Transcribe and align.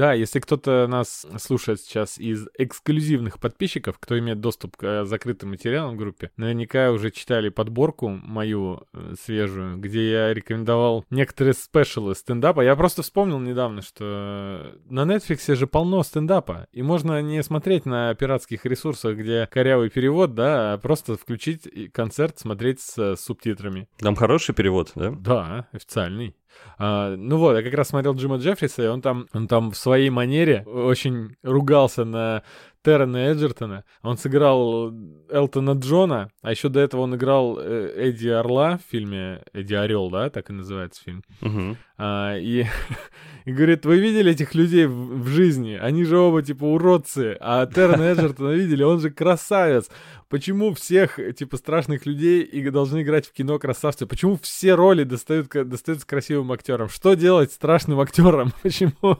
Да, 0.00 0.14
если 0.14 0.40
кто-то 0.40 0.86
нас 0.88 1.26
слушает 1.36 1.78
сейчас 1.78 2.16
из 2.16 2.48
эксклюзивных 2.56 3.38
подписчиков, 3.38 3.98
кто 3.98 4.18
имеет 4.18 4.40
доступ 4.40 4.78
к 4.78 4.82
э, 4.82 5.04
закрытым 5.04 5.50
материалам 5.50 5.94
в 5.94 5.98
группе, 5.98 6.30
наверняка 6.38 6.90
уже 6.90 7.10
читали 7.10 7.50
подборку 7.50 8.08
мою 8.08 8.84
э, 8.94 9.12
свежую, 9.22 9.76
где 9.76 10.10
я 10.10 10.32
рекомендовал 10.32 11.04
некоторые 11.10 11.52
спешалы 11.52 12.14
стендапа. 12.14 12.62
Я 12.62 12.76
просто 12.76 13.02
вспомнил 13.02 13.38
недавно, 13.40 13.82
что 13.82 14.74
на 14.88 15.02
Netflix 15.02 15.54
же 15.54 15.66
полно 15.66 16.02
стендапа, 16.02 16.66
и 16.72 16.80
можно 16.80 17.20
не 17.20 17.42
смотреть 17.42 17.84
на 17.84 18.14
пиратских 18.14 18.64
ресурсах, 18.64 19.18
где 19.18 19.46
корявый 19.52 19.90
перевод, 19.90 20.34
да, 20.34 20.72
а 20.72 20.78
просто 20.78 21.18
включить 21.18 21.68
концерт, 21.92 22.38
смотреть 22.38 22.80
с 22.80 23.16
субтитрами. 23.16 23.86
Там 23.98 24.16
хороший 24.16 24.54
перевод, 24.54 24.92
да? 24.94 25.10
Да, 25.10 25.68
официальный. 25.72 26.34
А, 26.78 27.14
ну 27.16 27.36
вот, 27.36 27.56
я 27.56 27.62
как 27.62 27.74
раз 27.74 27.88
смотрел 27.88 28.14
Джима 28.14 28.36
Джеффриса, 28.36 28.82
и 28.82 28.86
он 28.86 29.02
там, 29.02 29.26
он 29.32 29.48
там 29.48 29.70
в 29.70 29.76
своей 29.76 30.10
манере 30.10 30.62
очень 30.66 31.36
ругался 31.42 32.04
на 32.04 32.42
Террена 32.82 33.30
Эджертона. 33.30 33.84
Он 34.02 34.16
сыграл 34.16 34.92
Элтона 35.28 35.72
Джона, 35.72 36.30
а 36.42 36.50
еще 36.50 36.68
до 36.68 36.80
этого 36.80 37.02
он 37.02 37.14
играл 37.14 37.58
э, 37.58 37.92
Эдди 37.96 38.28
Орла 38.28 38.78
в 38.78 38.90
фильме 38.90 39.42
Эдди 39.52 39.74
Орел, 39.74 40.10
да, 40.10 40.30
так 40.30 40.48
и 40.48 40.54
называется 40.54 41.02
фильм. 41.02 41.22
Угу. 41.42 41.76
А, 41.98 42.36
и, 42.38 42.64
и 43.50 43.52
говорит, 43.52 43.84
вы 43.84 43.98
видели 43.98 44.30
этих 44.30 44.54
людей 44.54 44.86
в, 44.86 45.24
в 45.24 45.26
жизни? 45.26 45.74
Они 45.74 46.04
же 46.04 46.16
оба 46.18 46.40
типа 46.40 46.62
уродцы, 46.62 47.36
а 47.40 47.66
Террена 47.66 48.02
Эджертона 48.04 48.52
видели, 48.52 48.84
он 48.84 49.00
же 49.00 49.10
красавец. 49.10 49.88
Почему 50.28 50.72
всех 50.72 51.18
типа 51.36 51.56
страшных 51.56 52.06
людей 52.06 52.42
и 52.42 52.70
должны 52.70 53.02
играть 53.02 53.26
в 53.26 53.32
кино 53.32 53.58
красавцы? 53.58 54.06
Почему 54.06 54.38
все 54.40 54.74
роли 54.74 55.02
достают, 55.02 55.48
достаются 55.48 56.06
красивым 56.06 56.52
актерам? 56.52 56.88
Что 56.88 57.14
делать 57.14 57.50
страшным 57.50 57.98
актерам? 57.98 58.52
Почему? 58.62 59.18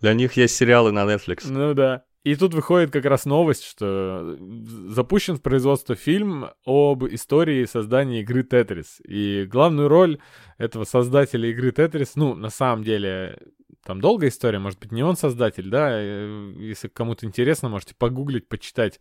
Для 0.00 0.14
них 0.14 0.34
есть 0.34 0.54
сериалы 0.54 0.92
на 0.92 1.00
Netflix. 1.00 1.48
Ну 1.48 1.74
да. 1.74 2.04
И 2.26 2.34
тут 2.34 2.54
выходит 2.54 2.90
как 2.90 3.04
раз 3.04 3.24
новость, 3.24 3.62
что 3.62 4.36
запущен 4.88 5.36
в 5.36 5.42
производство 5.42 5.94
фильм 5.94 6.46
об 6.64 7.04
истории 7.04 7.64
создания 7.66 8.22
игры 8.22 8.42
Тетрис. 8.42 9.00
И 9.06 9.46
главную 9.48 9.86
роль 9.86 10.18
этого 10.58 10.82
создателя 10.82 11.48
игры 11.48 11.70
Тетрис, 11.70 12.16
ну, 12.16 12.34
на 12.34 12.50
самом 12.50 12.82
деле, 12.82 13.38
там 13.84 14.00
долгая 14.00 14.30
история, 14.30 14.58
может 14.58 14.80
быть, 14.80 14.90
не 14.90 15.04
он 15.04 15.16
создатель, 15.16 15.70
да, 15.70 15.88
э, 15.92 16.52
если 16.58 16.88
кому-то 16.88 17.26
интересно, 17.26 17.68
можете 17.68 17.94
погуглить, 17.94 18.48
почитать, 18.48 18.98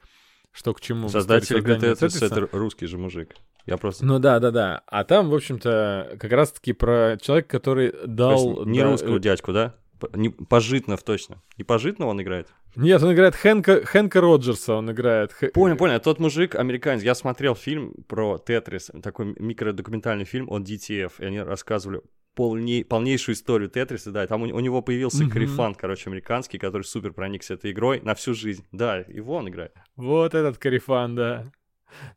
что 0.52 0.76
к 0.76 0.82
чему. 0.82 1.10
Создатель 1.10 1.58
игры 1.58 1.80
Тетрис— 1.80 2.22
это 2.22 2.48
русский 2.52 2.86
же 2.86 3.00
мужик. 3.00 3.34
Я 3.66 3.78
просто... 3.78 4.06
Ну 4.06 4.20
да, 4.20 4.40
да, 4.40 4.52
да. 4.52 4.84
А 4.86 5.04
там, 5.04 5.32
в 5.32 5.34
общем-то, 5.34 6.18
как 6.20 6.32
раз-таки 6.32 6.74
про 6.74 7.18
человека, 7.20 7.50
который 7.50 7.92
дал... 8.06 8.68
Не 8.68 8.82
да, 8.82 8.92
русского 8.92 9.18
э, 9.18 9.20
дядьку, 9.20 9.52
да? 9.52 9.74
Не, 10.14 10.30
пожитнов 10.30 11.04
точно. 11.04 11.42
Не 11.58 11.64
пожитного 11.64 12.10
он 12.10 12.22
играет? 12.22 12.50
Нет, 12.76 13.02
он 13.02 13.14
играет 13.14 13.36
Хэнка, 13.36 13.86
Хэнка 13.86 14.22
Роджерса, 14.22 14.76
он 14.76 14.92
играет. 14.92 15.34
Понял, 15.54 15.78
понял. 15.78 16.00
Тот 16.00 16.20
мужик 16.20 16.56
американец. 16.56 17.04
Я 17.04 17.16
смотрел 17.16 17.56
фильм 17.56 17.94
про 18.08 18.38
Тетрис, 18.38 18.92
такой 19.02 19.36
микродокументальный 19.40 20.26
фильм 20.26 20.50
от 20.50 20.64
DTF, 20.64 21.14
и 21.20 21.26
они 21.26 21.40
рассказывали 21.40 22.02
полней, 22.36 22.84
полнейшую 22.84 23.36
историю 23.36 23.70
Тетриса, 23.70 24.12
да, 24.12 24.28
там 24.28 24.44
у, 24.44 24.46
у 24.46 24.60
него 24.60 24.82
появился 24.82 25.24
mm-hmm. 25.24 25.30
Карифан, 25.30 25.74
короче, 25.74 26.10
американский, 26.10 26.58
который 26.58 26.84
супер 26.84 27.14
проникся 27.14 27.56
этой 27.56 27.72
игрой 27.72 28.02
на 28.02 28.14
всю 28.14 28.34
жизнь. 28.34 28.66
Да, 28.72 28.98
его 28.98 29.36
он 29.36 29.50
играет. 29.50 29.74
Вот 29.96 30.36
этот 30.36 30.58
Карифан, 30.58 31.16
да. 31.16 31.46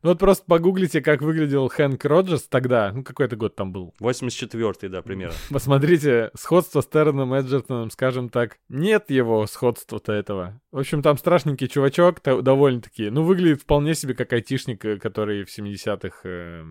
Ну 0.01 0.09
вот 0.09 0.19
просто 0.19 0.43
погуглите, 0.45 1.01
как 1.01 1.21
выглядел 1.21 1.67
Хэнк 1.67 2.03
Роджерс 2.05 2.43
тогда. 2.43 2.91
Ну, 2.93 3.03
какой 3.03 3.25
это 3.25 3.35
год 3.35 3.55
там 3.55 3.71
был? 3.71 3.93
84-й, 3.99 4.89
да, 4.89 5.01
примерно. 5.01 5.35
Посмотрите, 5.49 6.31
сходство 6.35 6.81
с 6.81 6.87
Терреном 6.87 7.33
Эджертоном, 7.33 7.91
скажем 7.91 8.29
так. 8.29 8.57
Нет 8.69 9.09
его 9.09 9.45
сходства-то 9.47 10.13
этого. 10.13 10.59
В 10.71 10.79
общем, 10.79 11.01
там 11.01 11.17
страшненький 11.17 11.67
чувачок, 11.67 12.21
довольно-таки. 12.23 13.09
Ну, 13.09 13.23
выглядит 13.23 13.61
вполне 13.61 13.95
себе 13.95 14.13
как 14.13 14.31
айтишник, 14.33 14.83
э, 14.85 14.97
который 14.97 15.43
в 15.43 15.57
70-х 15.57 16.21
э, 16.23 16.63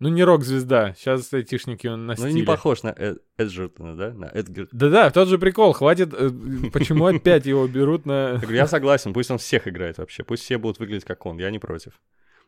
ну, 0.00 0.08
не 0.08 0.24
рок-звезда. 0.24 0.94
Сейчас 0.96 1.32
айтишники 1.32 1.86
он 1.86 2.06
на 2.06 2.14
Ну, 2.18 2.28
не 2.28 2.42
похож 2.42 2.82
на 2.82 2.88
Эд 2.88 3.22
Эджертона, 3.38 3.96
да? 3.96 4.12
На 4.12 4.24
Эдгар. 4.26 4.68
Да-да, 4.72 5.10
тот 5.10 5.28
же 5.28 5.38
прикол. 5.38 5.72
Хватит... 5.72 6.12
Э, 6.12 6.30
почему 6.72 7.06
опять 7.06 7.46
его 7.46 7.66
берут 7.68 8.04
на... 8.04 8.40
Я 8.50 8.66
согласен, 8.66 9.12
пусть 9.12 9.30
он 9.30 9.38
всех 9.38 9.68
играет 9.68 9.98
вообще. 9.98 10.24
Пусть 10.24 10.42
все 10.42 10.58
будут 10.58 10.78
выглядеть 10.78 11.04
как 11.04 11.24
он. 11.26 11.38
Я 11.38 11.50
не 11.50 11.58
против. 11.58 12.00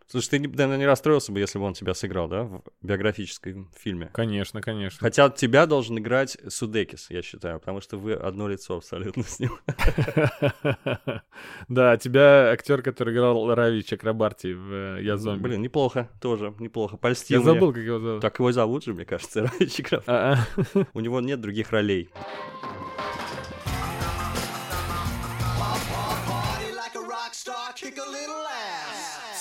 Слушай, 0.09 0.29
ты, 0.31 0.39
наверное, 0.41 0.77
не 0.79 0.87
расстроился 0.87 1.33
бы, 1.33 1.41
если 1.41 1.59
бы 1.59 1.65
он 1.65 1.75
тебя 1.75 1.93
сыграл, 1.93 2.29
да, 2.29 2.45
в 2.45 2.63
биографическом 2.81 3.73
фильме? 3.77 4.09
Конечно, 4.13 4.63
конечно. 4.63 4.99
Хотя 5.01 5.29
тебя 5.31 5.67
должен 5.67 5.99
играть 5.99 6.39
Судекис, 6.49 7.11
я 7.11 7.23
считаю, 7.23 7.59
потому 7.59 7.81
что 7.81 7.97
вы 7.99 8.13
одно 8.15 8.47
лицо 8.47 8.77
абсолютно 8.77 9.23
с 9.23 9.41
ним. 9.41 9.59
Да, 11.69 11.97
тебя 11.97 12.51
актер, 12.53 12.83
который 12.83 13.13
играл 13.13 13.55
Рави 13.55 13.85
Чакрабарти 13.85 14.53
в 14.53 14.73
э, 14.73 15.03
«Я 15.03 15.17
зомби». 15.17 15.43
Блин, 15.43 15.63
неплохо, 15.63 16.09
тоже 16.21 16.55
неплохо. 16.59 16.97
Польстил 16.97 17.41
Я 17.41 17.45
забыл, 17.45 17.73
как 17.73 17.83
его 17.83 17.99
зовут. 17.99 18.23
Так 18.23 18.39
его 18.39 18.53
зовут 18.53 18.85
же, 18.85 18.95
мне 18.95 19.05
кажется, 19.05 19.43
Рави 19.59 19.69
Чакрабарти. 19.69 20.87
У 20.95 21.01
него 21.01 21.21
нет 21.21 21.41
других 21.41 21.71
ролей. 21.71 22.11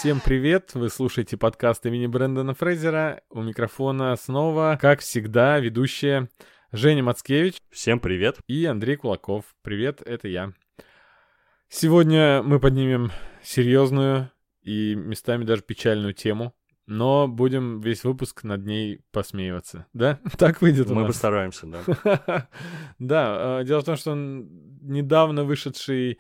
Всем 0.06 0.20
привет! 0.24 0.76
Вы 0.76 0.92
слушаете 0.92 1.36
подкаст 1.36 1.84
имени 1.88 2.06
Брэндона 2.06 2.54
Фрейзера. 2.54 3.24
У 3.32 3.42
микрофона 3.42 4.16
снова, 4.16 4.78
как 4.80 5.00
всегда, 5.00 5.58
ведущие 5.58 6.30
Женя 6.72 7.02
Мацкевич. 7.02 7.56
Всем 7.72 8.00
привет! 8.00 8.38
И 8.46 8.66
Андрей 8.66 8.98
Кулаков. 8.98 9.46
Привет, 9.64 10.04
это 10.06 10.28
я. 10.28 10.54
Сегодня 11.70 12.44
мы 12.44 12.60
поднимем 12.60 13.12
серьезную 13.42 14.30
и 14.62 14.94
местами 14.94 15.44
даже 15.44 15.64
печальную 15.64 16.14
тему, 16.14 16.54
но 16.86 17.28
будем 17.28 17.82
весь 17.82 18.04
выпуск 18.04 18.44
над 18.44 18.64
ней 18.64 19.02
посмеиваться. 19.12 19.88
Да? 19.94 20.20
Так 20.38 20.62
выйдет 20.62 20.92
у 20.92 20.94
Мы 20.94 21.02
нас. 21.02 21.14
постараемся, 21.14 21.66
да. 21.66 22.48
Да, 23.00 23.60
э, 23.62 23.66
дело 23.66 23.82
в 23.82 23.86
том, 23.86 23.96
что 23.96 24.14
недавно 24.14 25.46
вышедший 25.46 26.20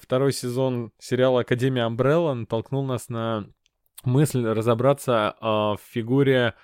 второй 0.00 0.32
сезон 0.32 0.92
сериала 0.98 1.40
«Академия 1.40 1.82
Амбрелла» 1.82 2.34
натолкнул 2.34 2.84
нас 2.84 3.08
на 3.08 3.46
мысль 4.04 4.44
разобраться 4.46 5.34
в 5.40 5.78
фигуре 5.82 6.54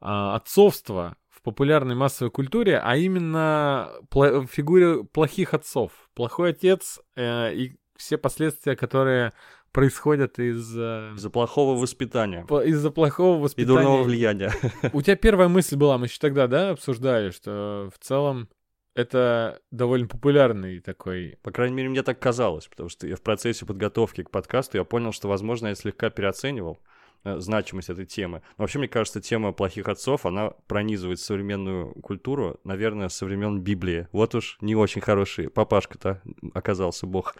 а, 0.00 0.36
отцовства 0.36 1.16
в 1.28 1.42
популярной 1.42 1.94
массовой 1.94 2.30
культуре, 2.30 2.78
а 2.78 2.96
именно 2.96 3.90
в 4.10 4.46
фигуре 4.46 5.04
плохих 5.04 5.54
отцов. 5.54 5.92
Плохой 6.14 6.50
отец 6.50 7.00
э, 7.14 7.54
и 7.54 7.76
все 7.96 8.18
последствия, 8.18 8.76
которые 8.76 9.32
происходят 9.72 10.38
из... 10.38 10.76
Э, 10.76 11.12
из-за 11.14 11.30
плохого 11.30 11.78
воспитания. 11.78 12.46
Из-за 12.64 12.90
плохого 12.90 13.42
воспитания. 13.42 13.74
И 13.74 13.76
дурного 13.76 14.02
влияния. 14.02 14.52
У 14.92 15.02
тебя 15.02 15.16
первая 15.16 15.48
мысль 15.48 15.76
была, 15.76 15.98
мы 15.98 16.06
еще 16.06 16.18
тогда, 16.18 16.46
да, 16.46 16.70
обсуждали, 16.70 17.30
что 17.30 17.90
в 17.94 18.04
целом 18.04 18.48
это 18.96 19.60
довольно 19.70 20.08
популярный 20.08 20.80
такой... 20.80 21.38
По 21.42 21.50
крайней 21.50 21.76
мере, 21.76 21.90
мне 21.90 22.02
так 22.02 22.18
казалось, 22.18 22.66
потому 22.66 22.88
что 22.88 23.06
я 23.06 23.14
в 23.16 23.20
процессе 23.20 23.66
подготовки 23.66 24.22
к 24.22 24.30
подкасту 24.30 24.78
я 24.78 24.84
понял, 24.84 25.12
что, 25.12 25.28
возможно, 25.28 25.68
я 25.68 25.74
слегка 25.74 26.08
переоценивал 26.08 26.78
э, 27.22 27.38
значимость 27.38 27.90
этой 27.90 28.06
темы. 28.06 28.40
Но 28.56 28.62
вообще, 28.62 28.78
мне 28.78 28.88
кажется, 28.88 29.20
тема 29.20 29.52
плохих 29.52 29.86
отцов, 29.88 30.24
она 30.24 30.52
пронизывает 30.66 31.20
современную 31.20 31.92
культуру, 32.00 32.58
наверное, 32.64 33.10
со 33.10 33.26
времен 33.26 33.60
Библии. 33.60 34.08
Вот 34.12 34.34
уж 34.34 34.56
не 34.62 34.74
очень 34.74 35.02
хороший 35.02 35.50
папашка-то 35.50 36.22
оказался 36.54 37.06
бог 37.06 37.36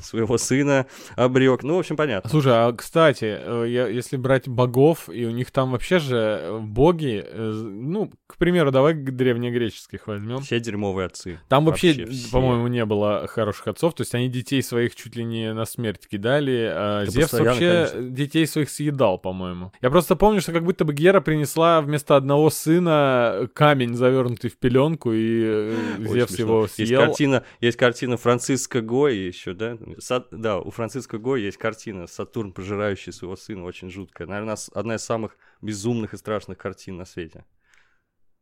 своего 0.00 0.38
сына 0.38 0.86
обрек. 1.16 1.62
Ну, 1.62 1.76
в 1.76 1.78
общем, 1.80 1.96
понятно. 1.96 2.28
Слушай, 2.30 2.52
а 2.54 2.72
кстати, 2.72 3.38
э, 3.38 3.90
если 3.92 4.16
брать 4.16 4.48
богов, 4.48 5.08
и 5.08 5.24
у 5.26 5.30
них 5.30 5.50
там 5.50 5.72
вообще 5.72 5.98
же 5.98 6.16
э, 6.16 6.58
боги, 6.58 7.24
э, 7.24 7.50
ну, 7.52 8.12
к 8.26 8.36
примеру, 8.36 8.70
давай 8.70 8.94
древнегреческих 8.94 10.06
возьмем. 10.06 10.38
Все 10.38 10.60
дерьмовые 10.60 11.06
отцы. 11.06 11.40
Там 11.48 11.64
вообще, 11.64 11.94
вообще 11.94 12.30
по-моему, 12.30 12.66
не 12.68 12.84
было 12.84 13.26
хороших 13.28 13.68
отцов, 13.68 13.94
то 13.94 14.02
есть 14.02 14.14
они 14.14 14.28
детей 14.28 14.62
своих 14.62 14.94
чуть 14.94 15.16
ли 15.16 15.24
не 15.24 15.52
на 15.52 15.64
смерть 15.64 16.06
кидали, 16.08 16.70
а 16.72 17.02
Это 17.02 17.10
Зевс 17.10 17.32
вообще 17.32 17.88
конечно. 17.90 18.10
детей 18.10 18.46
своих 18.46 18.70
съедал, 18.70 19.18
по-моему. 19.18 19.72
Я 19.80 19.90
просто 19.90 20.16
помню, 20.16 20.40
что 20.40 20.52
как 20.52 20.64
будто 20.64 20.84
бы 20.84 20.94
Гера 20.94 21.20
принесла 21.20 21.80
вместо 21.80 22.16
одного 22.16 22.50
сына 22.50 23.48
камень, 23.54 23.94
завернутый 23.94 24.50
в 24.50 24.58
пеленку, 24.58 25.12
и 25.12 25.74
Зевс 25.98 26.38
его 26.38 26.66
съел. 26.66 26.86
Есть 26.86 27.06
картина, 27.06 27.44
есть 27.60 27.76
картина 27.76 28.16
Франциска 28.16 28.80
Гои 28.80 29.14
еще, 29.14 29.52
да, 29.52 29.75
Сад, 29.98 30.28
да, 30.30 30.58
у 30.58 30.70
Франциска 30.70 31.18
Го 31.18 31.36
есть 31.36 31.56
картина 31.56 32.06
«Сатурн, 32.06 32.52
пожирающий 32.52 33.12
своего 33.12 33.36
сына», 33.36 33.64
очень 33.64 33.90
жуткая. 33.90 34.26
Наверное, 34.26 34.56
одна 34.74 34.96
из 34.96 35.02
самых 35.02 35.36
безумных 35.62 36.14
и 36.14 36.16
страшных 36.16 36.58
картин 36.58 36.96
на 36.96 37.04
свете. 37.04 37.44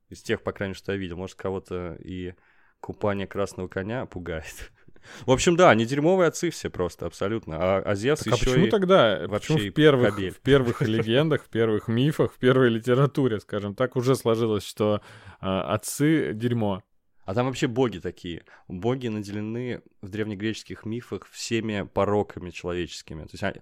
Из 0.09 0.23
тех, 0.23 0.43
по 0.43 0.53
крайней 0.53 0.71
мере, 0.71 0.79
что 0.79 0.93
я 0.93 0.99
видел. 0.99 1.17
Может, 1.17 1.37
кого-то 1.37 1.97
и 2.03 2.35
купание 2.81 3.27
красного 3.27 3.69
коня 3.69 4.07
пугает. 4.07 4.73
В 5.27 5.31
общем, 5.31 5.57
да, 5.57 5.71
они 5.71 5.85
дерьмовые 5.85 6.29
отцы 6.29 6.51
все 6.51 6.71
просто, 6.71 7.07
абсолютно. 7.07 7.57
А, 7.59 7.79
а 7.81 7.95
Зевс 7.95 8.21
так, 8.21 8.35
еще 8.35 8.47
а 8.47 8.51
почему 8.51 8.67
и 8.67 8.71
тогда? 8.71 9.27
Вообще 9.27 9.55
почему 9.55 9.71
в 9.71 9.75
первых, 9.75 10.19
в 10.19 10.41
первых 10.41 10.83
легендах, 10.83 11.45
в 11.45 11.49
первых 11.49 11.89
мифах, 11.89 12.33
в 12.33 12.39
первой 12.39 12.71
литературе, 12.71 13.41
скажем 13.41 13.75
так, 13.75 13.97
уже 13.97 14.17
сложилось, 14.17 14.65
что 14.65 15.01
а, 15.41 15.75
отцы 15.75 16.33
дерьмо? 16.35 16.83
А 17.25 17.35
там 17.35 17.47
вообще 17.47 17.67
боги 17.67 17.99
такие. 17.99 18.44
Боги 18.69 19.09
наделены 19.09 19.82
в 20.03 20.09
древнегреческих 20.09 20.85
мифах 20.85 21.26
всеми 21.31 21.82
пороками 21.82 22.50
человеческими. 22.50 23.23
То 23.25 23.31
есть 23.32 23.43
они, 23.43 23.61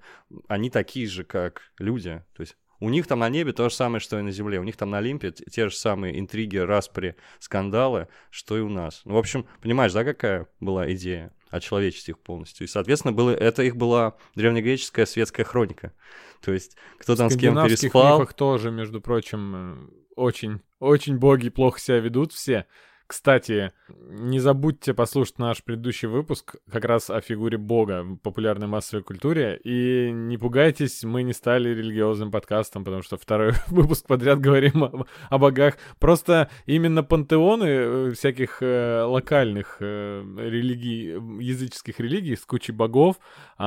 они 0.49 0.71
такие 0.71 1.07
же, 1.07 1.25
как 1.25 1.63
люди. 1.79 2.25
То 2.35 2.41
есть 2.41 2.57
у 2.81 2.89
них 2.89 3.07
там 3.07 3.21
на 3.21 3.29
небе 3.29 3.53
то 3.53 3.69
же 3.69 3.75
самое, 3.75 4.01
что 4.01 4.19
и 4.19 4.23
на 4.23 4.33
земле. 4.33 4.59
У 4.59 4.65
них 4.65 4.77
там 4.77 4.91
на 4.91 4.99
Олимпе 4.99 5.31
те 5.31 5.69
же 5.69 5.77
самые 5.77 6.19
интриги, 6.19 6.57
распри, 6.57 7.15
скандалы, 7.39 8.09
что 8.31 8.59
и 8.59 8.61
у 8.61 8.69
нас. 8.69 9.03
Ну, 9.05 9.15
в 9.15 9.19
общем, 9.19 9.47
понимаешь, 9.61 9.93
да, 9.93 10.05
какая 10.05 10.49
была 10.61 10.93
идея? 10.93 11.33
очеловечить 11.53 12.09
их 12.09 12.19
полностью. 12.19 12.67
И, 12.67 12.69
соответственно, 12.71 13.13
было, 13.13 13.31
это 13.31 13.63
их 13.63 13.77
была 13.77 14.17
древнегреческая 14.35 15.05
светская 15.05 15.45
хроника. 15.45 15.93
То 16.41 16.51
есть, 16.51 16.77
кто 16.99 17.15
там 17.15 17.29
с 17.29 17.37
кем 17.37 17.55
переспал... 17.55 18.17
В 18.17 18.21
мифах 18.21 18.33
тоже, 18.33 18.71
между 18.71 19.03
прочим, 19.03 19.55
э, 19.55 19.89
очень, 20.17 20.61
очень 20.81 21.19
боги 21.19 21.51
плохо 21.51 21.79
себя 21.79 21.99
ведут 21.99 22.33
все. 22.33 22.67
Кстати, 23.13 23.73
не 23.91 24.39
забудьте 24.39 24.95
послушать 24.95 25.39
наш 25.39 25.63
предыдущий 25.63 26.09
выпуск 26.09 26.57
как 26.71 26.87
раз 26.87 27.11
о 27.11 27.21
фигуре 27.21 27.59
Бога 27.59 28.05
в 28.05 28.17
популярной 28.17 28.69
массовой 28.69 29.03
культуре. 29.03 29.61
И 29.65 30.11
не 30.11 30.39
пугайтесь, 30.39 31.05
мы 31.05 31.23
не 31.23 31.35
стали 31.35 31.69
религиозным 31.69 32.31
подкастом, 32.31 32.85
потому 32.85 33.03
что 33.03 33.19
второй 33.19 33.53
выпуск 33.69 34.07
подряд 34.07 34.41
говорим 34.41 34.85
о, 34.85 35.07
о 35.29 35.39
богах. 35.39 35.75
Просто 36.01 36.49
именно 36.65 37.03
пантеоны 37.03 37.65
э, 37.65 38.13
всяких 38.13 38.63
э, 38.63 39.03
локальных 39.03 39.77
э, 39.81 40.25
религий, 40.39 41.11
языческих 41.45 42.01
религий 42.01 42.35
с 42.35 42.47
кучей 42.47 42.73
богов, 42.73 43.17
э, 43.59 43.63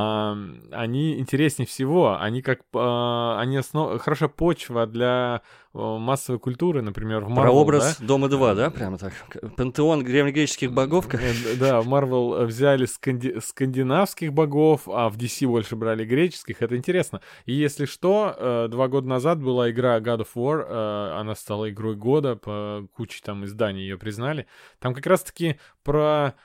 они 0.71 1.19
интереснее 1.19 1.68
всего. 1.68 2.19
Они 2.19 2.41
как 2.41 2.62
э, 2.74 3.36
они 3.38 3.57
основ... 3.57 4.01
хорошая 4.01 4.30
почва 4.30 4.88
для 4.88 5.44
массовой 5.75 6.39
культуры, 6.39 6.81
например, 6.81 7.25
в 7.25 7.30
Marvel, 7.30 7.42
Прообраз 7.42 7.98
да? 8.00 8.06
Дома 8.06 8.30
2, 8.30 8.56
да, 8.56 8.69
прямо 8.69 8.98
так? 8.98 9.13
Пантеон 9.57 10.04
древнегреческих 10.04 10.72
богов? 10.72 11.13
Э, 11.13 11.56
да, 11.60 11.81
в 11.81 11.88
Marvel 11.88 12.45
взяли 12.45 12.86
сканди... 12.86 13.39
скандинавских 13.39 14.33
богов, 14.33 14.88
а 14.88 15.10
в 15.10 15.18
DC 15.18 15.48
больше 15.48 15.75
брали 15.75 16.06
греческих, 16.06 16.62
это 16.62 16.77
интересно. 16.77 17.22
И 17.45 17.54
если 17.54 17.86
что, 17.86 18.36
э, 18.38 18.68
два 18.69 18.88
года 18.88 19.07
назад 19.07 19.42
была 19.42 19.69
игра 19.69 20.00
God 20.00 20.22
of 20.22 20.27
War, 20.36 20.66
э, 20.68 21.19
она 21.19 21.36
стала 21.36 21.69
игрой 21.69 21.95
года, 21.95 22.36
по 22.36 22.88
куче 22.94 23.22
там 23.24 23.45
изданий 23.45 23.81
ее 23.81 23.98
признали. 23.98 24.48
Там 24.80 24.94
как 24.94 25.06
раз-таки 25.06 25.60
про 25.83 26.36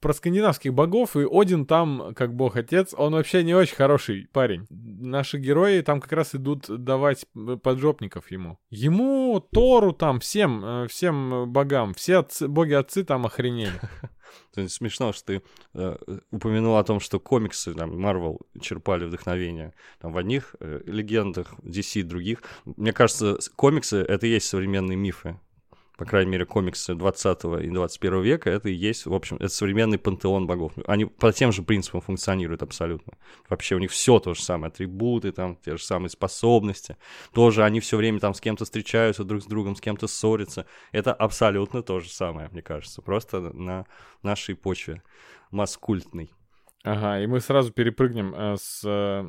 про 0.00 0.12
скандинавских 0.12 0.72
богов, 0.72 1.16
и 1.16 1.26
Один 1.30 1.66
там, 1.66 2.14
как 2.14 2.34
бог-отец, 2.34 2.94
он 2.96 3.14
вообще 3.14 3.42
не 3.42 3.54
очень 3.54 3.74
хороший 3.74 4.28
парень. 4.32 4.66
Наши 4.70 5.38
герои 5.38 5.80
там 5.80 6.00
как 6.00 6.12
раз 6.12 6.34
идут 6.34 6.66
давать 6.68 7.26
поджопников 7.62 8.30
ему. 8.30 8.58
Ему, 8.70 9.40
Тору 9.40 9.92
там, 9.92 10.20
всем, 10.20 10.64
э, 10.64 10.88
всем 10.88 11.50
богам, 11.52 11.94
все 11.94 12.18
отцы, 12.18 12.48
боги-отцы 12.48 13.04
там 13.04 13.26
охренели. 13.26 13.72
Смешно, 14.68 15.12
что 15.12 15.26
ты 15.26 15.42
э, 15.74 15.96
упомянул 16.30 16.76
о 16.76 16.84
том, 16.84 17.00
что 17.00 17.18
комиксы, 17.18 17.74
там, 17.74 18.04
Marvel 18.04 18.38
черпали 18.60 19.04
вдохновение 19.04 19.74
там, 20.00 20.12
в 20.12 20.18
одних 20.18 20.54
э, 20.60 20.80
легендах, 20.86 21.54
DC 21.60 22.02
других. 22.02 22.42
Мне 22.64 22.92
кажется, 22.92 23.38
комиксы— 23.56 23.96
это 24.08 24.26
и 24.26 24.30
есть 24.30 24.46
современные 24.46 24.96
мифы 24.96 25.38
по 25.98 26.04
крайней 26.04 26.30
мере, 26.30 26.46
комиксы 26.46 26.94
20 26.94 27.44
и 27.60 27.70
21 27.70 28.22
века, 28.22 28.50
это 28.50 28.68
и 28.68 28.72
есть, 28.72 29.04
в 29.04 29.12
общем, 29.12 29.36
это 29.36 29.48
современный 29.48 29.98
пантеон 29.98 30.46
богов. 30.46 30.72
Они 30.86 31.06
по 31.06 31.32
тем 31.32 31.50
же 31.50 31.64
принципам 31.64 32.00
функционируют 32.00 32.62
абсолютно. 32.62 33.14
Вообще 33.48 33.74
у 33.74 33.80
них 33.80 33.90
все 33.90 34.20
то 34.20 34.32
же 34.32 34.40
самое, 34.40 34.68
атрибуты, 34.68 35.32
там, 35.32 35.56
те 35.56 35.76
же 35.76 35.82
самые 35.82 36.10
способности. 36.10 36.96
Тоже 37.32 37.64
они 37.64 37.80
все 37.80 37.96
время 37.96 38.20
там 38.20 38.32
с 38.32 38.40
кем-то 38.40 38.64
встречаются 38.64 39.24
друг 39.24 39.42
с 39.42 39.46
другом, 39.46 39.74
с 39.74 39.80
кем-то 39.80 40.06
ссорятся. 40.06 40.66
Это 40.92 41.12
абсолютно 41.12 41.82
то 41.82 41.98
же 41.98 42.08
самое, 42.08 42.48
мне 42.52 42.62
кажется, 42.62 43.02
просто 43.02 43.40
на 43.40 43.84
нашей 44.22 44.54
почве 44.54 45.02
маскультной. 45.50 46.30
Ага, 46.84 47.20
и 47.20 47.26
мы 47.26 47.40
сразу 47.40 47.72
перепрыгнем 47.72 48.34
э, 48.34 48.56
с 48.56 48.82
э, 48.84 49.26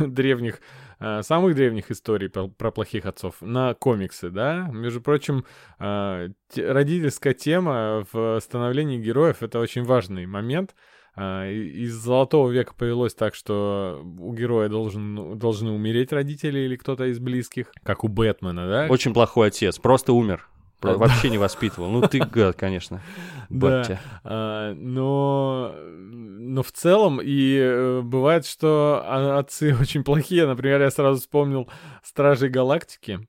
древних, 0.00 0.60
э, 0.98 1.22
самых 1.22 1.54
древних 1.54 1.90
историй 1.92 2.28
про, 2.28 2.48
про 2.48 2.72
плохих 2.72 3.06
отцов 3.06 3.36
на 3.40 3.74
комиксы, 3.74 4.30
да? 4.30 4.68
Между 4.72 5.00
прочим, 5.00 5.44
э, 5.78 6.30
те, 6.48 6.72
родительская 6.72 7.34
тема 7.34 8.04
в 8.12 8.40
становлении 8.40 8.98
героев— 8.98 9.38
это 9.42 9.60
очень 9.60 9.84
важный 9.84 10.26
момент. 10.26 10.74
Э, 11.16 11.52
из 11.52 11.94
Золотого 11.94 12.50
века 12.50 12.74
повелось 12.74 13.14
так, 13.14 13.36
что 13.36 14.02
у 14.18 14.34
героя 14.34 14.68
должен, 14.68 15.38
должны 15.38 15.70
умереть 15.70 16.12
родители 16.12 16.60
или 16.60 16.76
кто-то 16.76 17.04
из 17.04 17.20
близких, 17.20 17.70
как 17.84 18.02
у 18.02 18.08
Бэтмена, 18.08 18.68
да? 18.68 18.86
Очень 18.90 19.14
плохой 19.14 19.48
отец, 19.48 19.78
просто 19.78 20.12
умер. 20.12 20.48
Вообще 20.82 21.30
не 21.30 21.38
воспитывал. 21.38 21.90
Ну, 21.90 22.02
ты 22.02 22.18
гад, 22.18 22.56
конечно. 22.56 23.00
Да. 23.48 24.00
А, 24.24 24.72
но, 24.74 25.74
но 25.76 26.62
в 26.62 26.72
целом 26.72 27.20
и 27.22 27.58
э, 27.58 28.00
бывает, 28.00 28.46
что 28.46 29.04
отцы 29.38 29.76
очень 29.80 30.04
плохие. 30.04 30.46
Например, 30.46 30.80
я 30.80 30.90
сразу 30.90 31.20
вспомнил 31.20 31.68
Стражей 32.02 32.48
Галактики 32.48 33.28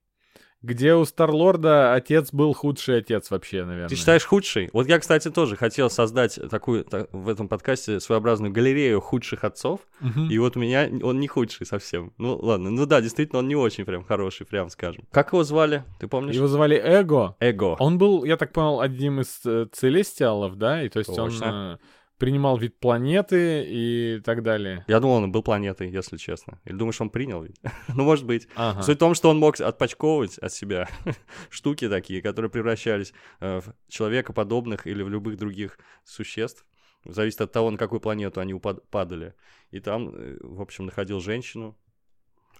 где 0.63 0.95
у 0.95 1.03
Старлорда 1.03 1.93
отец 1.93 2.31
был 2.31 2.53
худший 2.53 2.99
отец 2.99 3.29
вообще, 3.29 3.65
наверное. 3.65 3.89
Ты 3.89 3.95
считаешь 3.95 4.25
худший? 4.25 4.69
Вот 4.71 4.87
я, 4.87 4.97
кстати, 4.97 5.29
тоже 5.29 5.57
хотел 5.57 5.89
создать 5.89 6.39
такую 6.49 6.85
так, 6.85 7.09
в 7.11 7.27
этом 7.27 7.49
подкасте 7.49 7.99
своеобразную 7.99 8.51
галерею 8.51 9.01
худших 9.01 9.43
отцов. 9.43 9.81
Угу. 9.99 10.21
И 10.29 10.37
вот 10.39 10.55
у 10.55 10.61
меня 10.61 10.89
он 11.03 11.19
не 11.19 11.27
худший 11.27 11.65
совсем. 11.65 12.13
Ну 12.17 12.37
ладно, 12.37 12.69
ну 12.69 12.85
да, 12.85 13.01
действительно, 13.01 13.39
он 13.39 13.47
не 13.49 13.55
очень 13.55 13.83
прям 13.83 14.05
хороший, 14.05 14.45
прям 14.45 14.69
скажем. 14.69 15.03
Как 15.11 15.33
его 15.33 15.43
звали? 15.43 15.83
Ты 15.99 16.07
помнишь? 16.07 16.35
Его 16.35 16.47
звали 16.47 16.77
Эго. 16.77 17.35
Эго. 17.41 17.75
Он 17.79 17.97
был, 17.97 18.23
я 18.23 18.37
так 18.37 18.53
понял, 18.53 18.79
одним 18.79 19.19
из 19.19 19.41
э, 19.45 19.67
целестиалов, 19.71 20.55
да? 20.55 20.81
И 20.81 20.89
то 20.89 20.99
есть 20.99 21.13
Точно. 21.13 21.45
он... 21.45 21.53
Э, 21.73 21.77
принимал 22.23 22.57
вид 22.57 22.79
планеты 22.79 23.65
и 23.67 24.21
так 24.23 24.43
далее. 24.43 24.85
Я 24.87 25.01
думал, 25.01 25.15
он 25.15 25.31
был 25.33 25.43
планетой, 25.43 25.91
если 25.91 26.15
честно. 26.15 26.57
Или 26.63 26.77
думаешь, 26.77 27.01
он 27.01 27.09
принял 27.09 27.43
вид? 27.43 27.59
ну, 27.93 28.05
может 28.05 28.25
быть. 28.25 28.47
Ага. 28.55 28.81
Суть 28.81 28.95
в 28.95 28.99
том, 28.99 29.13
что 29.13 29.29
он 29.29 29.39
мог 29.39 29.59
отпочковывать 29.59 30.37
от 30.37 30.53
себя 30.53 30.87
штуки 31.49 31.89
такие, 31.89 32.21
которые 32.21 32.49
превращались 32.49 33.13
э, 33.41 33.59
в 33.59 33.75
человекоподобных 33.89 34.87
или 34.87 35.03
в 35.03 35.09
любых 35.09 35.37
других 35.37 35.77
существ. 36.05 36.65
Зависит 37.03 37.41
от 37.41 37.51
того, 37.51 37.69
на 37.71 37.77
какую 37.77 37.99
планету 37.99 38.39
они 38.39 38.57
падали. 38.89 39.33
И 39.71 39.81
там, 39.81 40.15
э, 40.15 40.37
в 40.39 40.61
общем, 40.61 40.85
находил 40.85 41.19
женщину, 41.19 41.77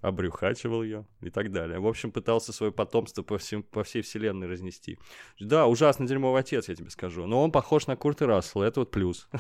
обрюхачивал 0.03 0.83
ее 0.83 1.07
и 1.21 1.29
так 1.29 1.51
далее. 1.51 1.79
В 1.79 1.88
общем, 1.88 2.11
пытался 2.11 2.51
свое 2.51 2.71
потомство 2.71 3.23
по, 3.23 3.38
всем, 3.38 3.63
по 3.63 3.83
всей 3.83 4.01
вселенной 4.01 4.47
разнести. 4.47 5.00
Да, 5.39 5.65
ужасно 5.65 6.05
дерьмовый 6.05 6.41
отец, 6.41 6.67
я 6.67 6.75
тебе 6.75 6.89
скажу. 6.89 7.25
Но 7.25 7.41
он 7.41 7.51
похож 7.51 7.88
на 7.88 7.95
Курта 7.95 8.27
Рассела, 8.27 8.65
это 8.65 8.81
вот 8.81 8.91
плюс. 8.91 9.27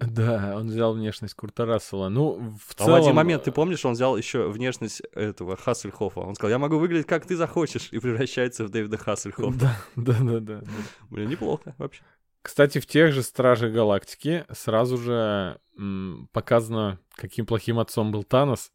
Да, 0.00 0.54
он 0.54 0.68
взял 0.68 0.94
внешность 0.94 1.34
Курта 1.34 1.66
Рассела. 1.66 2.08
Ну, 2.08 2.56
в 2.64 2.76
целом... 2.76 2.94
А 2.94 2.98
в 2.98 3.02
один 3.02 3.16
момент, 3.16 3.42
ты 3.42 3.50
помнишь, 3.50 3.84
он 3.84 3.94
взял 3.94 4.16
еще 4.16 4.48
внешность 4.48 5.02
этого 5.12 5.56
Хассельхофа. 5.56 6.20
Он 6.20 6.36
сказал, 6.36 6.52
я 6.52 6.58
могу 6.60 6.78
выглядеть 6.78 7.08
как 7.08 7.26
ты 7.26 7.34
захочешь, 7.34 7.88
и 7.90 7.98
превращается 7.98 8.64
в 8.64 8.70
Дэвида 8.70 8.96
Хассельхофа. 8.96 9.58
Да, 9.58 9.76
да, 9.96 10.16
да, 10.20 10.38
да. 10.38 10.62
Блин, 11.10 11.28
неплохо 11.28 11.74
вообще. 11.78 12.04
Кстати, 12.42 12.78
в 12.78 12.86
тех 12.86 13.12
же 13.12 13.22
Стражах 13.22 13.72
Галактики 13.72 14.46
сразу 14.52 14.98
же 14.98 15.58
м, 15.76 16.28
показано, 16.32 17.00
каким 17.16 17.44
плохим 17.44 17.80
отцом 17.80 18.12
был 18.12 18.22
Танос. 18.22 18.70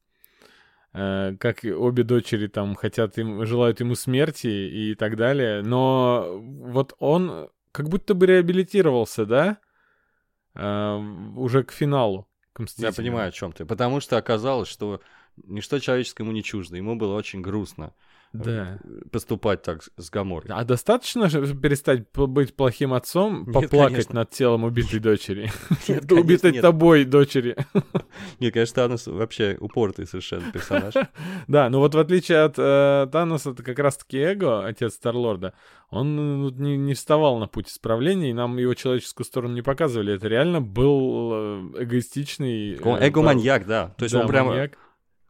Э, 0.93 1.35
как 1.39 1.63
обе 1.63 2.03
дочери 2.03 2.47
там 2.47 2.75
хотят 2.75 3.17
им, 3.17 3.45
желают 3.45 3.79
ему 3.79 3.95
смерти 3.95 4.47
и 4.47 4.95
так 4.95 5.15
далее. 5.15 5.63
Но 5.63 6.39
вот 6.39 6.95
он 6.99 7.49
как 7.71 7.89
будто 7.89 8.13
бы 8.13 8.27
реабилитировался, 8.27 9.25
да? 9.25 9.57
Э, 10.55 10.97
уже 11.35 11.63
к 11.63 11.71
финалу. 11.71 12.27
К 12.53 12.63
Я 12.77 12.91
понимаю, 12.91 13.29
о 13.29 13.31
чем 13.31 13.51
ты. 13.51 13.65
Потому 13.65 13.99
что 13.99 14.17
оказалось, 14.17 14.69
что 14.69 15.01
ничто 15.37 15.79
человеческому 15.79 16.31
не 16.31 16.43
чуждо. 16.43 16.77
Ему 16.77 16.95
было 16.95 17.15
очень 17.15 17.41
грустно 17.41 17.93
да. 18.33 18.79
поступать 19.11 19.61
так 19.61 19.83
с 19.97 20.09
Гаморой. 20.09 20.49
А 20.49 20.63
достаточно 20.63 21.29
же 21.29 21.55
перестать 21.55 22.11
быть 22.11 22.55
плохим 22.55 22.93
отцом, 22.93 23.45
нет, 23.45 23.53
поплакать 23.53 23.93
конечно. 23.93 24.15
над 24.15 24.29
телом 24.31 24.63
убитой 24.63 24.99
дочери? 24.99 25.51
Нет, 25.87 26.11
Убитой 26.11 26.59
тобой 26.59 27.05
дочери. 27.05 27.55
Нет, 28.39 28.53
конечно, 28.53 28.75
Танос 28.75 29.07
вообще 29.07 29.57
упортый 29.59 30.07
совершенно 30.07 30.51
персонаж. 30.51 30.93
Да, 31.47 31.69
но 31.69 31.79
вот 31.79 31.93
в 31.93 31.99
отличие 31.99 32.39
от 32.39 32.55
э, 32.57 33.07
Таноса, 33.11 33.51
это 33.51 33.63
как 33.63 33.77
раз-таки 33.79 34.17
Эго, 34.17 34.65
отец 34.65 34.93
Старлорда, 34.93 35.53
он 35.89 36.15
ну, 36.15 36.49
не, 36.49 36.77
не 36.77 36.93
вставал 36.93 37.37
на 37.37 37.47
путь 37.47 37.69
исправления, 37.69 38.31
и 38.31 38.33
нам 38.33 38.57
его 38.57 38.73
человеческую 38.73 39.25
сторону 39.25 39.53
не 39.53 39.61
показывали. 39.61 40.15
Это 40.15 40.27
реально 40.27 40.61
был 40.61 41.31
э, 41.33 41.83
эгоистичный... 41.83 42.75
Эго-маньяк, 42.75 43.65
да. 43.65 43.93
То 43.97 44.03
есть 44.03 44.15
он 44.15 44.27
прямо 44.27 44.69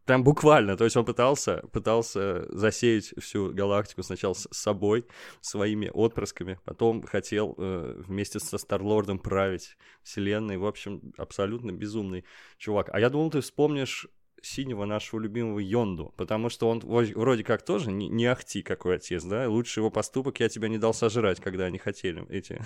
Прям 0.05 0.23
буквально, 0.23 0.75
то 0.75 0.83
есть 0.83 0.97
он 0.97 1.05
пытался, 1.05 1.63
пытался 1.71 2.45
засеять 2.49 3.13
всю 3.19 3.53
галактику 3.53 4.03
сначала 4.03 4.33
с 4.33 4.47
собой, 4.51 5.05
своими 5.39 5.89
отпрысками, 5.93 6.59
потом 6.65 7.03
хотел 7.03 7.55
э, 7.57 8.01
вместе 8.05 8.39
со 8.39 8.57
Старлордом 8.57 9.17
править 9.17 9.77
вселенной, 10.03 10.57
в 10.57 10.65
общем, 10.65 11.13
абсолютно 11.17 11.71
безумный 11.71 12.25
чувак. 12.57 12.89
А 12.91 12.99
я 12.99 13.09
думал, 13.09 13.31
ты 13.31 13.39
вспомнишь 13.39 14.07
синего 14.41 14.83
нашего 14.83 15.21
любимого 15.21 15.59
Йонду, 15.59 16.13
потому 16.17 16.49
что 16.49 16.69
он 16.69 16.79
вроде 16.79 17.45
как 17.45 17.63
тоже 17.63 17.89
не, 17.89 18.09
не 18.09 18.25
ахти 18.25 18.61
какой 18.61 18.97
отец, 18.97 19.23
да, 19.23 19.49
лучший 19.49 19.79
его 19.79 19.89
поступок 19.89 20.41
я 20.41 20.49
тебя 20.49 20.67
не 20.67 20.77
дал 20.77 20.93
сожрать, 20.93 21.39
когда 21.39 21.63
они 21.65 21.77
хотели 21.77 22.27
эти 22.29 22.61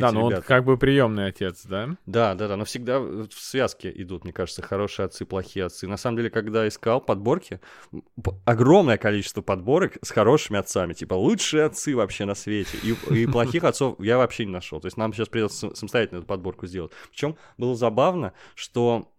да, 0.00 0.12
но 0.12 0.28
ребята. 0.28 0.36
он 0.36 0.42
как 0.42 0.64
бы 0.64 0.76
приемный 0.76 1.26
отец, 1.26 1.64
да? 1.64 1.96
Да, 2.06 2.34
да, 2.34 2.48
да, 2.48 2.56
но 2.56 2.64
всегда 2.64 3.00
в 3.00 3.28
связке 3.32 3.92
идут, 3.94 4.24
мне 4.24 4.32
кажется, 4.32 4.62
хорошие 4.62 5.06
отцы, 5.06 5.24
плохие 5.24 5.66
отцы. 5.66 5.86
На 5.86 5.96
самом 5.96 6.16
деле, 6.16 6.30
когда 6.30 6.66
искал 6.66 7.00
подборки, 7.00 7.60
огромное 8.44 8.98
количество 8.98 9.42
подборок 9.42 9.98
с 10.02 10.10
хорошими 10.10 10.58
отцами, 10.58 10.92
типа 10.92 11.14
лучшие 11.14 11.64
отцы 11.64 11.94
вообще 11.94 12.24
на 12.24 12.34
свете. 12.34 12.78
И, 12.82 12.96
и 13.14 13.26
плохих 13.26 13.64
отцов 13.64 13.96
я 14.00 14.18
вообще 14.18 14.44
не 14.44 14.52
нашел. 14.52 14.80
То 14.80 14.86
есть 14.86 14.96
нам 14.96 15.12
сейчас 15.12 15.28
придется 15.28 15.74
самостоятельно 15.74 16.18
эту 16.18 16.26
подборку 16.26 16.66
сделать. 16.66 16.92
Причем 17.10 17.36
было 17.56 17.74
забавно, 17.74 18.32
что 18.54 19.12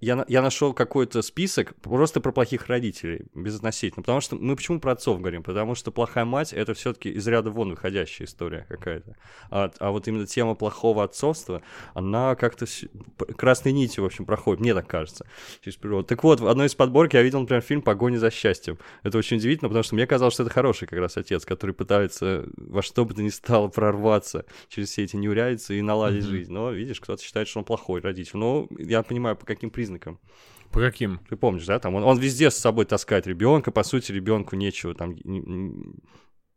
я, 0.00 0.24
я 0.28 0.42
нашел 0.42 0.72
какой-то 0.72 1.20
список 1.22 1.74
просто 1.76 2.20
про 2.20 2.32
плохих 2.32 2.66
родителей, 2.68 3.26
безотносительно. 3.34 4.02
Потому 4.02 4.20
что 4.20 4.36
мы 4.36 4.56
почему 4.56 4.80
про 4.80 4.92
отцов 4.92 5.18
говорим? 5.20 5.42
Потому 5.42 5.74
что 5.74 5.90
плохая 5.90 6.24
мать 6.24 6.52
это 6.52 6.74
все-таки 6.74 7.10
из 7.10 7.26
ряда 7.26 7.50
вон 7.50 7.70
выходящая 7.70 8.26
история 8.26 8.66
какая-то. 8.68 9.16
А, 9.50 9.70
а 9.78 9.90
вот 9.90 10.08
именно 10.08 10.26
тема 10.26 10.54
плохого 10.54 11.04
отцовства, 11.04 11.62
она 11.92 12.34
как-то 12.34 12.66
красной 13.36 13.72
нитью, 13.72 14.04
в 14.04 14.06
общем, 14.06 14.24
проходит, 14.24 14.60
мне 14.60 14.74
так 14.74 14.86
кажется, 14.86 15.26
через 15.62 15.76
природу. 15.76 16.04
Так 16.06 16.24
вот, 16.24 16.40
в 16.40 16.46
одной 16.46 16.68
из 16.68 16.74
подборок 16.74 17.12
я 17.14 17.22
видел, 17.22 17.40
например, 17.40 17.62
фильм 17.62 17.82
«Погоня 17.82 18.16
за 18.18 18.30
счастьем». 18.30 18.78
Это 19.02 19.18
очень 19.18 19.36
удивительно, 19.36 19.68
потому 19.68 19.82
что 19.82 19.94
мне 19.94 20.06
казалось, 20.06 20.34
что 20.34 20.44
это 20.44 20.52
хороший 20.52 20.88
как 20.88 20.98
раз 20.98 21.16
отец, 21.18 21.44
который 21.44 21.74
пытается 21.74 22.46
во 22.56 22.82
что 22.82 23.04
бы 23.04 23.14
то 23.14 23.22
ни 23.22 23.28
стало 23.28 23.68
прорваться 23.68 24.46
через 24.68 24.88
все 24.90 25.04
эти 25.04 25.16
неурядицы 25.16 25.78
и 25.78 25.82
наладить 25.82 26.24
mm-hmm. 26.24 26.28
жизнь. 26.28 26.52
Но, 26.52 26.70
видишь, 26.70 27.00
кто-то 27.00 27.22
считает, 27.22 27.48
что 27.48 27.58
он 27.58 27.64
плохой 27.64 28.00
родитель. 28.00 28.38
Но 28.38 28.66
я 28.78 29.02
понимаю, 29.02 29.36
по 29.36 29.44
каким 29.44 29.70
признакам 29.70 29.89
признакам. 29.90 30.18
По 30.70 30.80
каким? 30.80 31.18
Ты 31.28 31.36
помнишь, 31.36 31.66
да? 31.66 31.78
Там 31.80 31.96
он, 31.96 32.04
он 32.04 32.18
везде 32.18 32.50
с 32.50 32.56
собой 32.56 32.84
таскает 32.84 33.26
ребенка, 33.26 33.72
по 33.72 33.82
сути, 33.82 34.12
ребенку 34.12 34.54
нечего 34.56 34.94
там 34.94 35.16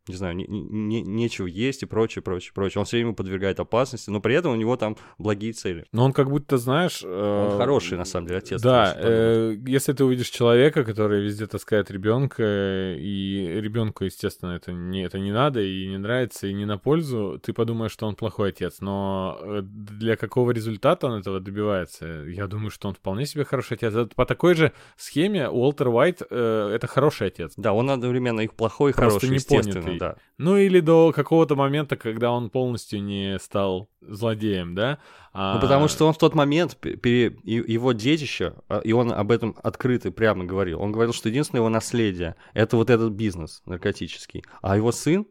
не 0.08 0.14
знаю, 0.14 0.36
не, 0.36 0.46
не, 0.46 1.02
нечего 1.02 1.46
есть 1.46 1.82
и 1.82 1.86
прочее, 1.86 2.22
прочее, 2.22 2.52
прочее. 2.54 2.80
Он 2.80 2.84
все 2.84 2.98
время 2.98 3.14
подвергает 3.14 3.58
опасности, 3.60 4.10
но 4.10 4.20
при 4.20 4.34
этом 4.34 4.52
у 4.52 4.56
него 4.56 4.76
там 4.76 4.96
благие 5.18 5.52
цели. 5.52 5.86
Но 5.92 6.04
он 6.04 6.12
как 6.12 6.28
будто, 6.28 6.58
знаешь... 6.58 7.00
Э, 7.02 7.48
он 7.52 7.58
хороший, 7.58 7.96
на 7.96 8.04
самом 8.04 8.26
деле, 8.26 8.38
отец. 8.38 8.60
Да, 8.60 8.94
э, 8.96 9.56
если 9.66 9.92
ты 9.92 10.04
увидишь 10.04 10.28
человека, 10.28 10.84
который 10.84 11.22
везде 11.22 11.46
таскает 11.46 11.90
ребенка, 11.90 12.94
и 12.98 13.60
ребенку, 13.60 14.04
естественно, 14.04 14.52
это 14.52 14.72
не, 14.72 15.04
это 15.04 15.18
не 15.18 15.32
надо 15.32 15.62
и 15.62 15.86
не 15.86 15.96
нравится, 15.96 16.46
и 16.46 16.52
не 16.52 16.66
на 16.66 16.76
пользу, 16.76 17.40
ты 17.42 17.52
подумаешь, 17.52 17.92
что 17.92 18.06
он 18.06 18.14
плохой 18.14 18.50
отец. 18.50 18.80
Но 18.80 19.38
э, 19.40 19.62
для 19.62 20.16
какого 20.16 20.50
результата 20.50 21.06
он 21.06 21.20
этого 21.20 21.40
добивается? 21.40 22.06
Я 22.26 22.46
думаю, 22.46 22.70
что 22.70 22.88
он 22.88 22.94
вполне 22.94 23.24
себе 23.24 23.44
хороший 23.44 23.74
отец. 23.74 23.94
По 24.14 24.26
такой 24.26 24.54
же 24.54 24.72
схеме 24.96 25.48
Уолтер 25.48 25.88
Уайт 25.88 26.22
э,— 26.28 26.72
это 26.74 26.86
хороший 26.86 27.28
отец. 27.28 27.54
Да, 27.56 27.72
он 27.72 27.90
одновременно 27.90 28.42
и 28.42 28.48
плохой, 28.48 28.90
и 28.90 28.94
хороший, 28.94 29.30
не 29.30 29.36
естественно 29.36 29.93
да. 29.98 30.16
Ну 30.38 30.56
или 30.56 30.80
до 30.80 31.12
какого-то 31.12 31.56
момента, 31.56 31.96
когда 31.96 32.30
он 32.32 32.50
полностью 32.50 33.02
не 33.02 33.38
стал 33.38 33.88
злодеем, 34.00 34.74
да? 34.74 34.98
А... 35.32 35.54
Ну 35.54 35.60
потому 35.60 35.88
что 35.88 36.06
он 36.06 36.12
в 36.12 36.18
тот 36.18 36.34
момент, 36.34 36.76
пере... 36.76 37.36
его 37.44 37.92
детище, 37.92 38.54
а, 38.68 38.80
и 38.80 38.92
он 38.92 39.12
об 39.12 39.30
этом 39.30 39.56
открыто 39.62 40.10
прямо 40.10 40.44
говорил, 40.44 40.80
он 40.80 40.92
говорил, 40.92 41.12
что 41.12 41.28
единственное 41.28 41.60
его 41.60 41.68
наследие— 41.68 42.36
это 42.54 42.76
вот 42.76 42.90
этот 42.90 43.12
бизнес 43.12 43.62
наркотический, 43.66 44.44
а 44.62 44.76
его 44.76 44.92
сын 44.92 45.26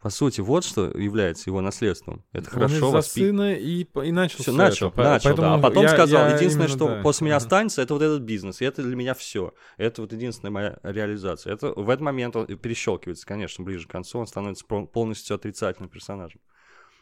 по 0.00 0.10
сути, 0.10 0.40
вот 0.40 0.64
что 0.64 0.86
является 0.96 1.50
его 1.50 1.60
наследством. 1.60 2.24
Это 2.32 2.48
он 2.50 2.54
хорошо 2.54 2.90
воспитан. 2.92 3.30
сына 3.30 3.54
и, 3.54 3.84
и 4.04 4.12
начал 4.12 4.38
все. 4.42 4.52
Начал, 4.52 4.88
это. 4.90 5.02
начал, 5.02 5.34
да. 5.34 5.54
А 5.54 5.58
потом 5.58 5.82
я, 5.82 5.88
сказал, 5.88 6.28
я 6.28 6.36
единственное, 6.36 6.68
что 6.68 6.86
да. 6.86 7.02
после 7.02 7.24
меня 7.24 7.36
останется, 7.36 7.82
это 7.82 7.94
вот 7.94 8.02
этот 8.02 8.22
бизнес. 8.22 8.60
И 8.60 8.64
это 8.64 8.82
для 8.82 8.94
меня 8.94 9.14
все. 9.14 9.54
Это 9.76 10.02
вот 10.02 10.12
единственная 10.12 10.52
моя 10.52 10.78
реализация. 10.84 11.52
Это 11.52 11.72
в 11.72 11.90
этот 11.90 12.02
момент 12.02 12.36
он 12.36 12.46
перещелкивается, 12.46 13.26
конечно, 13.26 13.64
ближе 13.64 13.88
к 13.88 13.90
концу, 13.90 14.20
он 14.20 14.28
становится 14.28 14.64
полностью 14.66 15.34
отрицательным 15.34 15.88
персонажем. 15.88 16.40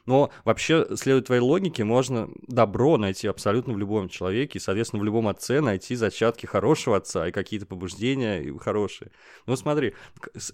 Но 0.07 0.31
вообще, 0.45 0.87
следуя 0.97 1.23
твоей 1.23 1.43
логике, 1.43 1.85
можно 1.85 2.29
добро 2.47 2.97
найти 2.97 3.27
абсолютно 3.27 3.75
в 3.75 3.79
любом 3.79 4.09
человеке, 4.09 4.59
и, 4.59 4.63
соответственно, 4.63 5.03
в 5.03 5.05
любом 5.05 5.27
отце 5.29 5.61
найти 5.61 5.97
зачатки 5.97 6.47
хорошего 6.47 6.97
отца 6.97 7.29
и 7.29 7.33
какие-то 7.33 7.67
побуждения 7.67 8.57
хорошие. 8.59 9.11
Ну, 9.47 9.57
смотри, 9.57 9.95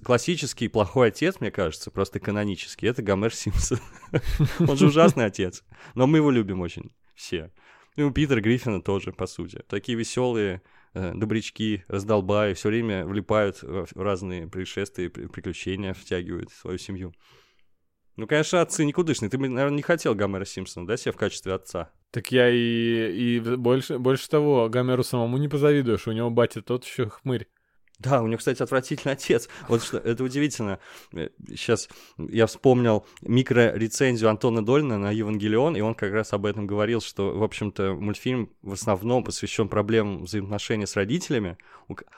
классический 0.03 0.69
плохой 0.69 1.09
отец, 1.09 1.37
мне 1.41 1.51
кажется, 1.51 1.91
просто 1.91 2.19
канонический, 2.19 2.89
это 2.89 3.03
Гомер 3.03 3.35
Симпсон. 3.35 3.79
Он 4.59 4.77
же 4.77 4.87
ужасный 4.87 5.27
отец, 5.27 5.63
но 5.95 6.07
мы 6.07 6.19
его 6.19 6.31
любим 6.31 6.61
очень 6.61 6.91
все. 7.15 7.51
Ну, 7.97 8.11
Питер 8.11 8.41
Гриффина 8.41 8.81
тоже, 8.81 9.13
по 9.13 9.27
сути. 9.27 9.63
Такие 9.69 9.99
веселые, 9.99 10.63
э, 10.95 11.13
добрячки, 11.15 11.85
раздолбаи, 11.89 12.55
все 12.55 12.71
время 12.71 13.05
влипают 13.05 13.63
в 13.63 14.01
разные 14.01 14.49
происшествия, 14.49 15.11
приключения, 15.11 15.93
втягивают 15.93 16.51
свою 16.53 16.79
семью. 16.79 17.13
Ну, 18.17 18.27
конечно, 18.27 18.61
отцы 18.61 18.85
никудышные. 18.85 19.31
Ты, 19.31 19.39
наверное, 19.39 19.77
не 19.77 19.83
хотел 19.83 20.15
Гомера 20.15 20.45
Симпсона, 20.45 20.87
да, 20.87 20.97
себе 20.97 21.13
в 21.13 21.17
качестве 21.17 21.55
отца? 21.55 21.91
Так 22.11 22.31
я 22.31 22.51
и, 22.51 23.39
и 23.39 23.41
больше, 23.41 23.99
больше 23.99 24.29
того, 24.29 24.69
Гомеру 24.69 25.03
самому 25.03 25.39
не 25.39 25.49
позавидуешь. 25.49 26.07
У 26.07 26.13
него 26.13 26.31
батя 26.31 26.61
тот 26.61 26.85
еще 26.85 27.09
хмырь. 27.09 27.49
Да, 27.99 28.21
у 28.21 28.27
него, 28.27 28.39
кстати, 28.39 28.61
отвратительный 28.61 29.13
отец. 29.13 29.49
Вот 29.69 29.83
что, 29.83 29.97
это 29.99 30.25
удивительно. 30.25 30.81
Сейчас 31.49 31.89
я 32.19 32.47
вспомнил 32.47 33.07
микрорецензию 33.23 34.29
Антона 34.29 34.65
Дольна 34.65 34.99
на 34.99 35.13
Евангелион, 35.13 35.77
и 35.77 35.81
он 35.83 35.95
как 35.95 36.13
раз 36.13 36.33
об 36.33 36.45
этом 36.45 36.67
говорил, 36.67 37.01
что, 37.01 37.31
в 37.31 37.45
общем-то, 37.45 37.95
мультфильм 37.95 38.51
в 38.63 38.73
основном 38.73 39.23
посвящен 39.23 39.69
проблемам 39.69 40.25
взаимоотношений 40.25 40.87
с 40.87 40.97
родителями, 40.97 41.57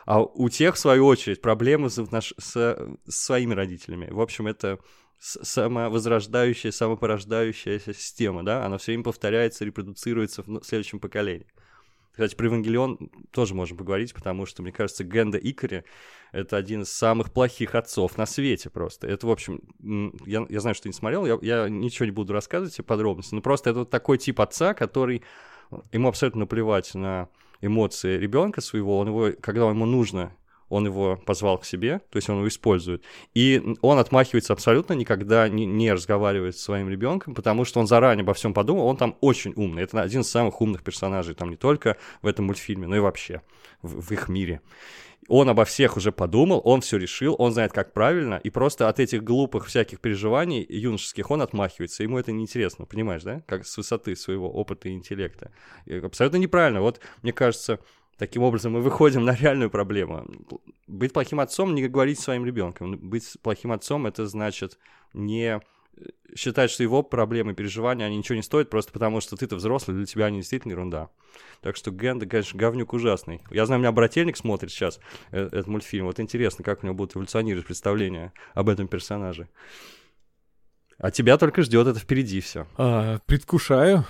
а 0.07 0.23
у 0.23 0.49
тех, 0.49 0.77
в 0.77 0.79
свою 0.79 1.07
очередь, 1.07 1.43
проблемы 1.43 1.91
с, 1.91 2.03
с 2.39 2.89
своими 3.07 3.53
родителями. 3.53 4.09
В 4.11 4.21
общем, 4.21 4.47
это 4.47 4.79
самовозрождающая, 5.25 6.71
самопорождающаяся 6.71 7.95
система, 7.95 8.45
да, 8.45 8.67
она 8.67 8.79
все 8.79 8.93
время 8.93 9.05
повторяется, 9.05 9.65
репродуцируется 9.65 10.43
в 10.43 10.63
следующем 10.63 11.01
поколении. 11.01 11.47
Кстати, 12.13 12.37
про 12.37 12.47
Евангелион 12.47 13.11
тоже 13.33 13.55
можем 13.55 13.77
поговорить, 13.77 14.15
потому 14.15 14.47
что, 14.47 14.63
мне 14.63 14.71
кажется, 14.71 15.03
Генда 15.03 15.37
Икари— 15.39 15.83
это 16.33 16.57
один 16.57 16.83
из 16.83 16.93
самых 16.93 17.33
плохих 17.33 17.75
отцов 17.75 18.17
на 18.19 18.27
свете 18.27 18.71
просто. 18.71 19.09
Это, 19.09 19.27
в 19.27 19.31
общем, 19.31 19.63
я, 20.27 20.47
я 20.49 20.61
знаю, 20.61 20.75
что 20.75 20.85
ты 20.85 20.91
не 20.91 20.93
смотрел, 20.93 21.27
я, 21.27 21.39
я 21.43 21.69
ничего 21.69 22.07
не 22.07 22.13
буду 22.13 22.33
рассказывать 22.33 22.75
тебе 22.75 22.85
подробности, 22.85 23.35
но 23.35 23.41
просто 23.41 23.71
это 23.71 23.81
вот 23.81 23.91
такой 23.91 24.19
тип 24.19 24.41
отца, 24.41 24.75
который... 24.75 25.23
Ему 25.91 26.09
абсолютно 26.09 26.41
наплевать 26.41 26.95
на 26.95 27.29
эмоции 27.61 28.19
ребенка 28.19 28.61
своего, 28.61 28.99
он 28.99 29.09
его, 29.09 29.31
когда 29.41 29.69
ему 29.69 29.87
нужно 29.87 30.37
он 30.75 30.87
его 30.87 31.17
позвал 31.25 31.59
к 31.59 31.65
себе, 31.65 32.01
то 32.11 32.17
есть 32.17 32.29
он 32.29 32.39
его 32.39 32.49
использует. 32.49 33.05
И 33.33 33.63
он 33.81 33.99
отмахивается 33.99 34.53
абсолютно, 34.53 34.95
никогда 34.95 35.49
не, 35.49 35.67
не 35.67 35.93
разговаривает 35.93 36.57
с 36.57 36.63
своим 36.63 36.89
ребенком, 36.89 37.35
потому 37.35 37.65
что 37.65 37.79
он 37.79 37.87
заранее 37.87 38.25
обо 38.25 38.35
всем 38.35 38.53
подумал, 38.53 38.87
он 38.87 38.97
там 38.97 39.17
очень 39.21 39.53
умный. 39.55 39.85
Это 39.85 40.03
один 40.03 40.23
из 40.23 40.31
самых 40.31 40.61
умных 40.61 40.83
персонажей, 40.83 41.35
там 41.35 41.51
не 41.51 41.57
только 41.57 41.97
в 42.23 42.27
этом 42.27 42.47
мультфильме, 42.47 42.89
но 42.89 42.97
и 42.97 43.01
вообще 43.01 43.41
в, 43.83 44.01
в 44.01 44.11
их 44.11 44.29
мире. 44.29 44.61
Он 45.29 45.49
обо 45.49 45.65
всех 45.65 45.97
уже 45.97 46.13
подумал, 46.13 46.61
он 46.65 46.81
все 46.81 46.99
решил, 46.99 47.37
он 47.39 47.53
знает, 47.53 47.73
как 47.73 47.93
правильно, 47.93 48.41
и 48.43 48.51
просто 48.51 48.89
от 48.89 49.01
этих 49.01 49.23
глупых 49.23 49.67
всяких 49.67 50.01
переживаний 50.01 50.67
юношеских 50.69 51.31
он 51.31 51.41
отмахивается. 51.41 52.03
Ему 52.03 52.19
это 52.19 52.33
неинтересно, 52.33 52.85
понимаешь, 52.85 53.23
да? 53.23 53.43
Как 53.47 53.65
с 53.65 53.77
высоты 53.77 54.17
своего 54.17 54.51
опыта 54.51 54.89
и 54.89 54.93
интеллекта. 54.93 55.53
И 55.87 55.95
абсолютно 55.95 56.37
неправильно. 56.37 56.81
Вот, 56.83 57.01
мне 57.23 57.33
кажется, 57.33 57.79
Таким 58.19 58.43
образом, 58.43 58.73
мы 58.73 58.81
выходим 58.81 59.25
на 59.25 59.35
реальную 59.35 59.71
проблему. 59.71 60.27
Быть 60.87 61.13
плохим 61.13 61.41
отцом 61.41 61.75
не 61.75 61.87
говорить 61.89 62.19
своим 62.19 62.45
ребенком. 62.47 62.97
Быть 62.97 63.37
плохим 63.43 63.73
отцом 63.73 64.07
это 64.07 64.27
значит 64.27 64.79
не 65.13 65.61
э, 65.97 66.01
считать, 66.37 66.71
что 66.71 66.83
его 66.83 67.03
проблемы, 67.03 67.55
переживания, 67.55 68.07
они 68.07 68.17
ничего 68.17 68.37
не 68.37 68.43
стоят, 68.43 68.71
просто 68.71 68.93
потому 68.93 69.21
что 69.21 69.37
ты-то 69.37 69.57
взрослый, 69.57 69.97
для 69.97 70.07
тебя 70.07 70.27
они 70.27 70.39
действительно 70.39 70.73
ерунда. 70.73 71.11
Так 71.61 71.77
что 71.77 71.91
Генда, 71.91 72.27
конечно, 72.27 72.59
говнюк 72.59 72.93
ужасный. 72.93 73.41
Я 73.51 73.67
знаю, 73.67 73.81
у 73.81 73.83
меня 73.83 73.93
брательник 73.93 74.37
смотрит 74.37 74.71
сейчас 74.71 75.01
э, 75.31 75.47
этот 75.47 75.67
мультфильм. 75.67 76.07
Вот 76.07 76.21
интересно, 76.21 76.65
как 76.65 76.83
у 76.83 76.87
него 76.87 76.95
будут 76.95 77.17
эволюционировать 77.17 77.67
представления 77.67 78.33
об 78.55 78.69
этом 78.69 78.87
персонаже. 78.87 79.49
А 80.99 81.11
тебя 81.11 81.37
только 81.39 81.63
ждет 81.63 81.89
это 81.89 81.99
впереди 81.99 82.41
все. 82.41 82.67
А, 82.77 83.19
предвкушаю 83.27 84.05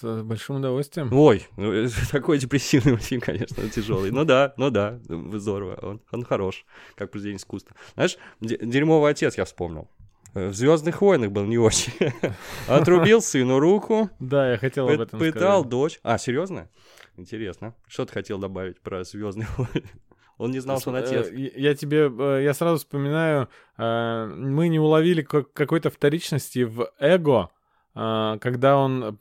с 0.00 0.22
большим 0.22 0.56
удовольствием. 0.56 1.12
Ой, 1.12 1.46
ну, 1.56 1.86
такой 2.10 2.38
депрессивный 2.38 2.96
фильм, 2.96 3.20
конечно, 3.20 3.68
тяжелый. 3.68 4.10
Ну 4.10 4.24
да, 4.24 4.54
ну 4.56 4.70
да, 4.70 4.98
здорово, 5.08 5.78
он, 5.82 6.00
он 6.10 6.24
хорош, 6.24 6.64
как 6.96 7.10
произведение 7.10 7.38
искусства. 7.38 7.76
Знаешь, 7.94 8.16
дерьмовый 8.40 9.10
отец 9.10 9.36
я 9.36 9.44
вспомнил. 9.44 9.88
Э, 10.34 10.48
в 10.48 10.54
Звездных 10.54 11.00
войнах 11.00 11.30
был 11.32 11.44
не 11.44 11.58
очень. 11.58 11.92
Отрубил 12.68 13.20
сыну 13.20 13.58
руку. 13.58 14.10
Да, 14.20 14.52
я 14.52 14.58
хотел 14.58 14.88
об 14.88 15.00
этом 15.00 15.18
Пытал 15.18 15.64
дочь. 15.64 16.00
А, 16.02 16.18
серьезно? 16.18 16.68
Интересно. 17.16 17.74
Что 17.86 18.06
ты 18.06 18.12
хотел 18.12 18.38
добавить 18.38 18.80
про 18.80 19.04
Звездные 19.04 19.48
войны? 19.56 19.88
Он 20.38 20.50
не 20.52 20.60
знал, 20.60 20.80
что 20.80 20.88
он 20.88 20.96
отец. 20.96 21.26
Э, 21.26 21.34
я 21.34 21.74
тебе, 21.74 22.10
э, 22.10 22.42
я 22.42 22.54
сразу 22.54 22.78
вспоминаю, 22.78 23.48
мы 23.76 24.68
не 24.68 24.78
уловили 24.78 25.20
какой-то 25.20 25.90
вторичности 25.90 26.60
в 26.60 26.90
эго 26.98 27.50
когда 27.92 28.76
он, 28.76 29.18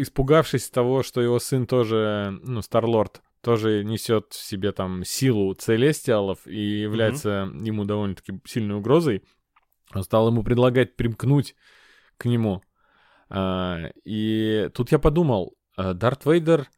испугавшись 0.00 0.70
того, 0.70 1.02
что 1.02 1.20
его 1.20 1.38
сын 1.38 1.66
тоже, 1.66 2.38
ну, 2.42 2.62
Старлорд, 2.62 3.22
тоже 3.40 3.84
несет 3.84 4.32
в 4.32 4.42
себе 4.42 4.72
там 4.72 5.04
силу 5.04 5.52
целестиалов 5.54 6.46
и 6.46 6.80
является 6.80 7.28
mm-hmm. 7.28 7.66
ему 7.66 7.84
довольно-таки 7.84 8.40
сильной 8.46 8.76
угрозой, 8.76 9.22
он 9.94 10.02
стал 10.02 10.28
ему 10.28 10.42
предлагать 10.42 10.96
примкнуть 10.96 11.54
к 12.16 12.24
нему. 12.24 12.62
А, 13.28 13.90
и 14.04 14.70
тут 14.74 14.92
я 14.92 14.98
подумал, 14.98 15.56
Дарт 15.76 16.24
Вейдер 16.24 16.68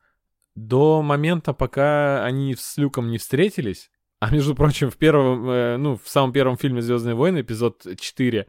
до 0.54 1.02
момента, 1.02 1.52
пока 1.52 2.24
они 2.24 2.56
с 2.56 2.76
Люком 2.76 3.10
не 3.10 3.18
встретились, 3.18 3.90
а 4.18 4.30
между 4.30 4.54
прочим, 4.54 4.90
в 4.90 4.96
первом, 4.96 5.48
э, 5.50 5.76
ну, 5.76 5.96
в 5.96 6.08
самом 6.08 6.32
первом 6.32 6.56
фильме 6.56 6.80
Звездные 6.80 7.14
войны, 7.14 7.42
эпизод 7.42 7.86
4, 7.98 8.48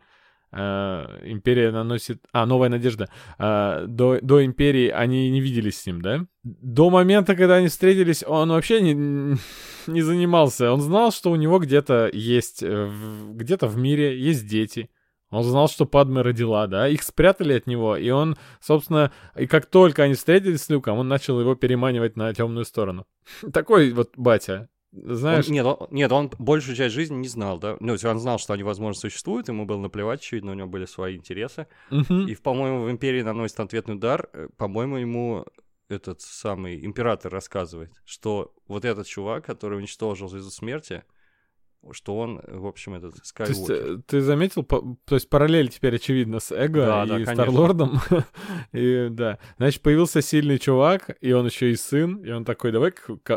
э, 0.51 1.32
Империя 1.32 1.72
наносит... 1.72 2.24
А, 2.32 2.46
Новая 2.46 2.70
Надежда. 2.70 3.10
Э, 3.39 3.86
до, 3.88 4.20
до 4.22 4.46
Империи 4.46 4.89
они 4.89 5.30
не 5.30 5.42
виделись 5.42 5.82
с 5.82 5.86
ним, 5.86 6.01
да? 6.01 6.25
До 6.44 6.89
момента, 6.89 7.36
когда 7.36 7.56
они 7.56 7.68
встретились, 7.68 8.24
он 8.25 8.50
вообще 8.50 8.82
не, 8.82 8.94
не 9.88 10.01
занимался. 10.01 10.72
Он 10.72 10.82
знал, 10.82 11.12
что 11.12 11.32
у 11.32 11.36
него 11.36 11.60
где-то 11.60 12.10
есть... 12.13 12.63
Э, 12.63 12.89
где-то 13.34 13.68
в 13.68 13.77
мире 13.77 14.20
есть 14.20 14.48
дети. 14.48 14.89
Он 15.30 15.44
знал, 15.44 15.68
что 15.68 15.86
Падме 15.86 16.22
родила, 16.22 16.68
да, 16.68 16.88
их 16.88 17.04
спрятали 17.04 17.54
от 17.54 17.68
него, 17.68 17.98
и 17.98 18.10
он, 18.10 18.38
собственно, 18.62 19.12
и 19.36 19.46
как 19.46 19.66
только 19.66 20.04
они 20.04 20.13
встретились 20.13 20.62
с 20.62 20.70
Люком, 20.70 20.98
он 20.98 21.10
начал 21.10 21.39
его 21.39 21.54
переманивать 21.56 22.16
на 22.16 22.34
темную 22.34 22.63
сторону. 22.63 23.06
Такой 23.54 23.92
вот 23.92 24.12
батя. 24.16 24.70
Знаешь... 24.91 25.48
Он, 25.48 25.53
нет, 25.53 25.65
он, 25.65 25.88
нет, 25.91 26.12
он 26.12 26.32
большую 26.39 26.75
часть 26.75 26.96
жизни 26.96 27.15
не 27.15 27.27
знал, 27.27 27.60
да. 27.60 27.77
Ну, 27.79 27.96
он 28.01 28.20
знал, 28.20 28.39
что 28.39 28.53
они, 28.53 28.63
возможно, 28.63 29.00
существуют, 29.00 29.48
ему 29.48 29.65
было 29.65 29.79
наплевать, 29.79 30.22
очевидно, 30.22 30.51
у 30.51 30.56
него 30.56 30.67
были 30.67 30.86
свои 30.86 31.17
интересы. 31.17 31.67
Uh-huh. 31.91 32.25
И, 32.25 32.36
по-моему, 32.36 32.84
в 32.84 32.91
Империи 32.91 33.22
наносит 33.22 33.60
ответный 33.60 33.96
удар. 33.96 34.29
Э, 34.34 34.48
по-моему, 34.58 34.98
ему 34.98 35.46
этот 35.89 36.22
самый 36.22 36.86
император 36.86 37.32
рассказывает, 37.32 37.91
что 38.06 38.53
вот 38.67 38.86
этот 38.86 39.08
чувак, 39.08 39.46
который 39.46 39.77
уничтожил 39.77 40.29
Звезду 40.29 40.51
Смерти, 40.51 41.03
что 41.91 42.17
он, 42.17 42.41
в 42.46 42.65
общем, 42.65 42.96
этот 42.96 43.25
Скайуокер. 43.25 43.65
То 43.67 43.74
есть, 43.74 44.00
э, 44.00 44.01
ты 44.08 44.22
заметил, 44.22 44.63
по, 44.63 44.98
то 45.06 45.15
есть 45.15 45.29
параллель 45.29 45.70
теперь 45.70 45.96
очевидна 45.96 46.39
с 46.39 46.51
Эго 46.51 46.86
да, 46.86 47.03
и 47.20 47.25
да, 47.25 47.34
Старлордом. 47.34 48.00
и 48.74 49.08
да, 49.10 49.39
значит, 49.58 49.82
появился 49.82 50.22
сильный 50.22 50.60
чувак, 50.60 51.15
и 51.22 51.32
он 51.32 51.46
еще 51.46 51.72
и 51.72 51.75
сын, 51.75 52.24
и 52.24 52.32
он 52.32 52.46
такой, 52.46 52.72
давай, 52.72 52.94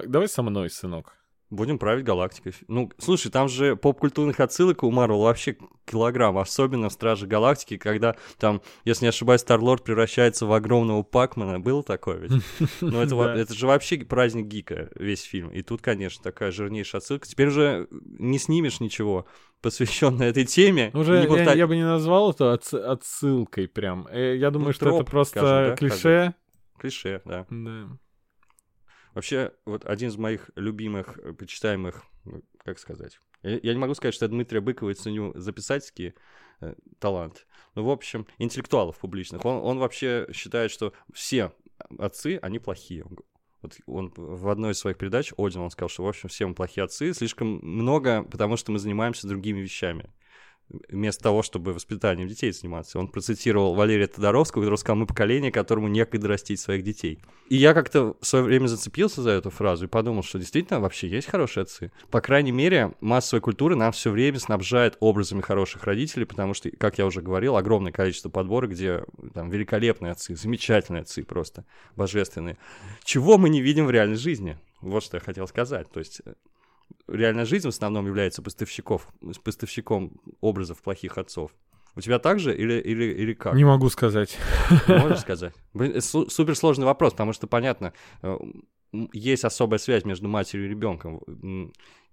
давай 0.06 0.28
со 0.28 0.42
мной, 0.42 0.70
сынок. 0.70 1.19
Будем 1.50 1.78
править 1.78 2.04
галактикой. 2.04 2.54
Ну, 2.68 2.90
слушай, 2.98 3.28
там 3.28 3.48
же 3.48 3.74
поп-культурных 3.74 4.38
отсылок 4.38 4.84
у 4.84 4.90
Марвел 4.92 5.22
вообще 5.22 5.56
килограмм, 5.84 6.38
особенно 6.38 6.88
в 6.88 6.92
Страже 6.92 7.26
Галактики, 7.26 7.76
когда 7.76 8.14
там, 8.38 8.62
если 8.84 9.06
не 9.06 9.08
ошибаюсь, 9.08 9.40
Старлорд 9.40 9.82
превращается 9.82 10.46
в 10.46 10.52
огромного 10.52 11.02
Пакмана. 11.02 11.58
Было 11.58 11.82
такое 11.82 12.18
ведь? 12.18 12.32
Ну, 12.80 13.00
это, 13.00 13.16
это 13.36 13.52
же 13.52 13.66
вообще 13.66 13.98
праздник 13.98 14.46
гика, 14.46 14.90
весь 14.94 15.22
фильм. 15.22 15.48
И 15.48 15.62
тут, 15.62 15.82
конечно, 15.82 16.22
такая 16.22 16.52
жирнейшая 16.52 17.00
отсылка. 17.00 17.26
Теперь 17.26 17.48
уже 17.48 17.88
не 17.90 18.38
снимешь 18.38 18.78
ничего, 18.78 19.26
посвященное 19.60 20.30
этой 20.30 20.44
теме. 20.44 20.92
Уже 20.94 21.26
я, 21.28 21.52
я 21.54 21.66
бы 21.66 21.74
не 21.74 21.84
назвал 21.84 22.30
это 22.30 22.52
отсылкой 22.52 23.66
прям. 23.66 24.06
Э, 24.08 24.36
я 24.36 24.52
думаю, 24.52 24.68
ну, 24.68 24.72
что 24.72 24.94
это 24.94 25.04
просто 25.04 25.74
клише. 25.76 26.34
Клише, 26.78 27.22
да. 27.24 27.46
Да. 27.50 27.88
Вообще, 29.14 29.52
вот 29.64 29.84
один 29.84 30.08
из 30.08 30.16
моих 30.16 30.50
любимых, 30.56 31.18
э, 31.18 31.32
почитаемых, 31.32 32.04
ну, 32.24 32.42
как 32.64 32.78
сказать, 32.78 33.20
я, 33.42 33.72
не 33.72 33.78
могу 33.78 33.94
сказать, 33.94 34.14
что 34.14 34.26
я 34.26 34.28
Дмитрия 34.28 34.60
Быкова 34.60 34.94
ценю 34.94 35.32
за 35.34 35.52
писательский 35.52 36.14
э, 36.60 36.74
талант, 36.98 37.46
но, 37.74 37.84
в 37.84 37.90
общем, 37.90 38.26
интеллектуалов 38.38 38.98
публичных. 38.98 39.44
Он, 39.44 39.56
он 39.64 39.78
вообще 39.78 40.28
считает, 40.32 40.70
что 40.70 40.92
все 41.12 41.52
отцы, 41.98 42.38
они 42.42 42.58
плохие. 42.58 43.04
Вот 43.62 43.76
он 43.86 44.12
в 44.16 44.48
одной 44.48 44.72
из 44.72 44.78
своих 44.78 44.98
передач, 44.98 45.32
Один, 45.36 45.62
он 45.62 45.70
сказал, 45.70 45.88
что, 45.88 46.04
в 46.04 46.08
общем, 46.08 46.28
все 46.28 46.46
мы 46.46 46.54
плохие 46.54 46.84
отцы, 46.84 47.12
слишком 47.12 47.60
много, 47.62 48.22
потому 48.24 48.56
что 48.56 48.72
мы 48.72 48.78
занимаемся 48.78 49.26
другими 49.26 49.60
вещами 49.60 50.10
вместо 50.88 51.22
того, 51.22 51.42
чтобы 51.42 51.72
воспитанием 51.72 52.28
детей 52.28 52.52
заниматься. 52.52 52.98
Он 52.98 53.08
процитировал 53.08 53.74
Валерия 53.74 54.06
Тодоровского, 54.06 54.62
который 54.62 54.76
сказал, 54.76 54.96
мы 54.96 55.06
поколение, 55.06 55.52
которому 55.52 55.88
некогда 55.88 56.28
растить 56.28 56.60
своих 56.60 56.84
детей. 56.84 57.18
И 57.48 57.56
я 57.56 57.74
как-то 57.74 58.16
в 58.20 58.26
свое 58.26 58.44
время 58.44 58.66
зацепился 58.66 59.22
за 59.22 59.30
эту 59.30 59.50
фразу 59.50 59.86
и 59.86 59.88
подумал, 59.88 60.22
что 60.22 60.38
действительно 60.38 60.80
вообще 60.80 61.08
есть 61.08 61.28
хорошие 61.28 61.62
отцы. 61.62 61.90
По 62.10 62.20
крайней 62.20 62.52
мере, 62.52 62.92
массовая 63.00 63.40
культура 63.40 63.74
нам 63.74 63.92
все 63.92 64.10
время 64.10 64.38
снабжает 64.38 64.96
образами 65.00 65.40
хороших 65.40 65.84
родителей, 65.84 66.24
потому 66.26 66.54
что, 66.54 66.70
как 66.70 66.98
я 66.98 67.06
уже 67.06 67.22
говорил, 67.22 67.56
огромное 67.56 67.92
количество 67.92 68.28
подборок, 68.28 68.70
где 68.70 69.04
там 69.34 69.50
великолепные 69.50 70.12
отцы, 70.12 70.36
замечательные 70.36 71.02
отцы 71.02 71.24
просто, 71.24 71.64
божественные. 71.96 72.56
Чего 73.04 73.38
мы 73.38 73.48
не 73.48 73.60
видим 73.60 73.86
в 73.86 73.90
реальной 73.90 74.16
жизни? 74.16 74.56
Вот 74.80 75.02
что 75.02 75.16
я 75.16 75.20
хотел 75.20 75.46
сказать. 75.46 75.90
То 75.90 75.98
есть 75.98 76.22
реальная 77.08 77.44
жизнь 77.44 77.66
в 77.66 77.70
основном 77.70 78.06
является 78.06 78.42
поставщиков, 78.42 79.08
поставщиком 79.44 80.20
образов 80.40 80.82
плохих 80.82 81.18
отцов. 81.18 81.52
У 82.00 82.02
тебя 82.02 82.18
так 82.18 82.40
же 82.40 82.56
или, 82.56 82.80
или, 82.80 83.12
или 83.12 83.34
как? 83.34 83.52
Не 83.52 83.64
могу 83.64 83.90
сказать. 83.90 84.38
Можешь 84.88 85.20
сказать? 85.20 85.52
Суперсложный 85.74 86.86
вопрос, 86.86 87.12
потому 87.12 87.34
что, 87.34 87.46
понятно, 87.46 87.92
э, 88.22 88.38
есть 89.12 89.44
особая 89.44 89.78
связь 89.78 90.06
между 90.06 90.26
матерью 90.26 90.64
и 90.64 90.70
ребенком. 90.70 91.20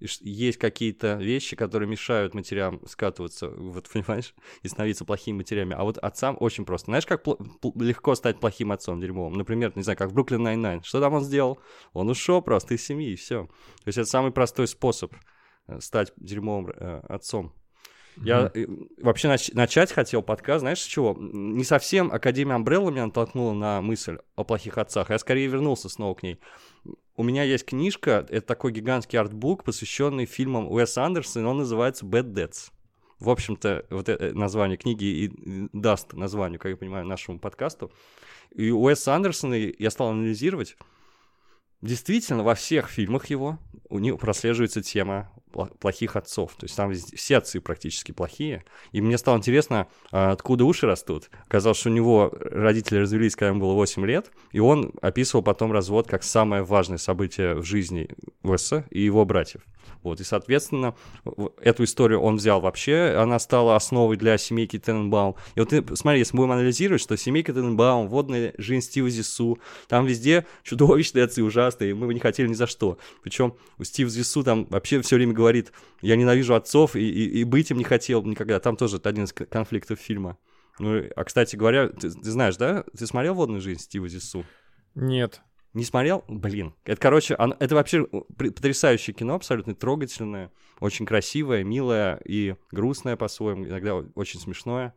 Есть 0.02 0.58
какие-то 0.58 1.14
вещи, 1.14 1.56
которые 1.56 1.88
мешают 1.88 2.34
матерям 2.34 2.82
скатываться, 2.86 3.48
вот 3.48 3.88
понимаешь, 3.94 4.36
и 4.62 4.68
становиться 4.68 5.06
плохими 5.06 5.38
матерями. 5.38 5.74
А 5.74 5.86
вот 5.86 5.98
отцам 6.00 6.36
очень 6.38 6.66
просто. 6.66 6.88
Знаешь, 6.88 7.06
как 7.06 7.26
легко 7.76 8.14
стать 8.16 8.42
плохим 8.42 8.74
отцом 8.74 9.00
дерьмовым? 9.00 9.38
Например, 9.38 9.72
не 9.76 9.84
знаю, 9.84 9.98
как 9.98 10.10
в 10.10 10.14
Brooklyn 10.14 10.44
Nine-Nine. 10.44 10.84
Что 10.84 11.00
там 11.00 11.14
он 11.14 11.24
сделал? 11.24 11.60
Он 11.94 12.10
ушел 12.10 12.42
просто 12.42 12.74
из 12.74 12.86
семьи, 12.86 13.14
и 13.14 13.16
все. 13.16 13.46
То 13.46 13.88
есть 13.88 14.00
это 14.00 14.10
самый 14.10 14.34
простой 14.34 14.68
способ 14.68 15.14
э, 15.68 15.80
стать 15.80 16.12
дерьмовым 16.18 16.74
э, 16.76 17.00
отцом. 17.08 17.54
Я 18.24 18.52
mm-hmm. 18.54 19.04
вообще 19.04 19.28
нач- 19.28 19.52
начать 19.54 19.92
хотел 19.92 20.22
подкаст, 20.22 20.62
знаешь, 20.62 20.82
с 20.82 20.86
чего? 20.86 21.16
Не 21.20 21.64
совсем 21.64 22.12
Академия 22.12 22.56
Амбрелла 22.56 22.90
меня 22.90 23.06
натолкнула 23.06 23.54
на 23.54 23.82
мысль 23.82 24.18
о 24.36 24.44
плохих 24.44 24.78
отцах, 24.78 25.10
я 25.10 25.20
скорее 25.20 25.48
вернулся 25.48 25.90
снова 25.90 26.16
к 26.16 26.24
ней. 26.24 26.40
У 27.16 27.24
меня 27.24 27.44
есть 27.44 27.66
книжка, 27.66 28.26
это 28.30 28.46
такой 28.46 28.72
гигантский 28.72 29.20
артбук, 29.20 29.64
посвященный 29.64 30.26
фильмам 30.26 30.72
Уэса 30.72 31.04
Андерсона, 31.04 31.50
он 31.50 31.58
называется 31.58 32.06
Bad 32.06 32.34
Dads. 32.34 32.72
В 33.20 33.30
общем-то, 33.30 33.86
вот 33.90 34.10
это 34.10 34.36
название 34.38 34.78
книги 34.78 35.06
и 35.06 35.70
даст 35.74 36.14
название, 36.14 36.60
как 36.60 36.70
я 36.70 36.78
понимаю, 36.78 37.06
нашему 37.06 37.40
подкасту. 37.40 37.92
И 38.54 38.72
Уэс 38.72 39.08
Андерсона 39.08 39.56
я 39.56 39.90
стал 39.90 40.10
анализировать. 40.10 40.78
Действительно, 41.88 42.44
во 42.44 42.54
всех 42.54 42.90
фильмах 42.90 43.28
его 43.28 43.60
у 43.90 44.00
него 44.00 44.18
прослеживается 44.18 44.82
тема 44.82 45.32
плохих 45.80 46.18
отцов. 46.18 46.52
То 46.58 46.66
есть 46.66 46.76
там 46.76 46.94
все 46.94 47.38
отцы 47.38 47.62
практически 47.62 48.12
плохие. 48.12 48.66
И 48.92 49.00
мне 49.00 49.18
стало 49.18 49.38
интересно, 49.38 49.88
а, 50.12 50.34
откуда 50.34 50.66
уши 50.66 50.86
растут. 50.86 51.30
Оказалось, 51.48 51.78
что 51.80 51.90
у 51.90 51.94
него 51.94 52.30
родители 52.34 52.98
развелись, 52.98 53.38
когда 53.38 53.52
ему 53.52 53.62
было 53.62 53.74
8 53.74 54.06
лет, 54.06 54.32
и 54.52 54.60
он 54.60 54.92
описывал 55.02 55.44
потом 55.44 55.72
развод 55.72 56.08
как 56.08 56.24
самое 56.24 56.62
важное 56.62 56.98
событие 56.98 57.56
в 57.56 57.64
жизни 57.64 58.10
Уэса 58.44 58.86
и 58.90 59.00
его 59.00 59.24
братьев. 59.24 59.62
Вот, 60.04 60.22
и, 60.22 60.24
соответственно, 60.24 60.96
эту 61.62 61.84
историю 61.84 62.22
он 62.22 62.38
взял 62.38 62.62
вообще, 62.62 63.16
она 63.18 63.40
стала 63.40 63.76
основой 63.76 64.18
для 64.18 64.38
семейки 64.38 64.80
Тененбаум. 64.80 65.36
И 65.56 65.60
вот 65.60 65.74
смотри, 65.96 66.20
если 66.20 66.36
мы 66.36 66.44
будем 66.44 66.54
анализировать, 66.54 67.02
что 67.02 67.18
семейка 67.18 67.54
Тененбаум, 67.54 68.08
водная 68.08 68.54
жизнь 68.58 68.86
Стива 68.86 69.10
Зису, 69.10 69.60
там 69.88 70.06
везде 70.06 70.46
чудовищные 70.64 71.26
отцы 71.26 71.44
ужасные, 71.44 71.77
мы 71.86 72.08
бы 72.08 72.14
не 72.14 72.20
хотели 72.20 72.48
ни 72.48 72.54
за 72.54 72.68
что. 72.68 72.98
Причем 73.24 73.56
у 73.78 73.84
Стива 73.84 74.10
Зису 74.10 74.44
там 74.44 74.66
вообще 74.66 75.02
все 75.02 75.16
время 75.16 75.34
говорит, 75.34 75.72
я 76.02 76.16
ненавижу 76.16 76.56
отцов 76.56 76.96
и, 76.96 77.02
и, 77.02 77.40
и 77.40 77.44
быть 77.44 77.72
им 77.72 77.78
не 77.78 77.84
хотел 77.84 78.24
никогда. 78.24 78.60
Там 78.60 78.78
тоже 78.78 79.00
один 79.04 79.26
из 79.26 79.34
конфликтов 79.34 80.00
фильма. 80.00 80.38
Ну, 80.80 81.04
а, 81.16 81.24
кстати 81.24 81.56
говоря, 81.56 81.90
ты, 81.90 82.12
ты 82.12 82.32
знаешь, 82.32 82.58
да? 82.58 82.84
Ты 82.96 83.08
смотрел 83.08 83.34
«Водную 83.34 83.62
жизнь» 83.62 83.82
Стива 83.82 84.08
Зису? 84.08 84.46
Нет. 84.94 85.42
Не 85.74 85.84
смотрел? 85.84 86.24
Блин. 86.28 86.74
Это, 86.86 87.00
короче, 87.00 87.36
оно, 87.36 87.56
это 87.60 87.76
вообще 87.76 88.06
потрясающее 88.06 89.14
кино, 89.14 89.36
абсолютно 89.36 89.76
трогательное, 89.76 90.52
очень 90.80 91.06
красивое, 91.06 91.64
милое 91.64 92.20
и 92.26 92.56
грустное 92.72 93.16
по-своему, 93.16 93.66
иногда 93.66 93.96
очень 93.96 94.40
смешное. 94.40 94.94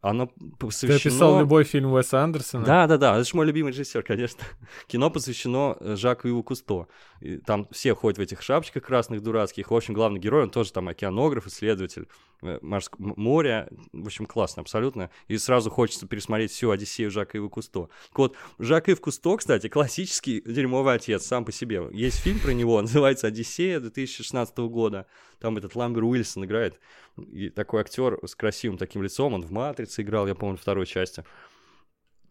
Оно 0.00 0.30
посвящено... 0.58 0.98
Ты 0.98 1.08
описал 1.08 1.40
любой 1.40 1.64
фильм 1.64 1.92
Уэса 1.92 2.22
Андерсона? 2.22 2.64
Да, 2.64 2.86
да, 2.86 2.96
да, 2.96 3.16
это 3.16 3.24
же 3.28 3.36
мой 3.36 3.46
любимый 3.46 3.72
режиссер, 3.72 4.02
конечно. 4.02 4.44
Кино 4.86 5.10
посвящено 5.10 5.76
э, 5.80 5.96
Жаку 5.96 6.28
Иву 6.28 6.42
Кусто. 6.42 6.86
И 7.20 7.38
там 7.38 7.66
все 7.70 7.94
ходят 7.94 8.18
в 8.18 8.20
этих 8.20 8.42
шапочках 8.42 8.84
красных 8.84 9.22
дурацких. 9.22 9.70
В 9.70 9.74
общем, 9.74 9.94
главный 9.94 10.20
герой, 10.20 10.44
он 10.44 10.50
тоже 10.50 10.72
там 10.72 10.88
океанограф, 10.88 11.46
исследователь 11.46 12.08
э, 12.42 12.58
морск... 12.62 12.98
моря. 12.98 13.68
В 13.92 14.06
общем, 14.06 14.26
классно 14.26 14.62
абсолютно. 14.62 15.10
И 15.28 15.38
сразу 15.38 15.70
хочется 15.70 16.06
пересмотреть 16.06 16.52
всю 16.52 16.70
Одиссею 16.70 17.10
Жака 17.10 17.38
Ива 17.38 17.48
Кусто. 17.48 17.88
Так 18.08 18.18
вот, 18.18 18.36
Жак 18.58 18.88
Ив 18.88 19.00
Кусто, 19.00 19.36
кстати, 19.36 19.68
классический 19.68 20.42
дерьмовый 20.44 20.94
отец 20.94 21.26
сам 21.26 21.44
по 21.44 21.52
себе. 21.52 21.82
Есть 21.92 22.18
фильм 22.18 22.38
про 22.38 22.52
него, 22.52 22.80
называется 22.80 23.26
«Одиссея» 23.26 23.80
2016 23.80 24.56
года. 24.58 25.06
Там 25.38 25.56
этот 25.56 25.74
Ламбер 25.74 26.04
Уильсон 26.04 26.44
играет. 26.44 26.78
И 27.16 27.48
такой 27.48 27.80
актер 27.80 28.18
с 28.24 28.34
красивым 28.34 28.78
таким 28.78 29.02
лицом, 29.02 29.34
он 29.34 29.42
в 29.42 29.50
«Матрице» 29.50 30.02
играл, 30.02 30.26
я 30.26 30.34
помню, 30.34 30.58
второй 30.58 30.86
части. 30.86 31.24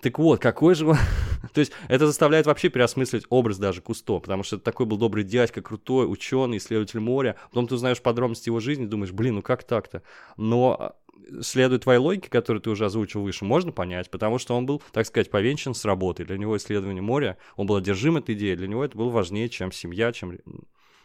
Так 0.05 0.19
вот, 0.19 0.39
какой 0.39 0.75
же... 0.75 0.85
То 1.53 1.59
есть 1.59 1.71
это 1.87 2.05
заставляет 2.05 2.45
вообще 2.45 2.69
переосмыслить 2.69 3.25
образ 3.29 3.57
даже 3.57 3.81
Кусто, 3.81 4.19
потому 4.19 4.43
что 4.43 4.57
это 4.57 4.65
такой 4.65 4.85
был 4.85 4.97
добрый 4.97 5.23
дядька, 5.23 5.63
крутой, 5.63 6.05
ученый, 6.07 6.57
исследователь 6.57 6.99
моря. 6.99 7.37
Потом 7.49 7.65
ты 7.65 7.73
узнаешь 7.73 7.99
подробности 7.99 8.49
его 8.49 8.59
жизни, 8.59 8.85
думаешь, 8.85 9.11
блин, 9.11 9.33
ну 9.33 9.41
как 9.41 9.63
так-то? 9.63 10.03
Но 10.37 10.77
а, 10.79 10.95
следуя 11.41 11.79
твоей 11.79 11.97
логике, 11.97 12.29
которую 12.29 12.61
ты 12.61 12.69
уже 12.69 12.85
озвучил 12.85 13.23
выше, 13.23 13.45
можно 13.45 13.71
понять, 13.71 14.11
потому 14.11 14.37
что 14.37 14.55
он 14.55 14.67
был, 14.67 14.79
так 14.91 15.07
сказать, 15.07 15.31
повенчан 15.31 15.73
с 15.73 15.83
работой. 15.85 16.23
Для 16.23 16.37
него 16.37 16.55
исследование 16.55 17.01
моря, 17.01 17.37
он 17.55 17.65
был 17.65 17.77
одержим 17.77 18.17
этой 18.17 18.35
идеей, 18.35 18.55
для 18.55 18.67
него 18.67 18.85
это 18.85 18.95
было 18.95 19.09
важнее, 19.09 19.49
чем 19.49 19.71
семья, 19.71 20.11
чем, 20.11 20.37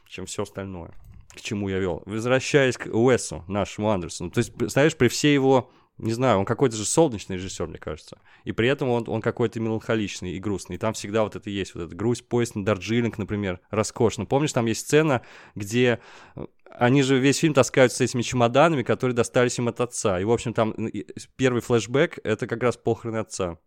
чем 0.08 0.26
все 0.26 0.42
остальное. 0.42 0.90
К 1.34 1.40
чему 1.40 1.70
я 1.70 1.78
вел. 1.78 2.02
Возвращаясь 2.04 2.76
к 2.76 2.86
Уэсу, 2.86 3.44
нашему 3.48 3.88
Андерсону. 3.88 4.30
То 4.30 4.40
есть, 4.40 4.52
знаешь, 4.60 4.94
при 4.94 5.08
всей 5.08 5.32
его 5.32 5.70
не 6.00 6.12
знаю, 6.12 6.38
он 6.38 6.44
какой-то 6.44 6.76
же 6.76 6.84
солнечный 6.84 7.36
режиссер, 7.36 7.66
мне 7.66 7.78
кажется. 7.78 8.18
И 8.44 8.52
при 8.52 8.68
этом 8.68 8.88
он, 8.88 9.04
он 9.06 9.20
какой-то 9.20 9.60
меланхоличный 9.60 10.32
и 10.32 10.38
грустный. 10.38 10.76
И 10.76 10.78
там 10.78 10.94
всегда 10.94 11.22
вот 11.22 11.36
это 11.36 11.50
есть, 11.50 11.74
вот 11.74 11.84
эта 11.84 11.94
грусть, 11.94 12.26
поезд 12.26 12.54
на 12.54 12.64
Дарджилинг, 12.64 13.18
например, 13.18 13.60
роскошно. 13.70 14.24
Помнишь, 14.24 14.52
там 14.52 14.66
есть 14.66 14.80
сцена, 14.80 15.22
где 15.54 16.00
э, 16.36 16.46
они 16.70 17.02
же 17.02 17.18
весь 17.18 17.38
фильм 17.38 17.54
таскаются 17.54 17.98
с 17.98 18.00
этими 18.00 18.22
чемоданами, 18.22 18.82
которые 18.82 19.14
достались 19.14 19.58
им 19.58 19.68
от 19.68 19.80
отца. 19.80 20.20
И, 20.20 20.24
в 20.24 20.30
общем, 20.30 20.54
там 20.54 20.74
первый 21.36 21.60
флешбэк— 21.60 22.18
это 22.24 22.46
как 22.46 22.62
раз 22.62 22.76
похороны 22.76 23.18
отца. 23.18 23.58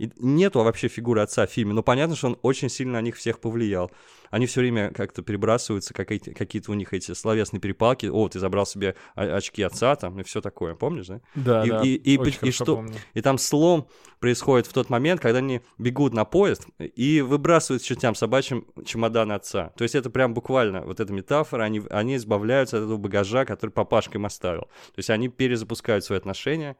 И 0.00 0.10
нету 0.16 0.62
вообще 0.62 0.88
фигуры 0.88 1.20
отца 1.20 1.46
в 1.46 1.50
фильме, 1.50 1.74
но 1.74 1.82
понятно, 1.82 2.16
что 2.16 2.28
он 2.28 2.38
очень 2.40 2.70
сильно 2.70 2.94
на 2.94 3.02
них 3.02 3.16
всех 3.16 3.38
повлиял. 3.38 3.90
Они 4.30 4.46
все 4.46 4.62
время 4.62 4.90
как-то 4.94 5.20
перебрасываются, 5.20 5.92
какие-то 5.92 6.70
у 6.70 6.74
них 6.74 6.94
эти 6.94 7.12
словесные 7.12 7.60
перепалки. 7.60 8.06
О, 8.06 8.26
ты 8.26 8.38
забрал 8.38 8.64
себе 8.64 8.96
очки 9.14 9.62
отца 9.62 9.96
там 9.96 10.18
и 10.18 10.22
все 10.22 10.40
такое, 10.40 10.74
помнишь, 10.74 11.08
да? 11.08 11.20
Да, 11.34 11.64
и, 11.66 11.68
да, 11.68 11.82
и, 11.82 11.88
и, 11.96 12.14
и, 12.16 12.48
и 12.48 12.50
что, 12.50 12.76
помню. 12.76 12.94
и 13.12 13.20
там 13.20 13.36
слом 13.36 13.88
происходит 14.20 14.66
в 14.68 14.72
тот 14.72 14.88
момент, 14.88 15.20
когда 15.20 15.40
они 15.40 15.60
бегут 15.76 16.14
на 16.14 16.24
поезд 16.24 16.66
и 16.78 17.20
выбрасывают 17.20 17.82
чертям 17.82 18.14
собачьим 18.14 18.66
чемодан 18.86 19.30
отца. 19.32 19.74
То 19.76 19.82
есть 19.82 19.94
это 19.94 20.08
прям 20.08 20.32
буквально 20.32 20.80
вот 20.80 21.00
эта 21.00 21.12
метафора, 21.12 21.64
они, 21.64 21.82
они 21.90 22.16
избавляются 22.16 22.78
от 22.78 22.84
этого 22.84 22.96
багажа, 22.96 23.44
который 23.44 23.70
папашка 23.70 24.16
им 24.16 24.24
оставил. 24.24 24.62
То 24.62 24.98
есть 24.98 25.10
они 25.10 25.28
перезапускают 25.28 26.06
свои 26.06 26.16
отношения, 26.16 26.78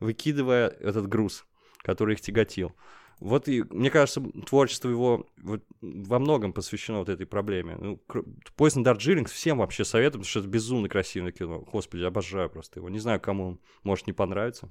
выкидывая 0.00 0.68
этот 0.68 1.08
груз 1.08 1.44
который 1.84 2.14
их 2.14 2.20
тяготил. 2.20 2.72
Вот 3.20 3.48
и, 3.48 3.62
мне 3.70 3.90
кажется, 3.90 4.20
творчество 4.46 4.88
его 4.88 5.26
вот, 5.40 5.62
во 5.80 6.18
многом 6.18 6.52
посвящено 6.52 6.98
вот 6.98 7.08
этой 7.08 7.26
проблеме. 7.26 7.76
Ну, 7.80 8.00
Поезд 8.56 8.76
на 8.76 8.84
Дарджилинг 8.84 9.28
всем 9.28 9.58
вообще 9.58 9.84
советую, 9.84 10.22
потому 10.22 10.28
что 10.28 10.40
это 10.40 10.48
безумно 10.48 10.88
красивое 10.88 11.30
кино. 11.30 11.60
Господи, 11.60 12.02
обожаю 12.02 12.50
просто 12.50 12.80
его. 12.80 12.88
Не 12.88 12.98
знаю, 12.98 13.20
кому 13.20 13.46
он 13.46 13.60
может 13.84 14.08
не 14.08 14.12
понравиться. 14.12 14.70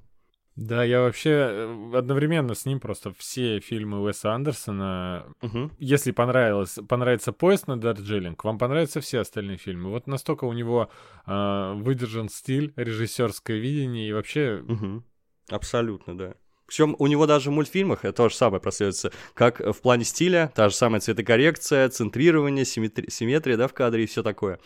Да, 0.56 0.84
я 0.84 1.00
вообще 1.00 1.30
э, 1.30 1.90
одновременно 1.94 2.54
с 2.54 2.64
ним 2.64 2.78
просто 2.78 3.12
все 3.18 3.58
фильмы 3.58 4.02
Уэса 4.02 4.32
Андерсона. 4.34 5.26
Угу. 5.42 5.72
Если 5.80 6.12
понравилось, 6.12 6.78
понравится 6.88 7.32
поезд 7.32 7.66
на 7.66 7.80
Дарджилинг, 7.80 8.44
вам 8.44 8.58
понравятся 8.58 9.00
все 9.00 9.20
остальные 9.20 9.56
фильмы. 9.56 9.90
Вот 9.90 10.06
настолько 10.06 10.44
у 10.44 10.52
него 10.52 10.90
э, 11.26 11.72
выдержан 11.74 12.28
стиль, 12.28 12.72
режиссерское 12.76 13.56
видение 13.56 14.08
и 14.08 14.12
вообще. 14.12 14.62
Угу. 14.68 15.02
Абсолютно, 15.50 16.16
да. 16.16 16.34
Причем 16.66 16.96
у 16.98 17.06
него 17.06 17.26
даже 17.26 17.50
в 17.50 17.52
мультфильмах 17.52 18.00
то 18.14 18.28
же 18.28 18.34
самое 18.34 18.60
прослеживается, 18.60 19.12
как 19.34 19.60
в 19.60 19.80
плане 19.80 20.04
стиля, 20.04 20.50
та 20.54 20.68
же 20.68 20.74
самая 20.74 21.00
цветокоррекция, 21.00 21.88
центрирование, 21.88 22.64
симметри- 22.64 23.10
симметрия, 23.10 23.56
да, 23.56 23.68
в 23.68 23.74
кадре 23.74 24.04
и 24.04 24.06
все 24.06 24.22
такое. 24.22 24.58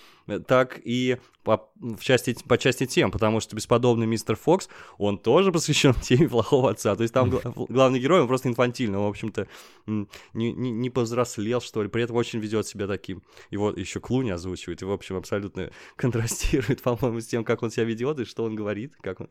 Так 0.47 0.81
и 0.85 1.17
по, 1.43 1.71
в 1.81 2.01
части, 2.01 2.37
по 2.47 2.59
части 2.59 2.85
тем, 2.87 3.11
потому 3.11 3.41
что 3.41 3.57
бесподобный 3.57 4.07
мистер 4.07 4.37
Фокс, 4.37 4.69
он 4.99 5.19
тоже 5.19 5.51
посвящен 5.51 5.95
теме 6.03 6.29
плохого 6.29 6.71
отца. 6.71 6.95
То 6.95 7.03
есть 7.03 7.15
там 7.15 7.31
главный 7.69 7.99
герой, 7.99 8.21
он 8.21 8.29
просто 8.29 8.49
инфантильный, 8.49 8.99
он, 8.99 9.07
в 9.07 9.09
общем-то, 9.09 9.49
не, 9.87 10.53
не, 10.53 10.71
не 10.71 10.91
повзрослел, 10.91 11.61
что 11.61 11.83
ли, 11.83 11.89
при 11.89 12.03
этом 12.03 12.17
очень 12.17 12.39
ведет 12.39 12.67
себя 12.67 12.87
таким. 12.87 13.23
Его 13.51 13.71
еще 13.71 13.99
Клуни 13.99 14.31
озвучивает, 14.31 14.83
и, 14.83 14.85
в 14.85 14.93
общем, 14.93 15.17
абсолютно 15.17 15.71
контрастирует, 15.97 16.83
по-моему, 16.83 17.21
с 17.21 17.27
тем, 17.27 17.45
как 17.45 17.63
он 17.63 17.71
себя 17.71 17.85
ведет 17.85 18.21
и 18.21 18.25
что 18.25 18.45
он 18.45 18.55
говорит, 18.55 18.95
как 19.01 19.21
он 19.21 19.29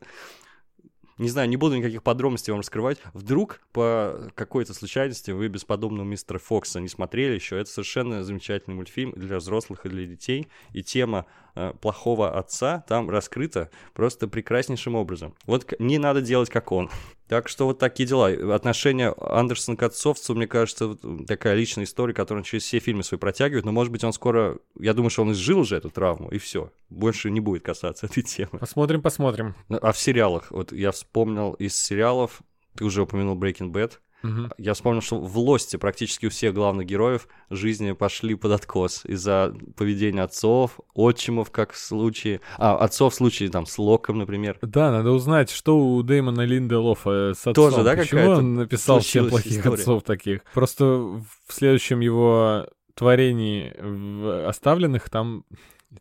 не 1.18 1.28
знаю, 1.28 1.48
не 1.48 1.56
буду 1.56 1.76
никаких 1.76 2.02
подробностей 2.02 2.52
вам 2.52 2.60
раскрывать. 2.60 2.98
Вдруг 3.12 3.60
по 3.72 4.30
какой-то 4.34 4.72
случайности 4.72 5.32
вы 5.32 5.48
бесподобного 5.48 6.06
мистера 6.06 6.38
Фокса 6.38 6.80
не 6.80 6.88
смотрели 6.88 7.34
еще. 7.34 7.58
Это 7.58 7.70
совершенно 7.70 8.22
замечательный 8.22 8.74
мультфильм 8.74 9.12
для 9.16 9.36
взрослых 9.38 9.84
и 9.84 9.88
для 9.88 10.06
детей. 10.06 10.48
И 10.72 10.82
тема 10.82 11.26
э, 11.54 11.72
плохого 11.80 12.38
отца 12.38 12.84
там 12.88 13.10
раскрыта 13.10 13.70
просто 13.94 14.28
прекраснейшим 14.28 14.94
образом. 14.94 15.34
Вот 15.46 15.72
не 15.78 15.98
надо 15.98 16.20
делать 16.20 16.50
как 16.50 16.72
он. 16.72 16.90
Так 17.28 17.48
что 17.48 17.66
вот 17.66 17.78
такие 17.78 18.08
дела. 18.08 18.30
Отношение 18.54 19.14
Андерсона 19.20 19.76
к 19.76 19.82
отцовцу, 19.82 20.34
мне 20.34 20.46
кажется, 20.46 20.96
такая 21.26 21.54
личная 21.54 21.84
история, 21.84 22.14
которую 22.14 22.40
он 22.40 22.44
через 22.44 22.64
все 22.64 22.78
фильмы 22.78 23.02
свои 23.02 23.18
протягивает. 23.18 23.66
Но, 23.66 23.72
может 23.72 23.92
быть, 23.92 24.02
он 24.02 24.14
скоро... 24.14 24.58
Я 24.80 24.94
думаю, 24.94 25.10
что 25.10 25.22
он 25.22 25.32
изжил 25.32 25.60
уже 25.60 25.76
эту 25.76 25.90
травму, 25.90 26.30
и 26.30 26.38
все. 26.38 26.72
Больше 26.88 27.30
не 27.30 27.40
будет 27.40 27.62
касаться 27.62 28.06
этой 28.10 28.22
темы. 28.22 28.58
Посмотрим, 28.58 29.02
посмотрим. 29.02 29.54
А 29.68 29.92
в 29.92 29.98
сериалах? 29.98 30.50
Вот 30.50 30.72
я 30.72 30.90
вспомнил 30.90 31.52
из 31.52 31.78
сериалов, 31.78 32.40
ты 32.74 32.84
уже 32.84 33.02
упомянул 33.02 33.36
Breaking 33.36 33.72
Bad. 33.72 33.98
Угу. 34.22 34.50
Я 34.58 34.74
вспомнил, 34.74 35.00
что 35.00 35.20
в 35.20 35.38
Лосте 35.38 35.78
практически 35.78 36.26
у 36.26 36.30
всех 36.30 36.54
главных 36.54 36.86
героев 36.86 37.28
жизни 37.50 37.92
пошли 37.92 38.34
под 38.34 38.52
откос 38.52 39.04
из-за 39.04 39.54
поведения 39.76 40.22
отцов, 40.22 40.80
отчимов, 40.94 41.50
как 41.50 41.72
в 41.72 41.78
случае... 41.78 42.40
А, 42.56 42.76
отцов 42.76 43.12
в 43.12 43.16
случае 43.16 43.50
там 43.50 43.66
с 43.66 43.78
Локом, 43.78 44.18
например. 44.18 44.58
Да, 44.62 44.90
надо 44.90 45.12
узнать, 45.12 45.50
что 45.50 45.78
у 45.78 46.02
Дэймона 46.02 46.42
Линделофа 46.42 47.32
с 47.34 47.46
отцом. 47.46 47.54
Тоже, 47.54 47.84
да, 47.84 47.96
Почему 47.96 48.30
он 48.30 48.54
написал 48.54 49.00
всем 49.00 49.28
плохих 49.28 49.58
история? 49.58 49.74
отцов 49.74 50.02
таких? 50.02 50.42
Просто 50.52 50.84
в 50.84 51.26
следующем 51.48 52.00
его 52.00 52.66
творении 52.94 53.72
в 53.80 54.48
оставленных 54.48 55.08
там 55.08 55.44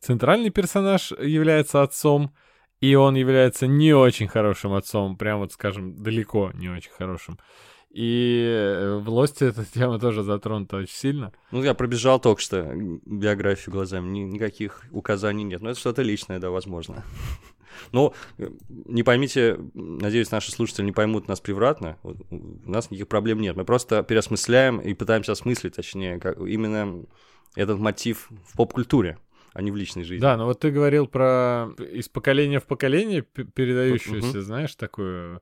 центральный 0.02 0.50
персонаж 0.50 1.12
является 1.12 1.84
отцом, 1.84 2.34
и 2.80 2.96
он 2.96 3.16
является 3.16 3.68
не 3.68 3.94
очень 3.94 4.28
хорошим 4.28 4.74
отцом, 4.74 5.18
прям 5.18 5.40
вот, 5.40 5.52
скажем, 5.52 5.96
далеко 5.96 6.52
не 6.54 6.70
очень 6.70 6.92
хорошим. 6.92 7.40
И 7.90 8.44
э, 8.46 8.98
в 8.98 9.10
Лосте 9.10 9.48
эта 9.48 9.66
тема 9.74 9.98
тоже 10.00 10.22
затронута 10.22 10.78
очень 10.78 10.94
сильно. 10.94 11.34
Ну, 11.52 11.64
я 11.64 11.74
пробежал 11.74 12.20
только 12.20 12.42
что 12.42 12.72
биографию 12.74 13.74
глазами, 13.74 14.10
ни, 14.10 14.20
никаких 14.20 14.84
указаний 14.92 15.44
нет. 15.44 15.62
Но 15.62 15.72
это 15.72 15.80
что-то 15.80 16.04
личное, 16.04 16.40
да, 16.40 16.52
возможно. 16.52 17.04
Но 17.92 18.14
э, 18.38 18.50
не 18.68 19.02
поймите, 19.02 19.58
надеюсь, 19.74 20.30
наши 20.30 20.52
слушатели 20.52 20.86
не 20.86 20.92
поймут 20.92 21.28
нас 21.28 21.40
превратно. 21.40 21.98
У 22.04 22.70
нас 22.70 22.92
никаких 22.92 23.08
проблем 23.08 23.40
нет. 23.40 23.56
Мы 23.56 23.66
просто 23.66 24.04
переосмысляем 24.04 24.80
и 24.80 24.94
пытаемся 24.94 25.32
осмыслить, 25.32 25.76
точнее, 25.76 26.20
как, 26.20 26.38
именно 26.40 27.04
этот 27.56 27.80
мотив 27.80 28.30
в 28.46 28.58
поп-культуре 28.58 29.18
а 29.58 29.62
не 29.64 29.72
в 29.72 29.76
личной 29.76 30.04
жизни. 30.04 30.22
Да, 30.22 30.38
но 30.38 30.46
вот 30.46 30.60
ты 30.60 30.70
говорил 30.70 31.08
про 31.08 31.70
из 31.80 32.10
поколения 32.10 32.60
в 32.60 32.66
поколение 32.66 33.24
передающуюся, 33.24 34.38
uh-huh. 34.38 34.42
знаешь, 34.42 34.76
такую 34.76 35.42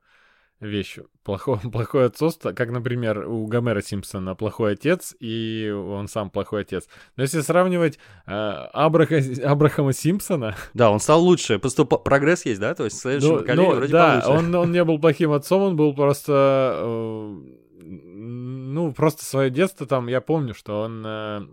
вещь. 0.61 0.99
Плохое, 1.25 1.59
плохое 1.71 2.05
отцовство, 2.05 2.53
как, 2.53 2.71
например, 2.71 3.27
у 3.27 3.45
Гомера 3.45 3.81
Симпсона 3.81 4.33
плохой 4.33 4.71
отец, 4.71 5.13
и 5.19 5.69
он 5.69 6.07
сам 6.07 6.29
плохой 6.29 6.61
отец. 6.61 6.87
Но 7.17 7.23
если 7.23 7.41
сравнивать 7.41 7.99
э, 8.25 8.31
Абраха, 8.31 9.21
Абрахама 9.43 9.91
Симпсона... 9.91 10.55
Да, 10.73 10.91
он 10.91 11.01
стал 11.01 11.21
лучше. 11.21 11.59
Просто 11.59 11.83
прогресс 11.83 12.45
есть, 12.45 12.61
да? 12.61 12.73
То 12.73 12.85
есть 12.85 12.95
в 12.95 13.01
следующем 13.01 13.33
ну, 13.33 13.39
поколении 13.39 13.69
ну, 13.69 13.75
вроде 13.75 13.91
Да, 13.91 14.21
получше. 14.21 14.45
он, 14.45 14.55
он 14.55 14.71
не 14.71 14.83
был 14.85 14.97
плохим 14.97 15.33
отцом, 15.33 15.61
он 15.61 15.75
был 15.75 15.93
просто... 15.93 16.73
Э, 16.77 17.35
ну, 17.81 18.93
просто 18.93 19.25
свое 19.25 19.49
детство 19.49 19.85
там, 19.85 20.07
я 20.07 20.21
помню, 20.21 20.53
что 20.53 20.83
он... 20.83 21.03
Э, 21.05 21.47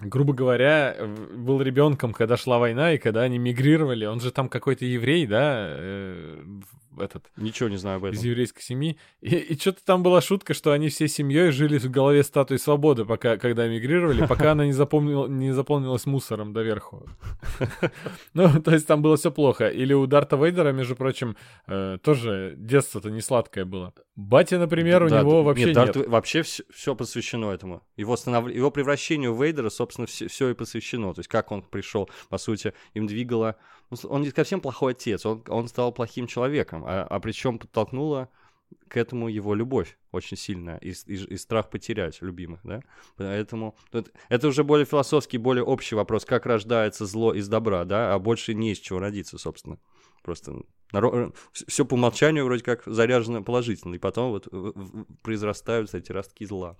грубо 0.00 0.32
говоря, 0.32 0.96
был 1.34 1.60
ребенком, 1.60 2.12
когда 2.12 2.36
шла 2.36 2.58
война, 2.58 2.92
и 2.92 2.98
когда 2.98 3.22
они 3.22 3.38
мигрировали. 3.38 4.06
Он 4.06 4.20
же 4.20 4.30
там 4.30 4.48
какой-то 4.48 4.84
еврей, 4.84 5.26
да, 5.26 5.66
э, 5.70 6.44
этот... 7.00 7.30
Ничего 7.36 7.68
не 7.68 7.76
знаю 7.76 7.98
об 7.98 8.04
этом. 8.04 8.18
Из 8.18 8.24
еврейской 8.24 8.62
семьи. 8.62 8.98
И, 9.20 9.34
и 9.34 9.58
что-то 9.58 9.84
там 9.84 10.02
была 10.02 10.20
шутка, 10.20 10.54
что 10.54 10.72
они 10.72 10.88
всей 10.88 11.08
семьей 11.08 11.50
жили 11.50 11.78
в 11.78 11.90
голове 11.90 12.22
статуи 12.22 12.56
свободы, 12.56 13.04
пока, 13.04 13.36
когда 13.36 13.66
мигрировали, 13.68 14.26
пока 14.26 14.52
она 14.52 14.66
не, 14.66 14.72
запомнила, 14.72 15.26
не 15.26 15.52
заполнилась 15.52 16.06
мусором 16.06 16.52
доверху. 16.52 17.08
Ну, 18.34 18.62
то 18.62 18.72
есть 18.72 18.86
там 18.86 19.02
было 19.02 19.16
все 19.16 19.30
плохо. 19.30 19.68
Или 19.68 19.92
у 19.92 20.06
Дарта 20.06 20.36
Вейдера, 20.36 20.72
между 20.72 20.94
прочим, 20.96 21.36
э, 21.66 21.98
тоже 22.02 22.54
детство-то 22.56 23.10
не 23.10 23.20
сладкое 23.20 23.64
было. 23.64 23.92
Батя, 24.16 24.58
например, 24.58 25.04
у 25.04 25.08
него 25.08 25.42
вообще 25.42 25.74
нет. 25.74 25.96
Вообще 26.08 26.42
все, 26.42 26.94
посвящено 26.94 27.50
этому. 27.50 27.82
Его 27.96 28.70
превращению 28.70 29.34
Вейдера, 29.34 29.70
собственно, 29.70 30.06
все 30.06 30.50
и 30.50 30.54
посвящено. 30.54 31.14
То 31.14 31.20
есть 31.20 31.28
как 31.28 31.52
он 31.52 31.62
пришел, 31.62 32.08
по 32.28 32.38
сути, 32.38 32.72
им 32.94 33.06
двигало 33.06 33.56
он 34.04 34.22
не 34.22 34.30
совсем 34.30 34.60
плохой 34.60 34.92
отец, 34.92 35.24
он, 35.26 35.42
он 35.48 35.68
стал 35.68 35.92
плохим 35.92 36.26
человеком, 36.26 36.84
а, 36.86 37.04
а 37.04 37.20
причем 37.20 37.58
подтолкнула 37.58 38.28
к 38.88 38.96
этому 38.96 39.28
его 39.28 39.54
любовь 39.54 39.98
очень 40.12 40.36
сильная 40.36 40.78
и, 40.78 40.90
и, 40.90 41.14
и 41.14 41.36
страх 41.36 41.70
потерять 41.70 42.20
любимых, 42.20 42.60
да. 42.64 42.82
Поэтому 43.16 43.76
это, 43.92 44.10
это 44.28 44.48
уже 44.48 44.64
более 44.64 44.86
философский, 44.86 45.38
более 45.38 45.64
общий 45.64 45.94
вопрос, 45.94 46.24
как 46.24 46.46
рождается 46.46 47.06
зло 47.06 47.32
из 47.32 47.48
добра, 47.48 47.84
да, 47.84 48.14
а 48.14 48.18
больше 48.18 48.54
не 48.54 48.72
из 48.72 48.78
чего 48.78 48.98
родиться, 48.98 49.38
собственно. 49.38 49.78
просто 50.22 50.62
все 51.52 51.84
по 51.84 51.94
умолчанию 51.94 52.44
вроде 52.44 52.62
как 52.62 52.82
заряжено 52.86 53.42
положительно, 53.42 53.94
и 53.94 53.98
потом 53.98 54.30
вот 54.30 54.48
произрастают 55.22 55.92
эти 55.94 56.12
ростки 56.12 56.44
зла. 56.44 56.76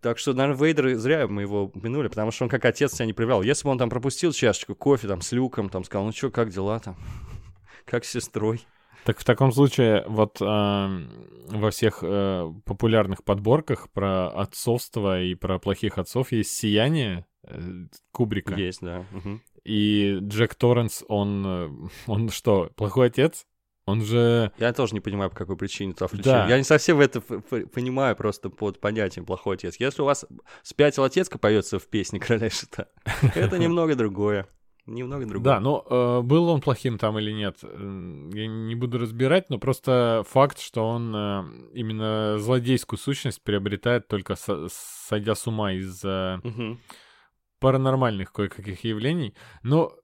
Так 0.00 0.18
что, 0.18 0.34
наверное, 0.34 0.62
Вейдер 0.62 0.96
зря 0.96 1.26
мы 1.26 1.42
его 1.42 1.64
упомянули, 1.64 2.08
потому 2.08 2.30
что 2.30 2.44
он 2.44 2.50
как 2.50 2.64
отец 2.64 2.92
себя 2.92 3.06
не 3.06 3.14
проявлял. 3.14 3.42
Если 3.42 3.64
бы 3.64 3.70
он 3.70 3.78
там 3.78 3.88
пропустил 3.88 4.32
чашечку 4.32 4.74
кофе 4.74 5.08
там 5.08 5.22
с 5.22 5.32
люком, 5.32 5.70
там 5.70 5.82
сказал, 5.84 6.04
ну 6.04 6.12
что, 6.12 6.30
как 6.30 6.50
дела 6.50 6.78
там? 6.78 6.96
Как 7.86 8.04
с 8.04 8.10
сестрой? 8.10 8.66
Так 9.04 9.18
в 9.18 9.24
таком 9.24 9.52
случае 9.52 10.04
вот 10.08 10.40
э, 10.40 10.44
во 10.44 11.70
всех 11.70 11.98
э, 12.02 12.52
популярных 12.64 13.22
подборках 13.22 13.90
про 13.92 14.28
отцовство 14.28 15.20
и 15.20 15.34
про 15.34 15.58
плохих 15.58 15.98
отцов 15.98 16.32
есть 16.32 16.52
«Сияние» 16.52 17.26
э, 17.46 17.86
Кубрика. 18.12 18.54
Есть, 18.54 18.80
да. 18.80 19.04
Угу. 19.12 19.40
И 19.64 20.18
Джек 20.20 20.54
Торренс, 20.54 21.04
он, 21.08 21.44
э, 21.46 21.70
он 22.06 22.30
что, 22.30 22.70
плохой 22.76 23.08
отец? 23.08 23.46
Он 23.86 24.02
же... 24.02 24.50
Я 24.58 24.72
тоже 24.72 24.94
не 24.94 25.00
понимаю, 25.00 25.30
по 25.30 25.36
какой 25.36 25.56
причине 25.56 25.92
туда 25.92 26.06
включили. 26.06 26.32
Да. 26.32 26.48
Я 26.48 26.56
не 26.56 26.64
совсем 26.64 27.00
это 27.00 27.20
понимаю 27.20 28.16
просто 28.16 28.48
под 28.48 28.80
понятием 28.80 29.26
«плохой 29.26 29.56
отец». 29.56 29.76
Если 29.78 30.00
у 30.00 30.06
вас 30.06 30.24
«Спятил 30.62 31.04
отецка» 31.04 31.38
поется 31.38 31.78
в 31.78 31.86
песне 31.86 32.18
«Короля 32.18 32.48
Шита», 32.48 32.88
это 33.34 33.58
немного 33.58 33.94
другое. 33.94 34.48
Немного 34.86 35.24
другое. 35.24 35.54
Да, 35.54 35.60
но 35.60 35.84
э, 35.88 36.20
был 36.22 36.48
он 36.48 36.60
плохим 36.60 36.98
там 36.98 37.18
или 37.18 37.30
нет, 37.30 37.56
я 37.62 38.46
не 38.46 38.74
буду 38.74 38.98
разбирать, 38.98 39.48
но 39.48 39.58
просто 39.58 40.24
факт, 40.28 40.60
что 40.60 40.86
он 40.86 41.14
э, 41.14 41.44
именно 41.72 42.36
злодейскую 42.38 42.98
сущность 42.98 43.42
приобретает 43.42 44.08
только 44.08 44.34
со 44.34 44.68
сойдя 44.68 45.34
с 45.34 45.46
ума 45.46 45.72
из-за 45.72 46.38
угу. 46.44 46.78
паранормальных 47.60 48.30
кое-каких 48.30 48.84
явлений. 48.84 49.34
Но 49.62 49.94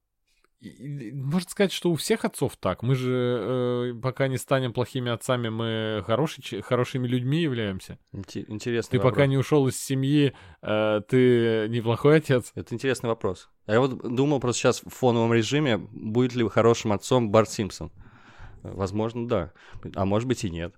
можно 0.60 1.48
сказать, 1.48 1.72
что 1.72 1.90
у 1.90 1.94
всех 1.94 2.24
отцов 2.24 2.56
так. 2.58 2.82
Мы 2.82 2.94
же, 2.94 3.92
э, 3.92 3.94
пока 4.02 4.28
не 4.28 4.36
станем 4.36 4.72
плохими 4.72 5.10
отцами, 5.10 5.48
мы 5.48 6.04
хороший, 6.06 6.60
хорошими 6.60 7.06
людьми 7.06 7.40
являемся. 7.40 7.98
Интересно. 8.12 8.90
Ты 8.90 8.98
вопрос. 8.98 9.12
пока 9.12 9.26
не 9.26 9.38
ушел 9.38 9.66
из 9.68 9.80
семьи, 9.80 10.34
э, 10.62 11.00
ты 11.08 11.66
неплохой 11.68 12.18
отец. 12.18 12.52
Это 12.54 12.74
интересный 12.74 13.08
вопрос. 13.08 13.48
А 13.66 13.72
я 13.72 13.80
вот 13.80 14.02
думал 14.14 14.40
просто 14.40 14.60
сейчас 14.60 14.82
в 14.82 14.90
фоновом 14.90 15.32
режиме, 15.32 15.78
будет 15.78 16.34
ли 16.34 16.46
хорошим 16.48 16.92
отцом 16.92 17.30
Барт 17.30 17.50
Симпсон. 17.50 17.90
Возможно, 18.62 19.26
да. 19.26 19.52
А 19.94 20.04
может 20.04 20.28
быть 20.28 20.44
и 20.44 20.50
нет. 20.50 20.74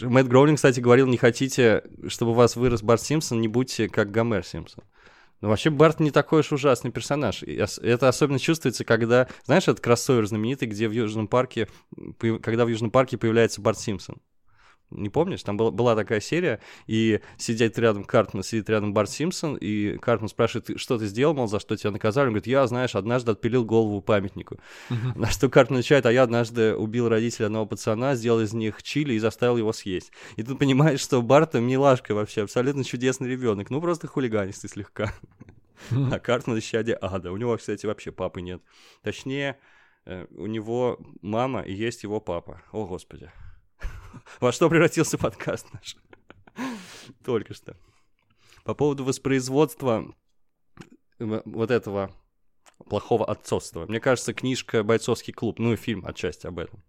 Мэтт 0.00 0.28
Гроулинг, 0.28 0.56
кстати, 0.56 0.80
говорил, 0.80 1.06
не 1.06 1.18
хотите, 1.18 1.84
чтобы 2.06 2.30
у 2.30 2.34
вас 2.34 2.56
вырос 2.56 2.82
Барт 2.82 3.02
Симпсон, 3.02 3.42
не 3.42 3.48
будьте 3.48 3.88
как 3.88 4.10
Гомер 4.10 4.44
Симпсон. 4.44 4.84
Ну, 5.40 5.48
вообще, 5.48 5.70
Барт 5.70 6.00
не 6.00 6.10
такой 6.10 6.40
уж 6.40 6.52
ужасный 6.52 6.90
персонаж. 6.90 7.42
Это 7.44 8.08
особенно 8.08 8.38
чувствуется, 8.38 8.84
когда, 8.84 9.28
знаешь, 9.44 9.64
этот 9.64 9.80
кроссовер 9.80 10.26
знаменитый, 10.26 10.66
где 10.66 10.88
в 10.88 10.92
Южном 10.92 11.28
парке, 11.28 11.68
когда 12.42 12.64
в 12.64 12.68
Южном 12.68 12.90
парке 12.90 13.18
появляется 13.18 13.60
Барт 13.60 13.78
Симпсон. 13.78 14.16
Не 14.90 15.10
помнишь? 15.10 15.42
Там 15.42 15.56
была, 15.56 15.70
была 15.70 15.94
такая 15.94 16.20
серия, 16.20 16.60
и 16.86 17.20
сидит 17.36 17.78
рядом 17.78 18.04
Картман, 18.04 18.42
сидит 18.42 18.70
рядом 18.70 18.94
Барт 18.94 19.10
Симпсон, 19.10 19.56
и 19.56 19.98
Картман 19.98 20.28
спрашивает, 20.28 20.80
что 20.80 20.98
ты 20.98 21.06
сделал, 21.06 21.34
мол, 21.34 21.46
за 21.46 21.60
что 21.60 21.76
тебя 21.76 21.90
наказали? 21.90 22.26
Он 22.26 22.32
говорит, 22.32 22.46
я, 22.46 22.66
знаешь, 22.66 22.94
однажды 22.94 23.32
отпилил 23.32 23.64
голову 23.64 24.00
памятнику. 24.00 24.58
Uh-huh. 24.88 25.18
На 25.18 25.28
что 25.28 25.50
Картман 25.50 25.80
отвечает, 25.80 26.06
а 26.06 26.12
я 26.12 26.22
однажды 26.22 26.74
убил 26.74 27.08
родителя 27.08 27.46
одного 27.46 27.66
пацана, 27.66 28.14
сделал 28.14 28.40
из 28.40 28.54
них 28.54 28.82
чили 28.82 29.12
и 29.12 29.18
заставил 29.18 29.58
его 29.58 29.72
съесть. 29.74 30.10
И 30.36 30.42
тут 30.42 30.58
понимаешь, 30.58 31.00
что 31.00 31.20
Барта 31.20 31.60
милашка 31.60 32.14
вообще, 32.14 32.42
абсолютно 32.42 32.82
чудесный 32.82 33.28
ребенок, 33.28 33.68
ну 33.68 33.82
просто 33.82 34.06
хулиганистый 34.06 34.70
слегка. 34.70 35.12
Uh-huh. 35.90 36.14
А 36.14 36.18
Картман 36.18 36.58
исчадие 36.58 36.98
ада. 37.00 37.30
У 37.30 37.36
него, 37.36 37.56
кстати, 37.56 37.84
вообще 37.84 38.10
папы 38.10 38.40
нет. 38.40 38.62
Точнее, 39.02 39.58
э, 40.06 40.26
у 40.30 40.46
него 40.46 40.98
мама 41.20 41.60
и 41.60 41.72
есть 41.72 42.02
его 42.02 42.20
папа. 42.20 42.62
О, 42.72 42.86
Господи. 42.86 43.30
Во 44.40 44.52
что 44.52 44.68
превратился 44.68 45.18
подкаст 45.18 45.66
наш? 45.72 45.96
Только 47.24 47.54
что. 47.54 47.76
По 48.64 48.74
поводу 48.74 49.04
воспроизводства 49.04 50.14
вот 51.18 51.70
этого 51.70 52.12
плохого 52.88 53.24
отцовства. 53.26 53.86
Мне 53.86 54.00
кажется, 54.00 54.34
книжка 54.34 54.82
«Бойцовский 54.82 55.32
клуб», 55.32 55.58
ну 55.58 55.72
и 55.72 55.76
фильм 55.76 56.06
отчасти 56.06 56.46
об 56.46 56.58
этом. 56.58 56.82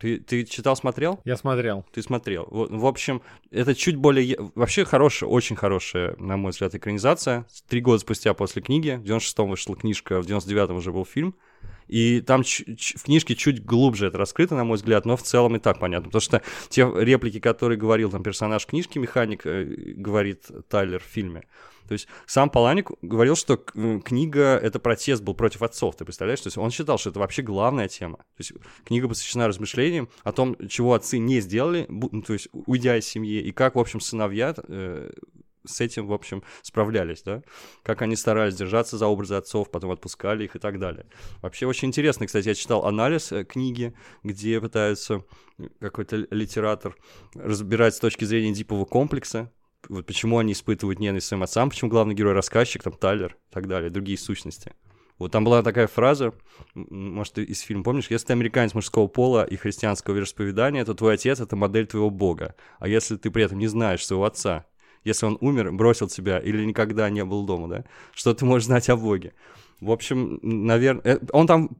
Ты, 0.00 0.18
ты 0.18 0.44
читал, 0.44 0.76
смотрел? 0.76 1.20
Я 1.24 1.36
смотрел. 1.36 1.84
Ты 1.92 2.02
смотрел. 2.02 2.46
В, 2.50 2.78
в 2.78 2.86
общем, 2.86 3.20
это 3.50 3.74
чуть 3.74 3.96
более... 3.96 4.36
Вообще 4.54 4.86
хорошая, 4.86 5.28
очень 5.28 5.56
хорошая, 5.56 6.16
на 6.16 6.38
мой 6.38 6.52
взгляд, 6.52 6.74
экранизация. 6.74 7.46
Три 7.68 7.82
года 7.82 7.98
спустя 7.98 8.32
после 8.32 8.62
книги, 8.62 8.98
в 8.98 9.02
96-м 9.02 9.50
вышла 9.50 9.76
книжка, 9.76 10.22
в 10.22 10.26
99-м 10.26 10.76
уже 10.76 10.90
был 10.90 11.04
фильм. 11.04 11.36
И 11.88 12.20
там 12.20 12.44
в 12.44 13.02
книжке 13.02 13.34
чуть 13.34 13.64
глубже 13.64 14.06
это 14.06 14.18
раскрыто, 14.18 14.54
на 14.54 14.62
мой 14.62 14.76
взгляд, 14.76 15.06
но 15.06 15.16
в 15.16 15.22
целом 15.22 15.56
и 15.56 15.58
так 15.58 15.80
понятно. 15.80 16.06
Потому 16.08 16.20
что 16.20 16.40
те 16.68 16.88
реплики, 16.94 17.40
которые 17.40 17.78
говорил 17.78 18.10
там 18.10 18.22
персонаж 18.22 18.64
книжки, 18.64 18.98
механик, 18.98 19.44
э, 19.44 19.64
говорит 19.96 20.46
Тайлер 20.68 21.00
в 21.00 21.04
фильме, 21.06 21.42
то 21.90 21.94
есть 21.94 22.06
сам 22.24 22.50
Паланик 22.50 22.92
говорил, 23.02 23.34
что 23.34 23.56
книга— 23.56 24.56
это 24.62 24.78
протест 24.78 25.24
был 25.24 25.34
против 25.34 25.62
отцов, 25.62 25.96
ты 25.96 26.04
представляешь? 26.04 26.40
То 26.40 26.46
есть 26.46 26.56
он 26.56 26.70
считал, 26.70 26.98
что 26.98 27.10
это 27.10 27.18
вообще 27.18 27.42
главная 27.42 27.88
тема. 27.88 28.18
То 28.18 28.38
есть 28.38 28.52
книга 28.84 29.08
посвящена 29.08 29.48
размышлениям 29.48 30.08
о 30.22 30.30
том, 30.30 30.56
чего 30.68 30.94
отцы 30.94 31.18
не 31.18 31.40
сделали, 31.40 31.86
ну, 31.88 32.22
то 32.22 32.34
есть 32.34 32.46
уйдя 32.52 32.96
из 32.96 33.08
семьи, 33.08 33.40
и 33.40 33.50
как, 33.50 33.74
в 33.74 33.80
общем, 33.80 33.98
сыновья 33.98 34.54
э, 34.56 35.10
с 35.64 35.80
этим, 35.80 36.06
в 36.06 36.12
общем, 36.12 36.42
справлялись, 36.62 37.22
да, 37.22 37.42
как 37.82 38.02
они 38.02 38.16
старались 38.16 38.54
держаться 38.54 38.98
за 38.98 39.06
образы 39.06 39.34
отцов, 39.34 39.70
потом 39.70 39.90
отпускали 39.90 40.44
их 40.44 40.56
и 40.56 40.58
так 40.58 40.78
далее. 40.78 41.06
Вообще 41.42 41.66
очень 41.66 41.88
интересно, 41.88 42.26
кстати, 42.26 42.48
я 42.48 42.54
читал 42.54 42.86
анализ 42.86 43.32
э, 43.32 43.44
книги, 43.44 43.94
где 44.22 44.60
пытаются 44.60 45.24
какой-то 45.80 46.26
литератор 46.30 46.96
разбирать 47.34 47.94
с 47.94 48.00
точки 48.00 48.24
зрения 48.24 48.52
дипового 48.52 48.84
комплекса, 48.84 49.52
вот 49.88 50.06
почему 50.06 50.38
они 50.38 50.52
испытывают 50.52 51.00
ненависть 51.00 51.26
своим 51.26 51.42
отцам, 51.42 51.70
почему 51.70 51.90
главный 51.90 52.14
герой 52.14 52.34
рассказчик, 52.34 52.82
там, 52.82 52.92
Тайлер 52.92 53.36
и 53.50 53.54
так 53.54 53.66
далее, 53.66 53.90
другие 53.90 54.18
сущности. 54.18 54.72
Вот 55.18 55.32
там 55.32 55.44
была 55.44 55.62
такая 55.62 55.86
фраза, 55.86 56.32
может, 56.74 57.34
ты 57.34 57.44
из 57.44 57.60
фильма 57.60 57.84
помнишь, 57.84 58.06
если 58.08 58.28
ты 58.28 58.32
американец 58.32 58.72
мужского 58.72 59.06
пола 59.06 59.44
и 59.44 59.56
христианского 59.56 60.14
вероисповедания, 60.14 60.82
то 60.84 60.94
твой 60.94 61.14
отец— 61.14 61.40
это 61.40 61.56
модель 61.56 61.86
твоего 61.86 62.08
бога. 62.08 62.54
А 62.78 62.88
если 62.88 63.16
ты 63.16 63.30
при 63.30 63.44
этом 63.44 63.58
не 63.58 63.66
знаешь 63.66 64.06
своего 64.06 64.24
отца, 64.24 64.64
если 65.04 65.26
он 65.26 65.38
умер, 65.40 65.72
бросил 65.72 66.08
тебя 66.08 66.38
или 66.38 66.64
никогда 66.64 67.08
не 67.10 67.24
был 67.24 67.44
дома, 67.44 67.68
да? 67.68 67.84
Что 68.12 68.34
ты 68.34 68.44
можешь 68.44 68.66
знать 68.66 68.88
о 68.88 68.96
Боге? 68.96 69.34
В 69.80 69.90
общем, 69.90 70.38
наверное, 70.42 71.02
э, 71.04 71.18
он 71.32 71.46
там 71.46 71.70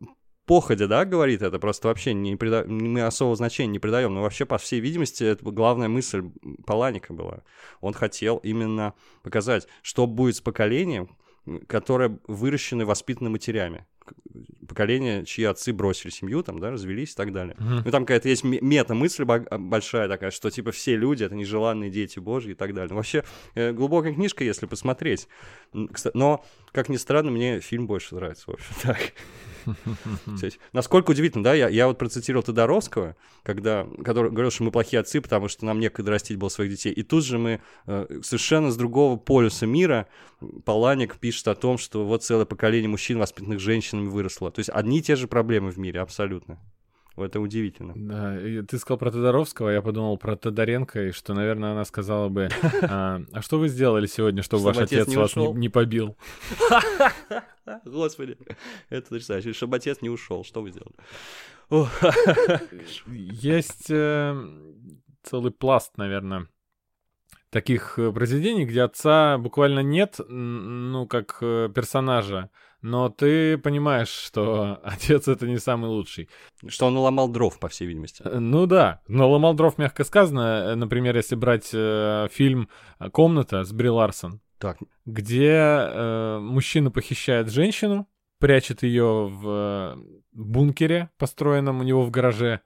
походя, 0.46 0.88
да, 0.88 1.04
говорит 1.04 1.42
это, 1.42 1.60
просто 1.60 1.86
вообще 1.86 2.12
не 2.12 2.34
прида... 2.34 2.64
мы 2.66 3.02
особого 3.02 3.36
значения 3.36 3.72
не 3.72 3.78
придаем, 3.78 4.14
но 4.14 4.22
вообще, 4.22 4.46
по 4.46 4.58
всей 4.58 4.80
видимости, 4.80 5.22
это 5.22 5.44
главная 5.44 5.88
мысль 5.88 6.24
Паланика 6.66 7.12
была. 7.12 7.44
Он 7.80 7.92
хотел 7.92 8.38
именно 8.38 8.94
показать, 9.22 9.68
что 9.82 10.08
будет 10.08 10.34
с 10.36 10.40
поколением, 10.40 11.16
которое 11.68 12.18
выращено 12.26 12.82
и 12.82 12.84
воспитано 12.84 13.30
матерями 13.30 13.86
поколение, 14.68 15.24
чьи 15.24 15.44
отцы 15.44 15.72
бросили 15.72 16.10
семью, 16.10 16.42
там, 16.42 16.60
да, 16.60 16.70
развелись 16.70 17.12
и 17.12 17.16
так 17.16 17.32
далее. 17.32 17.56
Uh-huh. 17.58 17.82
Ну, 17.84 17.90
там 17.90 18.04
какая-то 18.04 18.28
есть 18.28 18.44
мета-мысль 18.44 19.24
большая 19.24 20.08
такая, 20.08 20.30
что, 20.30 20.50
типа, 20.50 20.70
все 20.70 20.96
люди— 20.96 21.24
это 21.24 21.34
нежеланные 21.34 21.90
дети 21.90 22.18
Божьи 22.18 22.52
и 22.52 22.54
так 22.54 22.72
далее. 22.72 22.90
Ну, 22.90 22.96
вообще, 22.96 23.24
э, 23.54 23.72
глубокая 23.72 24.14
книжка, 24.14 24.44
если 24.44 24.66
посмотреть. 24.66 25.28
Но, 26.14 26.44
как 26.72 26.88
ни 26.88 26.96
странно, 26.96 27.30
мне 27.30 27.60
фильм 27.60 27.86
больше 27.86 28.14
нравится, 28.14 28.44
в 28.46 28.54
общем, 28.54 28.74
так. 28.82 29.12
Насколько 30.72 31.10
удивительно, 31.10 31.44
да, 31.44 31.54
я, 31.54 31.68
я 31.68 31.86
вот 31.86 31.98
процитировал 31.98 32.42
Тодоровского, 32.42 33.16
когда, 33.42 33.86
который 34.04 34.30
говорил, 34.30 34.50
что 34.50 34.64
мы 34.64 34.70
плохие 34.70 35.00
отцы, 35.00 35.20
потому 35.20 35.48
что 35.48 35.64
нам 35.64 35.80
некогда 35.80 36.12
растить 36.12 36.36
было 36.36 36.48
своих 36.48 36.70
детей. 36.70 36.92
И 36.92 37.02
тут 37.02 37.24
же 37.24 37.38
мы 37.38 37.60
э, 37.86 38.20
совершенно 38.22 38.70
с 38.70 38.76
другого 38.76 39.16
полюса 39.16 39.66
мира 39.66 40.06
Паланик 40.64 41.18
пишет 41.18 41.48
о 41.48 41.54
том, 41.54 41.78
что 41.78 42.04
вот 42.04 42.24
целое 42.24 42.46
поколение 42.46 42.88
мужчин, 42.88 43.18
воспитанных 43.18 43.60
женщинами, 43.60 44.08
выросло. 44.08 44.50
То 44.50 44.60
есть 44.60 44.70
одни 44.70 44.98
и 44.98 45.02
те 45.02 45.16
же 45.16 45.28
проблемы 45.28 45.70
в 45.70 45.78
мире, 45.78 46.00
абсолютно. 46.00 46.58
Это 47.16 47.40
удивительно. 47.40 47.92
Да, 47.96 48.40
и 48.40 48.62
ты 48.62 48.78
сказал 48.78 48.98
про 48.98 49.10
Тодоровского, 49.10 49.70
я 49.70 49.82
подумал 49.82 50.16
про 50.16 50.36
Тодоренко, 50.36 51.08
и 51.08 51.12
что, 51.12 51.34
наверное, 51.34 51.72
она 51.72 51.84
сказала 51.84 52.28
бы, 52.28 52.48
а, 52.82 53.20
а 53.32 53.42
что 53.42 53.58
вы 53.58 53.68
сделали 53.68 54.06
сегодня, 54.06 54.42
чтобы 54.42 54.64
ваш 54.64 54.78
отец 54.78 55.14
вас 55.14 55.36
не 55.36 55.68
побил? 55.68 56.16
Господи, 57.84 58.36
это 58.88 59.08
потрясающе. 59.08 59.52
Чтобы 59.52 59.76
отец 59.76 60.02
не 60.02 60.10
ушел, 60.10 60.44
что 60.44 60.62
вы 60.62 60.70
сделали? 60.70 60.94
Есть 63.06 63.90
э, 63.90 64.34
целый 65.22 65.52
пласт, 65.52 65.96
наверное, 65.96 66.48
таких 67.50 67.98
э, 67.98 68.12
произведений, 68.12 68.64
где 68.64 68.82
отца 68.82 69.38
буквально 69.38 69.80
нет, 69.80 70.20
ну, 70.28 71.06
как 71.06 71.38
э, 71.42 71.68
персонажа, 71.74 72.50
но 72.82 73.08
ты 73.08 73.58
понимаешь, 73.58 74.08
что 74.08 74.80
отец 74.84 75.28
это 75.28 75.46
не 75.46 75.58
самый 75.58 75.90
лучший. 75.90 76.28
Что 76.66 76.86
он 76.86 76.94
наломал 76.94 77.28
дров, 77.28 77.58
по 77.58 77.68
всей 77.68 77.86
видимости. 77.86 78.22
Ну 78.22 78.66
да, 78.66 79.00
наломал 79.08 79.54
дров, 79.54 79.78
мягко 79.78 80.04
сказано. 80.04 80.74
Например, 80.76 81.16
если 81.16 81.34
брать 81.34 81.70
э, 81.72 82.28
фильм 82.30 82.68
«Комната» 83.12 83.64
с 83.64 83.72
Бри 83.72 83.90
Ларсон, 83.90 84.40
так. 84.60 84.78
где 85.06 85.52
э, 85.52 86.38
мужчина 86.40 86.90
похищает 86.90 87.50
женщину, 87.50 88.06
прячет 88.38 88.82
ее 88.82 89.28
в 89.28 89.98
бункере, 90.32 91.10
построенном 91.18 91.80
у 91.80 91.82
него 91.82 92.04
в 92.04 92.10
гараже, 92.10 92.60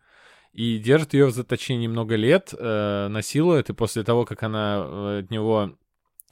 и 0.53 0.79
держит 0.79 1.15
ее 1.15 1.27
в 1.27 1.33
заточении 1.33 1.89
много 1.89 2.15
лет, 2.15 2.55
э, 2.57 3.09
насилует, 3.09 3.71
и 3.71 3.75
после 3.75 4.05
того, 4.05 4.25
как 4.25 4.43
она 4.43 4.85
э, 4.85 5.19
от 5.25 5.31
него 5.31 5.77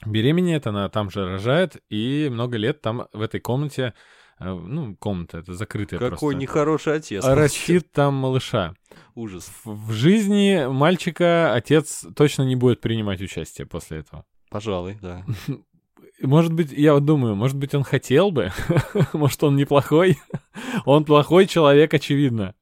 беременеет, 0.05 0.65
она 0.65 0.87
там 0.89 1.09
же 1.09 1.27
рожает, 1.27 1.77
и 1.89 2.29
много 2.31 2.57
лет 2.57 2.81
там 2.81 3.07
в 3.11 3.21
этой 3.21 3.41
комнате, 3.41 3.93
э, 4.39 4.45
ну, 4.45 4.95
комната, 4.95 5.39
это 5.39 5.53
закрытая 5.53 5.99
Какой 5.99 6.17
просто. 6.17 6.37
нехороший 6.37 6.95
отец. 6.95 7.23
Растит 7.25 7.91
там 7.91 8.13
малыша. 8.15 8.75
Ужас. 9.13 9.51
В 9.65 9.91
жизни 9.91 10.67
мальчика 10.67 11.53
отец 11.53 12.05
точно 12.15 12.43
не 12.43 12.55
будет 12.55 12.79
принимать 12.79 13.21
участие 13.21 13.67
после 13.67 13.99
этого. 13.99 14.25
Пожалуй, 14.53 14.99
да. 15.01 15.25
Может 16.21 16.53
быть, 16.53 16.71
я 16.71 16.93
вот 16.93 17.03
думаю, 17.05 17.35
может 17.35 17.57
быть, 17.57 17.73
он 17.73 17.83
хотел 17.83 18.31
бы, 18.31 18.51
может, 19.13 19.43
он 19.43 19.55
неплохой. 19.55 20.19
он 20.85 21.03
плохой 21.05 21.47
человек, 21.47 21.93
очевидно. 21.93 22.53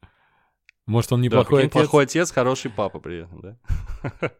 Может, 0.88 1.12
он 1.12 1.22
неплохой 1.22 1.64
да, 1.64 1.68
отец. 1.68 1.74
плохой 1.74 2.06
отец, 2.06 2.32
хороший 2.32 2.72
папа 2.72 3.00
при 3.00 3.24
этом, 3.24 3.42
да? 3.42 4.32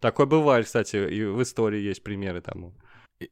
Такое 0.00 0.26
бывает, 0.26 0.66
кстати, 0.66 0.96
и 0.96 1.24
в 1.24 1.42
истории 1.42 1.80
есть 1.80 2.02
примеры 2.02 2.40
тому. 2.40 2.74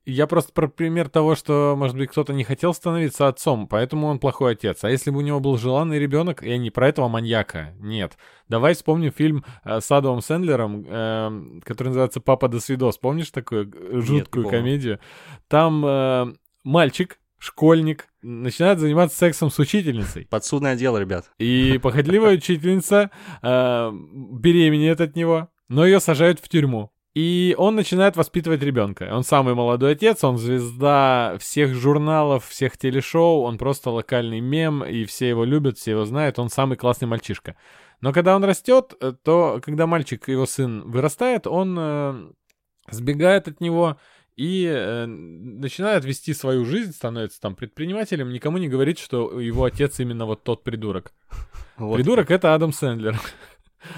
Я 0.04 0.26
просто 0.26 0.52
про 0.52 0.68
пример 0.68 1.08
того, 1.08 1.34
что, 1.34 1.74
может 1.76 1.96
быть, 1.96 2.10
кто-то 2.10 2.32
не 2.32 2.44
хотел 2.44 2.74
становиться 2.74 3.28
отцом, 3.28 3.66
поэтому 3.66 4.06
он 4.06 4.18
плохой 4.18 4.52
отец. 4.52 4.84
А 4.84 4.90
если 4.90 5.10
бы 5.10 5.18
у 5.18 5.22
него 5.22 5.40
был 5.40 5.56
желанный 5.58 5.98
ребенок, 5.98 6.42
я 6.42 6.58
не 6.58 6.70
про 6.70 6.88
этого 6.88 7.08
маньяка, 7.08 7.74
нет. 7.78 8.16
Давай 8.48 8.74
вспомним 8.74 9.12
фильм 9.12 9.44
э, 9.64 9.80
с 9.80 9.90
Адамом 9.90 10.20
Сэндлером, 10.20 10.84
э, 10.86 11.60
который 11.64 11.88
называется 11.88 12.20
«Папа 12.20 12.48
до 12.48 12.60
свидос». 12.60 12.98
Помнишь 12.98 13.30
такую 13.30 13.72
жуткую 14.02 14.44
нет, 14.44 14.50
комедию? 14.50 15.00
Там 15.48 15.84
э, 15.84 16.34
мальчик, 16.64 17.18
школьник, 17.38 18.08
начинает 18.22 18.78
заниматься 18.78 19.18
сексом 19.18 19.50
с 19.50 19.58
учительницей. 19.58 20.26
Подсудное 20.30 20.76
дело, 20.76 20.98
ребят. 20.98 21.30
И 21.38 21.78
похотливая 21.82 22.34
учительница 22.36 23.10
э, 23.42 23.90
беременеет 23.92 25.00
от 25.00 25.16
него, 25.16 25.48
но 25.68 25.84
ее 25.84 26.00
сажают 26.00 26.38
в 26.38 26.48
тюрьму. 26.48 26.92
И 27.14 27.54
он 27.58 27.74
начинает 27.74 28.16
воспитывать 28.16 28.62
ребенка. 28.62 29.10
Он 29.12 29.22
самый 29.22 29.54
молодой 29.54 29.92
отец, 29.92 30.24
он 30.24 30.38
звезда 30.38 31.36
всех 31.38 31.74
журналов, 31.74 32.46
всех 32.46 32.78
телешоу, 32.78 33.42
он 33.42 33.58
просто 33.58 33.90
локальный 33.90 34.40
мем, 34.40 34.82
и 34.82 35.04
все 35.04 35.28
его 35.28 35.44
любят, 35.44 35.76
все 35.76 35.90
его 35.90 36.06
знают, 36.06 36.38
он 36.38 36.48
самый 36.48 36.78
классный 36.78 37.08
мальчишка. 37.08 37.54
Но 38.00 38.12
когда 38.12 38.34
он 38.34 38.44
растет, 38.44 38.94
э, 39.00 39.12
то 39.22 39.60
когда 39.62 39.86
мальчик, 39.86 40.26
его 40.28 40.46
сын, 40.46 40.90
вырастает, 40.90 41.46
он 41.46 41.76
э, 41.78 42.30
сбегает 42.90 43.46
от 43.46 43.60
него 43.60 43.98
и 44.34 44.66
э, 44.66 45.04
начинает 45.04 46.06
вести 46.06 46.32
свою 46.32 46.64
жизнь, 46.64 46.92
становится 46.92 47.40
там 47.42 47.54
предпринимателем, 47.54 48.32
никому 48.32 48.56
не 48.56 48.68
говорит, 48.68 48.98
что 48.98 49.38
его 49.38 49.64
отец 49.64 50.00
именно 50.00 50.24
вот 50.24 50.42
тот 50.44 50.64
придурок. 50.64 51.12
Вот. 51.76 51.96
Придурок— 51.96 52.30
это 52.32 52.54
Адам 52.54 52.72
Сэндлер. 52.72 53.20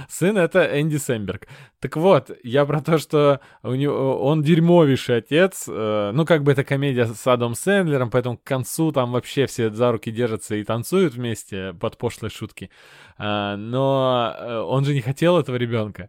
Сын— 0.08 0.36
это 0.38 0.80
Энди 0.80 0.96
Сэмберг. 0.96 1.48
Так 1.80 1.96
вот, 1.96 2.30
я 2.42 2.64
про 2.64 2.80
то, 2.80 2.98
что 2.98 3.40
у 3.62 3.74
него, 3.74 4.22
он 4.24 4.42
дерьмовейший 4.42 5.18
отец. 5.18 5.66
Э, 5.68 6.12
ну, 6.14 6.24
как 6.24 6.42
бы 6.42 6.52
это 6.52 6.64
комедия 6.64 7.06
с 7.06 7.26
Адамом 7.26 7.54
Сэндлером, 7.54 8.10
поэтому 8.10 8.38
к 8.38 8.44
концу 8.44 8.92
там 8.92 9.12
вообще 9.12 9.46
все 9.46 9.70
за 9.70 9.92
руки 9.92 10.10
держатся 10.10 10.54
и 10.54 10.64
танцуют 10.64 11.14
вместе 11.14 11.74
под 11.74 11.98
пошлые 11.98 12.30
шутки. 12.30 12.70
Э, 13.18 13.56
но 13.56 14.34
э, 14.36 14.58
он 14.60 14.84
же 14.84 14.94
не 14.94 15.00
хотел 15.00 15.38
этого 15.38 15.56
ребенка. 15.56 16.08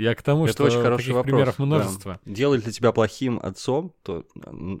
Я 0.00 0.14
к 0.14 0.22
тому, 0.22 0.44
Это 0.44 0.54
что 0.54 0.64
очень 0.64 0.80
хороший 0.80 1.02
таких 1.02 1.14
вопрос. 1.14 1.30
примеров 1.30 1.58
множество. 1.58 2.20
Да. 2.24 2.32
Делает 2.32 2.66
ли 2.66 2.72
тебя 2.72 2.90
плохим 2.90 3.38
отцом, 3.42 3.92
то 4.02 4.24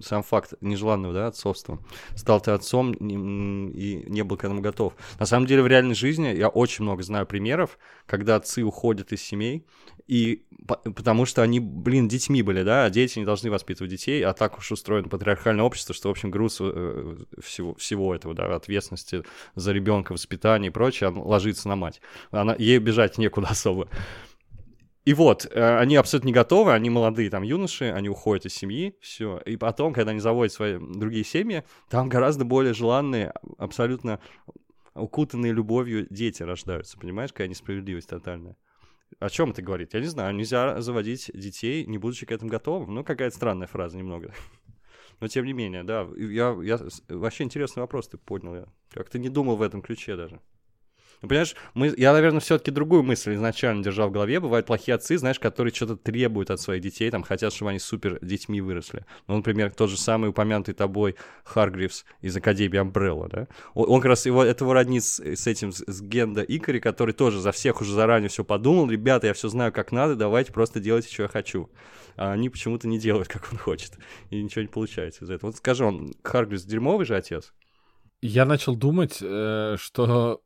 сам 0.02 0.22
факт 0.22 0.54
нежеланного 0.62 1.12
да, 1.12 1.26
отцовства, 1.26 1.78
стал 2.16 2.40
ты 2.40 2.52
отцом 2.52 2.92
и 2.92 4.04
не 4.08 4.24
был 4.24 4.38
к 4.38 4.44
этому 4.44 4.62
готов. 4.62 4.94
На 5.18 5.26
самом 5.26 5.46
деле 5.46 5.62
в 5.62 5.66
реальной 5.66 5.94
жизни 5.94 6.28
я 6.28 6.48
очень 6.48 6.84
много 6.84 7.02
знаю 7.02 7.26
примеров, 7.26 7.78
когда 8.06 8.36
отцы 8.36 8.62
уходят 8.62 9.12
из 9.12 9.22
семей, 9.22 9.66
и 10.06 10.46
потому 10.66 11.26
что 11.26 11.42
они, 11.42 11.60
блин, 11.60 12.08
детьми 12.08 12.42
были, 12.42 12.62
да, 12.62 12.86
а 12.86 12.90
дети 12.90 13.18
не 13.18 13.26
должны 13.26 13.50
воспитывать 13.50 13.90
детей, 13.90 14.24
а 14.24 14.32
так 14.32 14.56
уж 14.56 14.72
устроено 14.72 15.08
патриархальное 15.08 15.64
общество, 15.64 15.94
что, 15.94 16.08
в 16.08 16.12
общем, 16.12 16.30
груз 16.30 16.58
э, 16.60 17.16
всего, 17.42 17.74
всего 17.74 18.14
этого, 18.14 18.34
да, 18.34 18.54
ответственности 18.54 19.22
за 19.54 19.72
ребенка, 19.72 20.12
воспитание 20.12 20.70
и 20.70 20.72
прочее 20.72 21.10
ложится 21.10 21.68
на 21.68 21.76
мать. 21.76 22.00
Она, 22.30 22.56
ей 22.58 22.78
бежать 22.78 23.18
некуда 23.18 23.48
особо. 23.50 23.88
И 25.10 25.12
вот, 25.12 25.44
э, 25.44 25.78
они 25.78 25.96
абсолютно 25.96 26.28
не 26.28 26.32
готовы, 26.32 26.72
они 26.72 26.88
молодые 26.88 27.30
там 27.30 27.42
юноши, 27.42 27.86
они 27.86 28.08
уходят 28.08 28.46
из 28.46 28.54
семьи, 28.54 28.94
все. 29.00 29.38
И 29.44 29.56
потом, 29.56 29.92
когда 29.92 30.12
они 30.12 30.20
заводят 30.20 30.52
свои 30.52 30.78
другие 30.78 31.24
семьи, 31.24 31.64
там 31.88 32.08
гораздо 32.08 32.44
более 32.44 32.74
желанные, 32.74 33.32
абсолютно 33.58 34.20
укутанные 34.94 35.52
любовью 35.52 36.06
дети 36.10 36.44
рождаются, 36.44 36.96
понимаешь, 36.96 37.32
какая 37.32 37.48
несправедливость 37.48 38.08
тотальная. 38.08 38.56
О 39.18 39.28
чем 39.28 39.50
это 39.50 39.62
говорит? 39.62 39.94
Я 39.94 40.00
не 40.00 40.06
знаю, 40.06 40.32
нельзя 40.32 40.80
заводить 40.80 41.28
детей, 41.34 41.86
не 41.86 41.98
будучи 41.98 42.24
к 42.24 42.30
этому 42.30 42.48
готовым. 42.48 42.94
Ну, 42.94 43.02
какая-то 43.02 43.34
странная 43.34 43.66
фраза 43.66 43.98
немного. 43.98 44.32
Но 45.18 45.26
тем 45.26 45.44
не 45.44 45.52
менее, 45.52 45.82
да, 45.82 46.06
я, 46.16 46.56
я 46.62 46.78
вообще 47.08 47.42
интересный 47.42 47.80
вопрос 47.80 48.06
ты 48.06 48.16
поднял. 48.16 48.54
Я 48.54 48.66
как-то 48.92 49.18
не 49.18 49.28
думал 49.28 49.56
в 49.56 49.62
этом 49.62 49.82
ключе 49.82 50.14
даже. 50.14 50.40
Ну, 51.22 51.28
понимаешь, 51.28 51.54
мы, 51.74 51.92
я, 51.96 52.12
наверное, 52.12 52.40
все-таки 52.40 52.70
другую 52.70 53.02
мысль 53.02 53.34
изначально 53.34 53.84
держал 53.84 54.08
в 54.08 54.12
голове. 54.12 54.40
Бывают 54.40 54.66
плохие 54.66 54.94
отцы, 54.94 55.18
знаешь, 55.18 55.38
которые 55.38 55.74
что-то 55.74 55.96
требуют 55.96 56.50
от 56.50 56.60
своих 56.60 56.82
детей, 56.82 57.10
там, 57.10 57.22
хотят, 57.22 57.52
чтобы 57.52 57.70
они 57.70 57.78
супер 57.78 58.18
детьми 58.22 58.60
выросли. 58.60 59.04
Ну, 59.26 59.36
например, 59.36 59.70
тот 59.72 59.90
же 59.90 59.98
самый 59.98 60.30
упомянутый 60.30 60.74
тобой 60.74 61.16
Харгривс 61.44 62.04
из 62.22 62.36
Академии 62.36 62.78
Амбрелла, 62.78 63.28
да? 63.28 63.48
Он, 63.74 63.90
он 63.90 64.00
как 64.00 64.10
раз 64.10 64.24
его, 64.24 64.42
этого 64.42 64.72
роднит 64.72 65.04
с, 65.04 65.20
с 65.20 65.46
этим, 65.46 65.72
с, 65.72 65.84
с 65.86 66.00
Генда 66.00 66.42
Икари, 66.42 66.80
который 66.80 67.12
тоже 67.12 67.38
за 67.38 67.52
всех 67.52 67.82
уже 67.82 67.92
заранее 67.92 68.30
все 68.30 68.42
подумал. 68.42 68.88
Ребята, 68.88 69.26
я 69.26 69.34
все 69.34 69.48
знаю, 69.48 69.72
как 69.72 69.92
надо, 69.92 70.16
давайте 70.16 70.52
просто 70.52 70.80
делайте, 70.80 71.12
что 71.12 71.24
я 71.24 71.28
хочу. 71.28 71.68
А 72.16 72.32
они 72.32 72.48
почему-то 72.48 72.88
не 72.88 72.98
делают, 72.98 73.28
как 73.28 73.48
он 73.52 73.58
хочет. 73.58 73.98
И 74.30 74.42
ничего 74.42 74.62
не 74.62 74.68
получается 74.68 75.24
из 75.24 75.30
этого. 75.30 75.50
Вот 75.50 75.56
скажи, 75.56 75.84
он 75.84 76.14
Харгривс 76.22 76.64
дерьмовый 76.64 77.04
же 77.04 77.14
отец? 77.14 77.52
Я 78.22 78.44
начал 78.44 78.76
думать, 78.76 79.18
э, 79.22 79.76
что 79.78 80.42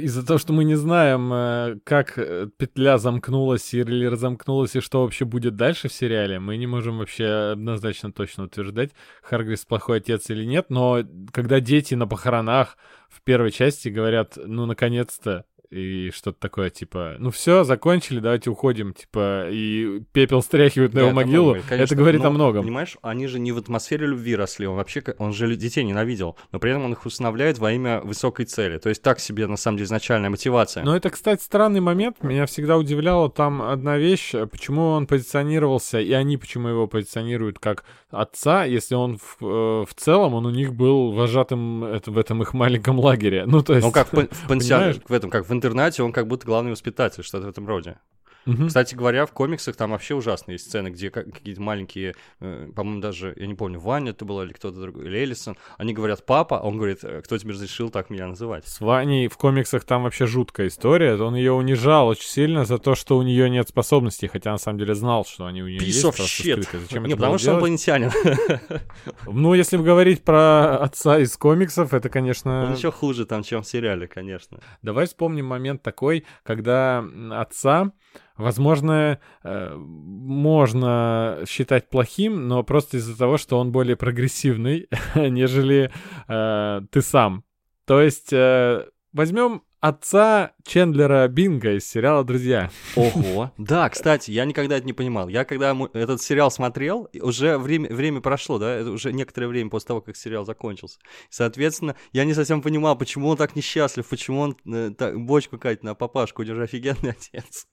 из-за 0.00 0.26
того, 0.26 0.38
что 0.38 0.52
мы 0.52 0.64
не 0.64 0.74
знаем, 0.74 1.32
э, 1.32 1.78
как 1.84 2.18
э, 2.18 2.48
петля 2.56 2.98
замкнулась 2.98 3.72
или 3.74 4.04
разомкнулась, 4.06 4.76
и 4.76 4.80
что 4.80 5.02
вообще 5.02 5.24
будет 5.24 5.56
дальше 5.56 5.88
в 5.88 5.92
сериале, 5.92 6.40
мы 6.40 6.56
не 6.56 6.66
можем 6.66 6.98
вообще 6.98 7.52
однозначно 7.52 8.12
точно 8.12 8.44
утверждать, 8.44 8.90
Харгрис 9.22 9.64
плохой 9.64 9.98
отец 9.98 10.30
или 10.30 10.44
нет, 10.44 10.66
но 10.68 11.02
когда 11.32 11.60
дети 11.60 11.94
на 11.94 12.06
похоронах 12.06 12.76
в 13.08 13.22
первой 13.22 13.50
части 13.50 13.88
говорят, 13.88 14.36
ну, 14.36 14.66
наконец-то, 14.66 15.44
и 15.70 16.10
что-то 16.10 16.40
такое, 16.40 16.68
типа, 16.70 17.14
ну 17.18 17.30
все, 17.30 17.62
закончили, 17.62 18.18
давайте 18.18 18.50
уходим, 18.50 18.92
типа, 18.92 19.46
и 19.50 20.02
пепел 20.12 20.42
стряхивают 20.42 20.94
на 20.94 21.00
да, 21.00 21.06
его 21.06 21.14
могилу, 21.14 21.54
это, 21.54 21.68
Конечно, 21.68 21.84
это 21.84 21.94
говорит 21.94 22.22
но, 22.22 22.28
о 22.28 22.30
многом. 22.30 22.64
Понимаешь, 22.64 22.96
они 23.02 23.28
же 23.28 23.38
не 23.38 23.52
в 23.52 23.58
атмосфере 23.58 24.06
любви 24.06 24.34
росли, 24.34 24.66
он 24.66 24.76
вообще, 24.76 25.02
он 25.18 25.32
же 25.32 25.54
детей 25.54 25.84
ненавидел, 25.84 26.36
но 26.50 26.58
при 26.58 26.72
этом 26.72 26.84
он 26.86 26.92
их 26.92 27.06
усыновляет 27.06 27.58
во 27.58 27.72
имя 27.72 28.00
высокой 28.00 28.46
цели, 28.46 28.78
то 28.78 28.88
есть 28.88 29.02
так 29.02 29.20
себе, 29.20 29.46
на 29.46 29.56
самом 29.56 29.78
деле, 29.78 29.86
изначальная 29.86 30.28
мотивация. 30.28 30.82
Но 30.82 30.96
это, 30.96 31.10
кстати, 31.10 31.42
странный 31.42 31.80
момент, 31.80 32.22
меня 32.22 32.46
всегда 32.46 32.76
удивляла 32.76 33.30
там 33.30 33.62
одна 33.62 33.96
вещь, 33.96 34.32
почему 34.50 34.88
он 34.88 35.06
позиционировался, 35.06 36.00
и 36.00 36.12
они 36.12 36.36
почему 36.36 36.68
его 36.68 36.88
позиционируют 36.88 37.60
как 37.60 37.84
отца, 38.10 38.64
если 38.64 38.96
он 38.96 39.18
в, 39.18 39.36
э, 39.40 39.84
в 39.88 39.94
целом, 39.94 40.34
он 40.34 40.46
у 40.46 40.50
них 40.50 40.74
был 40.74 41.12
вожатым 41.12 41.84
это, 41.84 42.10
в 42.10 42.18
этом 42.18 42.42
их 42.42 42.54
маленьком 42.54 42.98
лагере, 42.98 43.44
ну 43.46 43.62
то 43.62 43.74
есть... 43.74 43.86
Ну 43.86 43.92
как 43.92 44.12
в 44.12 44.48
пансионе, 44.48 44.94
в 45.06 45.12
этом, 45.12 45.30
как 45.30 45.48
в 45.48 45.52
интернате 45.60 46.02
он 46.02 46.12
как 46.12 46.26
будто 46.26 46.46
главный 46.46 46.70
воспитатель, 46.70 47.22
что-то 47.22 47.46
в 47.46 47.50
этом 47.50 47.66
роде. 47.68 47.98
Угу. 48.46 48.68
Кстати 48.68 48.94
говоря, 48.94 49.26
в 49.26 49.32
комиксах 49.32 49.76
там 49.76 49.90
вообще 49.90 50.14
ужасные 50.14 50.58
сцены, 50.58 50.88
где 50.88 51.10
какие-то 51.10 51.60
маленькие, 51.60 52.14
э, 52.40 52.70
по-моему, 52.74 53.00
даже, 53.00 53.34
я 53.36 53.46
не 53.46 53.54
помню, 53.54 53.78
Ваня 53.78 54.10
это 54.10 54.24
было 54.24 54.42
или 54.42 54.52
кто-то 54.52 54.80
другой, 54.80 55.06
или 55.06 55.18
Эллисон, 55.18 55.56
они 55.78 55.92
говорят 55.92 56.24
«папа», 56.24 56.58
а 56.58 56.62
он 56.62 56.76
говорит 56.76 57.00
«Э, 57.02 57.22
«кто 57.22 57.36
тебе 57.38 57.52
разрешил 57.52 57.90
так 57.90 58.10
меня 58.10 58.26
называть?» 58.26 58.66
С 58.66 58.80
Ваней 58.80 59.28
в 59.28 59.36
комиксах 59.36 59.84
там 59.84 60.04
вообще 60.04 60.26
жуткая 60.26 60.68
история, 60.68 61.14
он 61.16 61.34
ее 61.34 61.52
унижал 61.52 62.08
очень 62.08 62.28
сильно 62.28 62.64
за 62.64 62.78
то, 62.78 62.94
что 62.94 63.18
у 63.18 63.22
нее 63.22 63.50
нет 63.50 63.68
способностей, 63.68 64.28
хотя 64.28 64.52
на 64.52 64.58
самом 64.58 64.78
деле 64.78 64.94
знал, 64.94 65.24
что 65.24 65.46
они 65.46 65.62
у 65.62 65.68
нее 65.68 65.84
есть. 65.84 66.04
Piece 66.04 66.10
of 66.10 66.80
Зачем 66.80 67.04
не, 67.04 67.14
потому 67.14 67.38
что 67.38 67.50
он 67.50 67.56
инопланетянин. 67.56 68.10
Ну, 69.26 69.54
если 69.54 69.76
говорить 69.76 70.22
про 70.22 70.78
отца 70.78 71.18
из 71.18 71.36
комиксов, 71.36 71.94
это, 71.94 72.08
конечно... 72.08 72.64
Он 72.64 72.74
еще 72.74 72.90
хуже 72.90 73.26
там, 73.26 73.42
чем 73.42 73.62
в 73.62 73.66
сериале, 73.66 74.06
конечно. 74.06 74.60
Давай 74.82 75.06
вспомним 75.06 75.46
момент 75.46 75.82
такой, 75.82 76.24
когда 76.42 77.04
отца 77.30 77.92
Возможно, 78.36 79.20
э, 79.42 79.74
можно 79.76 81.40
считать 81.46 81.90
плохим, 81.90 82.48
но 82.48 82.62
просто 82.62 82.96
из-за 82.96 83.18
того, 83.18 83.36
что 83.36 83.58
он 83.58 83.70
более 83.70 83.96
прогрессивный, 83.96 84.88
нежели 85.14 85.90
э, 86.28 86.80
ты 86.90 87.02
сам. 87.02 87.44
То 87.86 88.00
есть 88.00 88.32
э, 88.32 88.86
возьмем 89.12 89.62
отца 89.80 90.52
Чендлера 90.64 91.26
Бинга 91.28 91.76
из 91.76 91.88
сериала 91.88 92.24
«Друзья». 92.24 92.70
Ого. 92.96 93.52
Да, 93.58 93.88
кстати, 93.88 94.30
я 94.30 94.44
никогда 94.44 94.76
это 94.76 94.86
не 94.86 94.92
понимал. 94.92 95.28
Я 95.28 95.44
когда 95.44 95.76
этот 95.92 96.20
сериал 96.22 96.50
смотрел, 96.50 97.08
уже 97.20 97.58
время, 97.58 97.94
время 97.94 98.20
прошло, 98.20 98.58
да, 98.58 98.74
это 98.74 98.90
уже 98.90 99.12
некоторое 99.12 99.48
время 99.48 99.70
после 99.70 99.88
того, 99.88 100.00
как 100.00 100.16
сериал 100.16 100.44
закончился. 100.44 100.98
Соответственно, 101.28 101.96
я 102.12 102.24
не 102.24 102.34
совсем 102.34 102.62
понимал, 102.62 102.96
почему 102.96 103.28
он 103.28 103.36
так 103.36 103.56
несчастлив, 103.56 104.06
почему 104.08 104.40
он 104.40 104.56
э, 104.66 104.92
так, 104.96 105.18
бочку 105.20 105.58
катит 105.58 105.82
на 105.82 105.94
папашку, 105.94 106.42
у 106.42 106.44
него 106.44 106.56
же 106.56 106.64
офигенный 106.64 107.10
отец. 107.32 107.66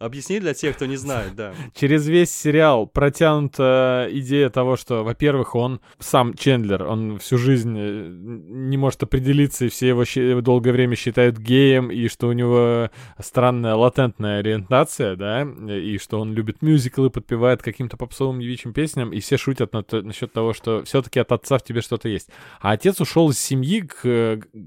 Объясни 0.00 0.40
для 0.40 0.54
тех, 0.54 0.74
кто 0.74 0.86
не 0.86 0.96
знает, 0.96 1.36
да. 1.36 1.54
Через 1.74 2.08
весь 2.08 2.34
сериал 2.34 2.86
протянута 2.86 4.08
идея 4.10 4.50
того, 4.50 4.76
что, 4.76 5.04
во-первых, 5.04 5.54
он 5.54 5.80
сам 6.00 6.34
Чендлер, 6.34 6.82
он 6.82 7.18
всю 7.20 7.38
жизнь 7.38 7.76
э, 7.78 8.08
не 8.08 8.76
может 8.76 9.04
определиться, 9.04 9.66
и 9.66 9.68
все 9.68 9.88
его 9.88 10.40
долгое 10.40 10.72
время 10.72 10.96
считают 10.96 11.38
геем, 11.38 11.92
и 11.92 12.08
что 12.08 12.26
у 12.26 12.32
него 12.32 12.90
странная 13.20 13.76
латентная 13.76 14.40
ориентация, 14.40 15.14
да, 15.14 15.42
и 15.42 15.96
что 15.98 16.18
он 16.18 16.34
любит 16.34 16.60
мюзиклы, 16.60 17.08
подпевает 17.08 17.62
каким-то 17.62 17.96
попсовым 17.96 18.40
девичьим 18.40 18.72
песням, 18.72 19.12
и 19.12 19.20
все 19.20 19.36
шутят 19.36 19.72
на 19.72 19.84
то, 19.84 20.02
насчет 20.02 20.32
того, 20.32 20.54
что 20.54 20.82
все-таки 20.82 21.20
от 21.20 21.30
отца 21.30 21.58
в 21.58 21.62
тебе 21.62 21.82
что-то 21.82 22.08
есть. 22.08 22.30
А 22.60 22.72
отец 22.72 23.00
ушел 23.00 23.30
из 23.30 23.38
семьи 23.38 23.82
к, 23.82 23.94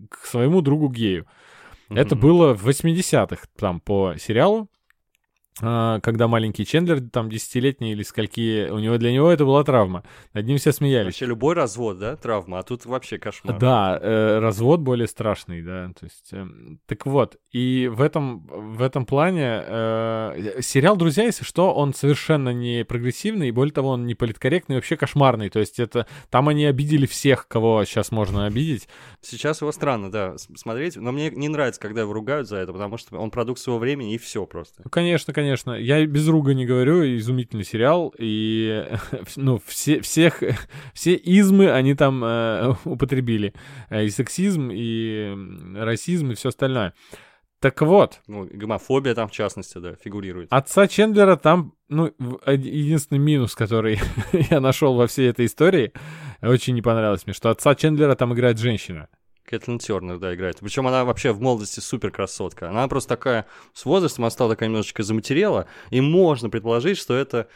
к 0.09 0.25
своему 0.25 0.61
другу 0.61 0.87
гею. 0.87 1.27
Mm-hmm. 1.89 1.99
Это 1.99 2.15
было 2.15 2.53
в 2.53 2.67
80-х, 2.67 3.47
там, 3.57 3.81
по 3.81 4.15
сериалу. 4.17 4.69
А, 5.61 5.99
когда 6.01 6.27
маленький 6.27 6.65
Чендлер, 6.65 7.01
там, 7.01 7.29
десятилетний 7.29 7.91
или 7.91 8.03
скольки, 8.03 8.69
у 8.69 8.79
него 8.79 8.97
для 8.97 9.11
него 9.11 9.31
это 9.31 9.45
была 9.45 9.63
травма. 9.63 10.03
Над 10.33 10.45
ним 10.45 10.57
все 10.57 10.71
смеялись. 10.71 11.07
Вообще 11.07 11.25
любой 11.25 11.55
развод, 11.55 11.99
да, 11.99 12.15
травма, 12.15 12.59
а 12.59 12.63
тут 12.63 12.85
вообще 12.85 13.17
кошмар. 13.17 13.57
Да, 13.57 13.99
э, 14.01 14.39
развод 14.39 14.81
более 14.81 15.07
страшный, 15.07 15.61
да, 15.61 15.91
то 15.99 16.05
есть, 16.05 16.29
э, 16.31 16.45
так 16.85 17.05
вот, 17.05 17.37
и 17.51 17.89
в 17.91 18.01
этом, 18.01 18.45
в 18.47 18.81
этом 18.81 19.05
плане 19.05 19.63
э, 19.65 20.61
сериал 20.61 20.95
«Друзья», 20.95 21.23
если 21.23 21.43
что, 21.43 21.73
он 21.73 21.93
совершенно 21.93 22.49
не 22.49 22.85
прогрессивный, 22.85 23.49
и 23.49 23.51
более 23.51 23.73
того, 23.73 23.89
он 23.89 24.05
не 24.05 24.15
политкорректный, 24.15 24.75
вообще 24.75 24.95
кошмарный, 24.95 25.49
то 25.49 25.59
есть 25.59 25.79
это, 25.79 26.07
там 26.29 26.49
они 26.49 26.65
обидели 26.65 27.05
всех, 27.05 27.47
кого 27.47 27.83
сейчас 27.85 28.11
можно 28.11 28.45
обидеть. 28.45 28.87
Сейчас 29.21 29.61
его 29.61 29.71
странно, 29.71 30.11
да, 30.11 30.37
смотреть, 30.37 30.97
но 30.97 31.11
мне 31.11 31.31
не 31.31 31.49
нравится, 31.49 31.81
когда 31.81 32.01
его 32.01 32.13
ругают 32.13 32.47
за 32.47 32.57
это, 32.57 32.73
потому 32.73 32.97
что 32.97 33.17
он 33.17 33.31
продукт 33.31 33.59
своего 33.59 33.79
времени, 33.79 34.13
и 34.13 34.17
все 34.17 34.45
просто. 34.45 34.81
Ну, 34.83 34.89
конечно, 34.89 35.33
конечно 35.33 35.46
конечно. 35.47 35.71
Я 35.71 36.05
без 36.05 36.27
руга 36.27 36.53
не 36.53 36.65
говорю, 36.65 37.03
изумительный 37.17 37.63
сериал, 37.63 38.13
и 38.17 38.85
ну, 39.37 39.61
все, 39.65 40.01
всех, 40.01 40.43
все 40.93 41.15
измы 41.15 41.71
они 41.71 41.95
там 41.95 42.23
э, 42.23 42.75
употребили. 42.83 43.53
Э, 43.89 44.03
и 44.03 44.09
сексизм, 44.09 44.69
и 44.71 45.33
расизм, 45.75 46.31
и 46.31 46.35
все 46.35 46.49
остальное. 46.49 46.93
Так 47.59 47.81
вот. 47.81 48.19
Ну, 48.27 48.47
гомофобия 48.51 49.15
там, 49.15 49.29
в 49.29 49.31
частности, 49.31 49.77
да, 49.77 49.95
фигурирует. 49.95 50.49
Отца 50.51 50.87
Чендлера 50.87 51.37
там, 51.37 51.73
ну, 51.87 52.13
единственный 52.45 53.17
минус, 53.17 53.55
который 53.55 53.99
я 54.51 54.59
нашел 54.59 54.95
во 54.95 55.07
всей 55.07 55.29
этой 55.29 55.45
истории, 55.45 55.93
очень 56.41 56.75
не 56.75 56.81
понравилось 56.81 57.25
мне, 57.25 57.33
что 57.33 57.49
отца 57.49 57.73
Чендлера 57.73 58.15
там 58.15 58.33
играет 58.33 58.59
женщина. 58.59 59.07
Кэтлин 59.47 59.79
Тернер, 59.79 60.17
да, 60.19 60.35
играет. 60.35 60.57
Причем 60.59 60.87
она 60.87 61.05
вообще 61.05 61.31
в 61.31 61.39
молодости 61.39 61.79
супер 61.79 62.11
красотка. 62.11 62.69
Она 62.69 62.85
просто 62.89 63.09
такая, 63.09 63.45
с 63.73 63.85
возрастом 63.85 64.25
она 64.25 64.29
стала 64.29 64.51
такая 64.51 64.67
немножечко 64.67 65.03
заматерела, 65.03 65.67
и 65.89 66.01
можно 66.01 66.49
предположить, 66.49 66.97
что 66.97 67.15
это 67.15 67.47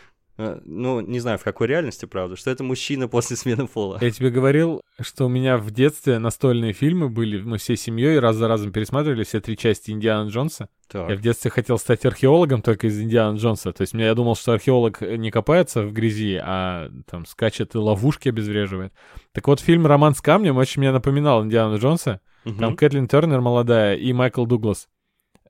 ну, 0.65 1.01
не 1.01 1.19
знаю, 1.19 1.37
в 1.37 1.43
какой 1.43 1.67
реальности, 1.67 2.05
правда, 2.05 2.35
что 2.35 2.51
это 2.51 2.63
мужчина 2.63 3.07
после 3.07 3.35
смены 3.35 3.67
пола. 3.67 3.97
Я 4.01 4.11
тебе 4.11 4.29
говорил, 4.29 4.81
что 4.99 5.25
у 5.25 5.29
меня 5.29 5.57
в 5.57 5.71
детстве 5.71 6.19
настольные 6.19 6.73
фильмы 6.73 7.09
были, 7.09 7.41
мы 7.41 7.57
всей 7.57 7.77
семьей 7.77 8.19
раз 8.19 8.35
за 8.35 8.47
разом 8.47 8.71
пересматривали 8.71 9.23
все 9.23 9.39
три 9.39 9.57
части 9.57 9.91
Индиана 9.91 10.29
Джонса. 10.29 10.69
Так. 10.87 11.09
Я 11.09 11.15
в 11.15 11.21
детстве 11.21 11.49
хотел 11.49 11.77
стать 11.77 12.05
археологом 12.05 12.61
только 12.61 12.87
из 12.87 12.99
Индиана 12.99 13.37
Джонса. 13.37 13.71
То 13.71 13.81
есть 13.81 13.93
я 13.93 14.13
думал, 14.13 14.35
что 14.35 14.51
археолог 14.53 15.01
не 15.01 15.31
копается 15.31 15.83
в 15.83 15.93
грязи, 15.93 16.39
а 16.43 16.91
там 17.09 17.25
скачет 17.25 17.75
и 17.75 17.77
ловушки 17.77 18.29
обезвреживает. 18.29 18.93
Так 19.31 19.47
вот, 19.47 19.61
фильм 19.61 19.87
«Роман 19.87 20.15
с 20.15 20.21
камнем» 20.21 20.57
очень 20.57 20.81
мне 20.81 20.91
напоминал 20.91 21.43
Индиана 21.43 21.75
Джонса. 21.75 22.19
Угу. 22.45 22.55
Там 22.55 22.75
Кэтлин 22.75 23.07
Тернер 23.07 23.39
молодая 23.39 23.95
и 23.95 24.11
Майкл 24.13 24.45
Дуглас. 24.45 24.89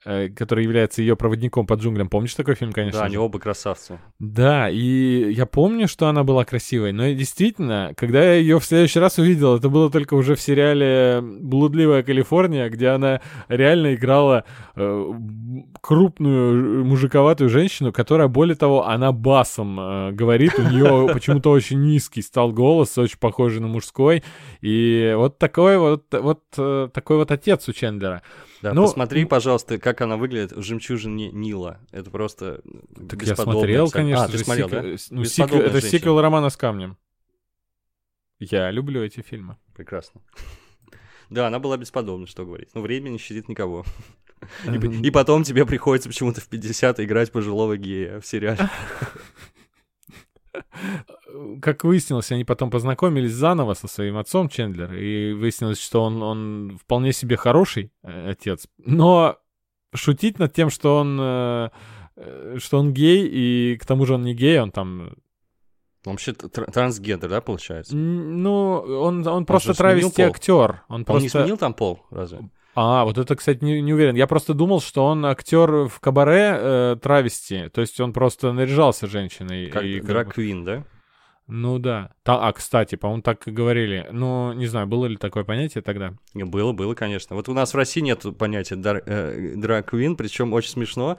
Э, 0.04 0.30
который 0.30 0.64
является 0.64 1.04
ее 1.04 1.16
проводником 1.16 1.68
по 1.68 1.76
джунглям. 1.76 2.10
Помнишь 2.10 2.34
такой 2.34 2.56
фильм, 2.56 2.74
конечно? 2.74 3.02
Да, 3.02 3.06
они 3.06 3.18
оба 3.18 3.38
красавцы. 3.38 4.00
Да, 4.18 4.68
и 4.68 5.32
я 5.32 5.46
помню, 5.46 5.88
что 5.88 6.08
она 6.08 6.24
была 6.24 6.44
красивой, 6.44 6.92
но 6.92 7.06
действительно, 7.10 7.94
когда 7.96 8.24
я 8.24 8.34
ее 8.34 8.60
в 8.60 8.66
следующий 8.66 8.98
раз 8.98 9.20
увидел, 9.20 9.58
это 9.58 9.70
было 9.70 9.92
только 9.92 10.16
уже 10.16 10.34
в 10.34 10.42
сериале 10.42 11.20
«Блудливая 11.22 12.02
Калифорния», 12.02 12.68
где 12.70 12.88
она 12.88 13.22
реально 13.48 13.94
играла 13.94 14.44
э, 14.76 15.14
крупную 15.82 16.84
мужиковатую 16.84 17.52
женщину, 17.52 17.94
которая, 17.94 18.28
более 18.28 18.56
того, 18.56 18.88
она 18.88 19.12
басом 19.12 19.80
э, 19.80 20.12
говорит, 20.14 20.58
у 20.58 20.64
нее 20.64 21.10
почему-то 21.14 21.52
очень 21.52 21.80
низкий 21.80 22.24
стал 22.24 22.52
голос, 22.52 22.98
очень 22.98 23.20
похожий 23.20 23.62
на 23.62 23.68
мужской, 23.68 24.24
и 24.62 25.14
вот 25.16 25.38
такой 25.38 25.78
вот, 25.78 26.06
вот 26.12 26.42
э, 26.58 26.90
такой 26.92 27.18
вот 27.18 27.30
отец 27.30 27.70
у 27.70 27.74
Чендлера. 27.74 28.24
Да, 28.62 28.74
ну, 28.74 28.84
посмотри, 28.84 29.26
пожалуйста, 29.26 29.80
как 29.80 29.91
она 30.00 30.16
выглядит 30.16 30.54
в 30.54 30.62
«Жемчужине 30.62 31.32
Нила». 31.32 31.80
Это 31.92 32.10
просто 32.10 32.62
Так 33.10 33.22
я 33.24 33.36
смотрел, 33.36 33.90
конечно. 33.90 34.26
А, 34.26 34.28
ты 34.30 34.38
смотрел, 34.38 34.70
сик... 34.70 34.82
да? 34.82 35.16
Ну, 35.16 35.26
сик... 35.26 35.52
Это 35.52 35.82
сиквел 35.82 36.22
романа 36.22 36.50
с 36.50 36.56
камнем. 36.56 36.98
Я 38.40 38.72
люблю 38.72 39.04
эти 39.04 39.22
фильмы. 39.22 39.58
Прекрасно. 39.76 40.22
Да, 41.30 41.48
она 41.48 41.60
была 41.60 41.78
бесподобна, 41.78 42.28
что 42.28 42.46
говорить. 42.46 42.72
Но 42.74 42.82
время 42.82 43.08
не 43.08 43.18
щадит 43.18 43.48
никого. 43.48 43.86
И, 44.66 45.08
и 45.08 45.12
потом 45.12 45.44
тебе 45.44 45.66
приходится 45.66 46.10
почему-то 46.10 46.42
в 46.42 46.48
50 46.50 47.00
играть 47.00 47.32
пожилого 47.32 47.78
гея 47.78 48.20
в 48.20 48.28
сериале. 48.28 48.70
как 51.62 51.84
выяснилось, 51.84 52.32
они 52.32 52.44
потом 52.44 52.70
познакомились 52.70 53.34
заново 53.34 53.74
со 53.74 53.88
своим 53.88 54.18
отцом 54.18 54.50
Чендлер, 54.50 54.94
и 54.94 55.34
выяснилось, 55.34 55.80
что 55.80 56.04
он, 56.04 56.22
он 56.22 56.80
вполне 56.82 57.14
себе 57.14 57.38
хороший 57.38 57.92
э, 58.04 58.32
отец. 58.32 58.68
Но 58.78 59.38
шутить 59.94 60.40
над 60.40 60.54
тем, 60.54 60.70
что 60.70 60.98
он, 60.98 61.18
э, 61.20 61.70
э 62.16 62.58
что 62.60 62.80
он 62.80 62.94
гей, 62.94 63.28
и 63.28 63.78
к 63.78 63.86
тому 63.86 64.06
же 64.06 64.16
он 64.16 64.24
не 64.24 64.34
гей, 64.34 64.60
он 64.60 64.72
там... 64.72 65.14
Он 66.04 66.14
вообще 66.14 66.32
тр- 66.32 66.72
трансгендер, 66.72 67.30
да, 67.30 67.42
получается? 67.42 67.96
Ну, 67.96 68.80
он, 68.80 69.20
он, 69.20 69.28
он 69.28 69.46
просто 69.46 69.74
травести 69.74 70.22
актер. 70.22 70.84
Он, 70.88 70.96
он 70.96 71.06
просто... 71.06 71.24
не 71.24 71.30
сменил 71.30 71.58
там 71.58 71.74
пол, 71.74 72.02
разве? 72.10 72.50
А, 72.74 73.04
вот 73.04 73.18
это, 73.18 73.36
кстати, 73.36 73.64
не, 73.64 73.82
не 73.82 73.94
уверен. 73.94 74.16
Я 74.16 74.28
просто 74.28 74.54
думал, 74.54 74.82
что 74.82 75.06
он 75.06 75.26
актер 75.26 75.88
в 75.88 76.00
кабаре 76.00 76.56
э, 76.58 76.98
травести. 77.02 77.70
То 77.70 77.82
есть 77.82 78.00
он 78.00 78.14
просто 78.14 78.54
наряжался 78.54 79.08
женщиной. 79.08 79.70
Как 79.70 79.84
и, 79.84 80.00
драг-квин, 80.00 80.64
да? 80.64 80.86
Ну 81.48 81.80
да. 81.80 82.12
Та, 82.24 82.48
а, 82.48 82.54
кстати, 82.54 82.96
по-моему, 82.96 83.24
так 83.24 83.46
и 83.48 83.52
говорили. 83.52 84.08
Ну, 84.12 84.54
не 84.54 84.68
знаю, 84.68 84.88
было 84.88 85.06
ли 85.08 85.18
такое 85.18 85.44
понятие 85.44 85.82
тогда? 85.82 86.14
Было, 86.34 86.72
было, 86.72 86.94
конечно. 86.94 87.36
Вот 87.36 87.50
у 87.50 87.54
нас 87.54 87.74
в 87.74 87.78
России 87.78 88.00
нет 88.00 88.26
понятия 88.38 88.76
драг-квин, 88.76 90.14
э, 90.14 90.16
причем 90.16 90.54
очень 90.54 90.70
смешно. 90.70 91.18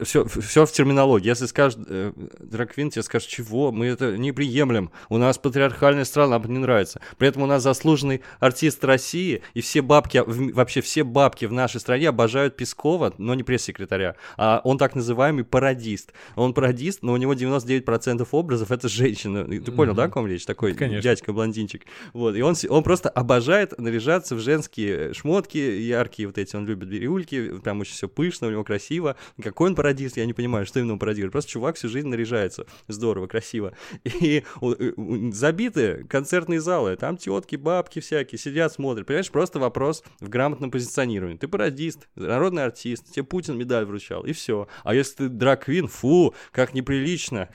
Все, 0.00 0.26
все 0.26 0.66
в 0.66 0.72
терминологии. 0.72 1.28
Если 1.28 1.46
скажешь 1.46 1.78
э, 1.88 2.12
драг-квин, 2.40 2.90
тебе 2.90 3.02
скажут, 3.02 3.28
чего? 3.28 3.72
Мы 3.72 3.86
это 3.86 4.18
не 4.18 4.32
приемлем. 4.32 4.90
У 5.08 5.16
нас 5.16 5.38
патриархальная 5.38 6.04
страна, 6.04 6.38
нам 6.38 6.52
не 6.52 6.58
нравится. 6.58 7.00
При 7.16 7.28
этом 7.28 7.42
у 7.42 7.46
нас 7.46 7.62
заслуженный 7.62 8.20
артист 8.40 8.84
России, 8.84 9.42
и 9.54 9.62
все 9.62 9.80
бабки, 9.80 10.22
вообще 10.26 10.82
все 10.82 11.04
бабки 11.04 11.46
в 11.46 11.52
нашей 11.52 11.80
стране 11.80 12.10
обожают 12.10 12.56
Пескова, 12.56 13.14
но 13.18 13.34
не 13.34 13.44
пресс-секретаря. 13.44 14.16
А 14.36 14.60
он 14.64 14.78
так 14.78 14.94
называемый 14.94 15.44
пародист. 15.44 16.12
Он 16.36 16.52
пародист, 16.52 17.02
но 17.02 17.12
у 17.14 17.16
него 17.16 17.32
99% 17.32 18.28
образов 18.30 18.70
это 18.70 18.88
женщина 18.88 19.37
ну, 19.46 19.60
ты 19.60 19.72
понял, 19.72 19.92
mm-hmm. 19.92 19.96
да, 19.96 20.04
о 20.04 20.08
ком 20.08 20.26
речь? 20.26 20.44
Такой 20.44 20.74
Конечно. 20.74 21.02
дядька-блондинчик. 21.02 21.84
Вот, 22.12 22.36
и 22.36 22.42
он, 22.42 22.54
он 22.68 22.82
просто 22.82 23.08
обожает 23.08 23.78
наряжаться 23.78 24.34
в 24.34 24.40
женские 24.40 25.12
шмотки 25.14 25.58
яркие 25.58 26.26
вот 26.28 26.38
эти, 26.38 26.56
он 26.56 26.66
любит 26.66 26.88
бирюльки, 26.88 27.58
прям 27.58 27.80
очень 27.80 27.94
все 27.94 28.08
пышно, 28.08 28.48
у 28.48 28.50
него 28.50 28.64
красиво. 28.64 29.16
Какой 29.42 29.70
он 29.70 29.74
пародист, 29.74 30.16
я 30.16 30.26
не 30.26 30.32
понимаю, 30.32 30.66
что 30.66 30.78
именно 30.78 30.94
он 30.94 30.98
пародирует. 30.98 31.32
Просто 31.32 31.50
чувак 31.50 31.76
всю 31.76 31.88
жизнь 31.88 32.08
наряжается. 32.08 32.66
Здорово, 32.88 33.26
красиво. 33.26 33.72
И 34.04 34.44
забиты 35.32 36.04
концертные 36.08 36.60
залы, 36.60 36.96
там 36.96 37.16
тетки, 37.16 37.56
бабки 37.56 38.00
всякие 38.00 38.38
сидят, 38.38 38.72
смотрят. 38.72 39.06
Понимаешь, 39.06 39.30
просто 39.30 39.58
вопрос 39.58 40.02
в 40.20 40.28
грамотном 40.28 40.70
позиционировании. 40.70 41.38
Ты 41.38 41.48
пародист, 41.48 42.08
народный 42.14 42.64
артист, 42.64 43.12
тебе 43.12 43.24
Путин 43.24 43.58
медаль 43.58 43.84
вручал, 43.84 44.24
и 44.24 44.32
все. 44.32 44.68
А 44.84 44.94
если 44.94 45.14
ты 45.16 45.28
драквин, 45.28 45.88
фу, 45.88 46.34
как 46.52 46.74
неприлично. 46.74 47.48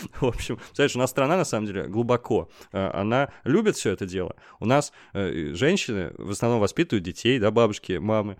В 0.20 0.26
общем, 0.26 0.58
знаешь, 0.74 0.94
у 0.96 0.98
нас 0.98 1.10
страна, 1.10 1.36
на 1.36 1.44
самом 1.44 1.66
деле, 1.66 1.86
глубоко. 1.86 2.48
Э, 2.72 2.90
она 2.92 3.30
любит 3.44 3.76
все 3.76 3.90
это 3.90 4.06
дело. 4.06 4.36
У 4.60 4.66
нас 4.66 4.92
э, 5.12 5.52
женщины 5.54 6.12
в 6.18 6.30
основном 6.30 6.60
воспитывают 6.60 7.04
детей, 7.04 7.38
да, 7.38 7.50
бабушки, 7.50 7.98
мамы. 7.98 8.36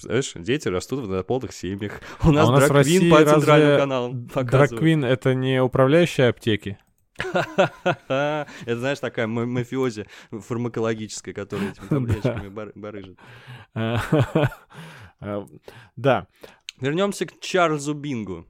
Знаешь, 0.00 0.32
дети 0.34 0.68
растут 0.68 1.00
в 1.00 1.04
однополых 1.04 1.52
семьях. 1.52 2.00
У 2.24 2.32
нас, 2.32 2.46
а 2.46 2.48
у 2.48 2.52
нас 2.52 2.68
драквин 2.68 3.10
по 3.10 3.24
центральным 3.24 3.78
каналам 3.78 4.26
Драквин— 4.26 5.04
это 5.04 5.34
не 5.34 5.62
управляющие 5.62 6.28
аптеки? 6.28 6.78
Это, 8.08 8.46
знаешь, 8.66 8.98
такая 8.98 9.26
мафиози 9.26 10.06
фармакологическая, 10.30 11.32
которая 11.32 11.70
этими 11.70 11.86
таблеточками 11.86 12.48
барыжит. 12.74 13.18
Да. 15.96 16.26
Вернемся 16.80 17.24
к 17.24 17.40
Чарльзу 17.40 17.94
Бингу. 17.94 18.46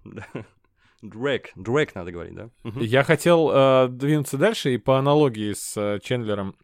Дрейк, 1.02 1.52
Дрейк 1.56 1.94
надо 1.94 2.10
говорить, 2.12 2.34
да? 2.34 2.50
Я 2.64 3.04
хотел 3.04 3.50
э, 3.52 3.88
двинуться 3.88 4.38
дальше 4.38 4.74
и 4.74 4.78
по 4.78 4.98
аналогии 4.98 5.52
с 5.52 5.76
э, 5.76 6.00
Чендлером, 6.02 6.56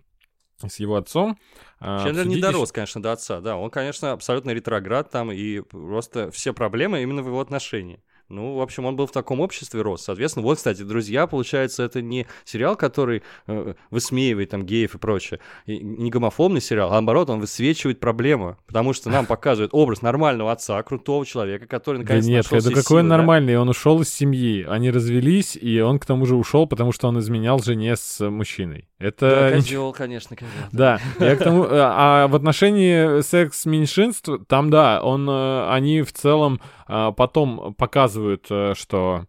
с 0.67 0.77
его 0.81 0.97
отцом. 0.97 1.39
Э, 1.81 2.01
Чендлер 2.03 2.27
не 2.27 2.41
дорос, 2.41 2.73
конечно, 2.73 3.03
до 3.03 3.13
отца, 3.13 3.41
да. 3.41 3.57
Он, 3.57 3.71
конечно, 3.71 4.13
абсолютно 4.13 4.51
ретроград 4.53 5.11
там, 5.11 5.31
и 5.31 5.61
просто 5.61 6.31
все 6.31 6.53
проблемы 6.53 7.03
именно 7.03 7.23
в 7.23 7.27
его 7.27 7.41
отношении. 7.41 8.03
Ну, 8.33 8.55
в 8.55 8.63
общем, 8.63 8.87
он 8.87 8.97
был 8.97 9.07
в 9.07 9.13
таком 9.13 9.41
обществе 9.41 9.83
рос. 9.83 10.05
Соответственно, 10.05 10.45
вот, 10.45 10.57
кстати, 10.57 10.83
друзья, 10.83 11.27
получается, 11.27 11.83
это 11.83 12.01
не 12.01 12.27
сериал, 12.47 12.77
который 12.77 13.23
э, 13.47 13.75
высмеивает 13.91 14.49
там 14.49 14.65
геев 14.65 14.95
и 14.95 14.99
прочее, 14.99 15.39
и 15.67 15.79
не 15.81 16.11
гомофобный 16.11 16.63
сериал, 16.63 16.89
а 16.89 16.95
наоборот, 16.95 17.29
он 17.29 17.41
высвечивает 17.41 18.01
проблему, 18.01 18.57
потому 18.67 18.95
что 18.95 19.11
нам 19.11 19.27
показывает 19.33 19.75
образ 19.75 20.01
нормального 20.01 20.51
отца, 20.51 20.83
крутого 20.83 21.27
человека, 21.27 21.67
который 21.67 21.99
наконец-то 21.99 22.31
да 22.31 22.37
нет, 22.37 22.47
это 22.47 22.69
какой 22.71 22.83
силы, 22.83 23.01
он 23.01 23.09
нормальный, 23.09 23.53
да? 23.53 23.61
он 23.61 23.69
ушел 23.69 24.01
из 24.01 24.09
семьи, 24.09 24.65
они 24.67 24.91
развелись, 24.91 25.55
и 25.55 25.81
он 25.81 25.99
к 25.99 26.07
тому 26.07 26.25
же 26.25 26.35
ушел, 26.37 26.67
потому 26.67 26.93
что 26.93 27.09
он 27.09 27.19
изменял 27.19 27.59
жене 27.59 27.97
с 27.97 28.27
мужчиной. 28.27 28.89
Это... 28.99 29.29
Да, 29.29 29.57
козел, 29.57 29.93
конечно, 29.93 30.37
козел. 30.37 30.53
Да, 30.73 31.01
я 31.19 31.37
к 31.37 31.41
тому... 31.41 31.65
Э, 31.65 31.69
а 31.73 32.29
в 32.29 32.35
отношении 32.35 33.21
секс-меньшинств, 33.21 34.31
там, 34.47 34.71
да, 34.71 35.03
он, 35.03 35.29
э, 35.29 35.69
они 35.71 36.01
в 36.01 36.13
целом 36.13 36.61
а, 36.95 37.11
потом 37.11 37.75
показывают, 37.75 38.22
э, 38.51 38.75
что 38.77 39.27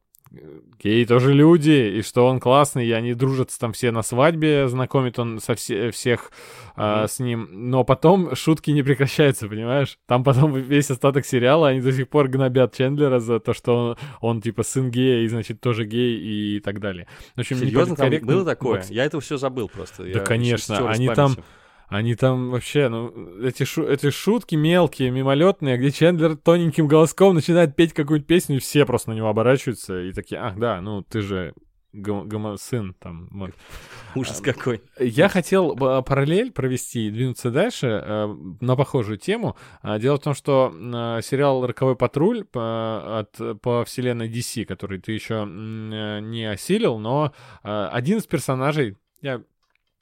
геи 0.80 1.06
тоже 1.06 1.34
люди, 1.34 1.98
и 1.98 2.02
что 2.02 2.26
он 2.28 2.40
классный, 2.40 2.88
и 2.88 2.92
они 2.92 3.14
дружат 3.14 3.52
там 3.60 3.74
все 3.74 3.92
на 3.92 4.02
свадьбе, 4.02 4.68
знакомит 4.68 5.20
он 5.20 5.40
со 5.40 5.56
все, 5.56 5.92
всех 5.92 6.32
mm-hmm. 6.76 7.08
с 7.08 7.20
ним. 7.20 7.48
Но 7.52 7.84
потом 7.84 8.36
шутки 8.36 8.72
не 8.72 8.84
прекращаются, 8.84 9.48
понимаешь? 9.48 10.00
Там 10.08 10.24
потом 10.24 10.56
весь 10.56 10.90
остаток 10.90 11.26
сериала, 11.26 11.70
они 11.70 11.82
до 11.82 11.92
сих 11.92 12.10
пор 12.10 12.28
гнобят 12.30 12.76
Чендлера 12.76 13.20
за 13.20 13.40
то, 13.40 13.54
что 13.54 13.76
он, 13.76 13.98
он 14.22 14.42
типа 14.42 14.64
сын 14.64 14.90
гея, 14.90 15.24
и 15.24 15.28
значит 15.28 15.62
тоже 15.62 15.86
гей, 15.86 16.18
и 16.18 16.60
так 16.60 16.80
далее. 16.80 17.08
В 17.36 17.40
общем, 17.40 17.58
Серьезно, 17.58 17.96
там 17.96 18.12
было 18.22 18.44
такое? 18.44 18.78
Макс... 18.78 18.90
Я 18.90 19.06
этого 19.06 19.22
все 19.22 19.38
забыл 19.38 19.70
просто. 19.70 20.04
Да, 20.04 20.10
Я 20.10 20.20
конечно, 20.20 20.90
они 20.90 21.10
там... 21.10 21.36
Они 21.94 22.16
там 22.16 22.50
вообще, 22.50 22.90
ну, 22.90 23.40
эти, 23.44 23.66
шу 23.66 23.84
эти 23.86 24.10
шутки 24.10 24.56
мелкие, 24.56 25.12
мимолетные, 25.12 25.78
где 25.78 25.92
Чендлер 25.92 26.36
тоненьким 26.36 26.88
голоском 26.88 27.36
начинает 27.36 27.76
петь 27.76 27.94
какую-нибудь 27.94 28.28
песню, 28.28 28.56
и 28.56 28.60
все 28.60 28.84
просто 28.88 29.12
на 29.12 29.14
него 29.14 29.28
оборачиваются 29.28 30.02
и 30.02 30.12
такие, 30.12 30.42
ах, 30.42 30.58
да, 30.58 30.82
ну, 30.82 31.04
ты 31.04 31.22
же 31.22 31.54
гомо 31.94 32.58
сын 32.58 32.96
там. 33.00 33.30
Вот. 33.32 33.52
Ужас 34.16 34.42
какой. 34.42 34.82
Я 34.98 35.30
хотел 35.30 35.76
параллель 35.76 36.52
провести 36.52 37.08
и 37.08 37.12
двинуться 37.12 37.52
дальше 37.52 38.02
э, 38.04 38.36
на 38.60 38.76
похожую 38.76 39.20
тему. 39.20 39.56
А, 39.84 40.00
дело 40.00 40.18
в 40.18 40.22
том, 40.22 40.34
что 40.34 40.74
э, 40.74 41.22
сериал 41.22 41.64
«Роковой 41.64 41.96
патруль» 41.96 42.44
по, 42.44 43.20
от, 43.20 43.62
по 43.62 43.86
вселенной 43.86 44.32
DC, 44.32 44.66
который 44.66 45.00
ты 45.00 45.12
еще 45.12 45.48
э, 45.48 46.20
не 46.22 46.46
осилил, 46.46 46.98
но 46.98 47.36
один 47.62 48.18
из 48.18 48.26
персонажей, 48.26 48.98
я 49.22 49.44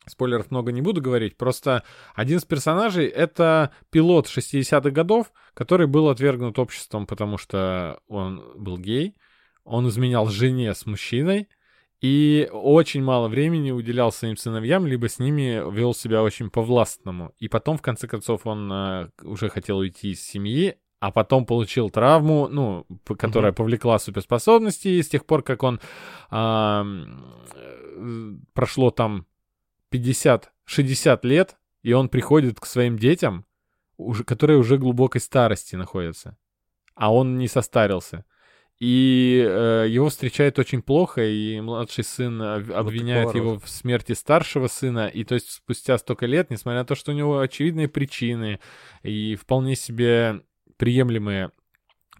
Спойлеров 0.08 0.49
много 0.49 0.72
не 0.72 0.82
буду 0.82 1.02
говорить, 1.02 1.38
просто 1.38 1.84
один 2.16 2.39
из 2.39 2.45
персонажей— 2.45 3.06
это 3.08 3.72
пилот 3.91 4.28
60-х 4.28 4.89
годов, 4.89 5.32
который 5.54 5.86
был 5.88 6.10
отвергнут 6.10 6.58
обществом, 6.58 7.06
потому 7.06 7.38
что 7.38 7.99
он 8.08 8.43
был 8.56 8.78
гей, 8.78 9.16
он 9.64 9.88
изменял 9.88 10.28
жене 10.28 10.74
с 10.74 10.86
мужчиной, 10.88 11.47
и 12.02 12.49
очень 12.52 13.04
мало 13.04 13.28
времени 13.28 13.70
уделял 13.70 14.12
своим 14.12 14.36
сыновьям, 14.36 14.88
либо 14.88 15.08
с 15.08 15.20
ними 15.20 15.62
вел 15.72 15.93
себя 15.93 16.24
очень 16.24 16.49
по-властному. 16.49 17.32
И 17.38 17.47
потом, 17.47 17.78
в 17.78 17.84
конце 17.84 18.08
концов, 18.08 18.47
он 18.47 18.72
э, 18.72 19.10
уже 19.22 19.49
хотел 19.49 19.78
уйти 19.78 20.14
из 20.14 20.24
семьи, 20.24 20.78
а 20.99 21.12
потом 21.12 21.45
получил 21.45 21.91
травму, 21.91 22.47
ну, 22.47 22.88
которая 23.06 23.52
uh-huh. 23.52 23.56
повлекла 23.56 23.99
суперспособности, 23.99 24.88
и 24.88 25.04
с 25.04 25.10
тех 25.10 25.28
пор, 25.28 25.43
как 25.43 25.62
он 25.62 25.80
э, 26.32 27.06
прошло 28.54 28.89
там 28.89 29.28
50-60 29.91 31.19
лет, 31.23 31.57
и 31.83 31.93
он 31.93 32.09
приходит 32.09 32.59
к 32.59 32.65
своим 32.65 32.97
детям, 32.97 33.45
уже, 33.97 34.23
которые 34.23 34.57
уже 34.57 34.77
глубокой 34.77 35.21
старости 35.21 35.75
находятся, 35.75 36.37
а 36.95 37.13
он 37.13 37.37
не 37.37 37.47
состарился. 37.47 38.25
И 38.79 39.45
э, 39.47 39.85
его 39.89 40.09
встречают 40.09 40.57
очень 40.57 40.81
плохо, 40.81 41.23
и 41.23 41.61
младший 41.61 42.03
сын 42.03 42.41
обвиняет 42.41 43.27
вот 43.27 43.35
его 43.35 43.59
в 43.59 43.69
смерти 43.69 44.13
старшего 44.13 44.65
сына. 44.65 45.05
И 45.07 45.23
то 45.23 45.35
есть 45.35 45.51
спустя 45.51 45.99
столько 45.99 46.25
лет, 46.25 46.49
несмотря 46.49 46.79
на 46.79 46.85
то, 46.85 46.95
что 46.95 47.11
у 47.11 47.15
него 47.15 47.39
очевидные 47.39 47.87
причины 47.87 48.59
и 49.03 49.35
вполне 49.35 49.75
себе 49.75 50.41
приемлемые 50.77 51.51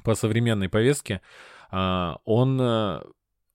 по 0.04 0.14
современной 0.14 0.70
повестке, 0.70 1.22
э, 1.72 2.14
он 2.26 2.62
э, 2.62 3.02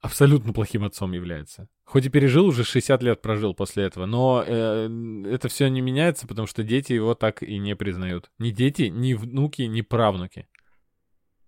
абсолютно 0.00 0.52
плохим 0.52 0.84
отцом 0.84 1.12
является. 1.12 1.68
Хоть 1.86 2.04
и 2.04 2.08
пережил, 2.08 2.46
уже 2.46 2.64
60 2.64 3.00
лет 3.04 3.22
прожил 3.22 3.54
после 3.54 3.84
этого, 3.84 4.06
но 4.06 4.42
э, 4.44 5.22
это 5.30 5.46
все 5.48 5.68
не 5.68 5.80
меняется, 5.80 6.26
потому 6.26 6.48
что 6.48 6.64
дети 6.64 6.92
его 6.92 7.14
так 7.14 7.44
и 7.44 7.58
не 7.58 7.76
признают. 7.76 8.28
Ни 8.40 8.50
дети, 8.50 8.82
ни 8.82 9.14
внуки, 9.14 9.62
ни 9.62 9.82
правнуки. 9.82 10.48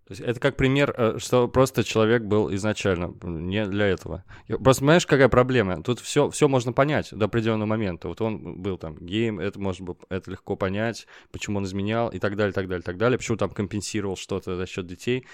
Это 0.09 0.41
как 0.41 0.57
пример, 0.57 0.95
э, 0.97 1.19
что 1.19 1.49
просто 1.49 1.85
человек 1.85 2.23
был 2.23 2.53
изначально 2.55 3.15
не 3.23 3.67
для 3.67 3.87
этого. 3.87 4.25
Просто 4.47 4.81
понимаешь, 4.81 5.07
какая 5.07 5.29
проблема? 5.29 5.83
Тут 5.83 6.01
все, 6.01 6.31
все 6.31 6.49
можно 6.49 6.73
понять 6.73 7.11
до 7.13 7.27
определенного 7.27 7.67
момента. 7.67 8.09
Вот 8.09 8.21
он 8.21 8.61
был 8.61 8.79
там 8.79 8.97
гейм, 8.99 9.39
это 9.39 9.61
может 9.61 9.83
быть, 9.83 9.99
это 10.09 10.31
легко 10.31 10.57
понять, 10.57 11.07
почему 11.31 11.59
он 11.59 11.65
изменял 11.65 12.09
и 12.09 12.19
так 12.19 12.37
далее, 12.37 12.53
так 12.53 12.69
далее, 12.69 12.83
так 12.83 12.97
далее. 12.97 13.19
Почему 13.19 13.37
там 13.37 13.51
компенсировал 13.51 14.17
что-то 14.17 14.57
за 14.57 14.67
счет 14.67 14.87
детей. 14.87 15.27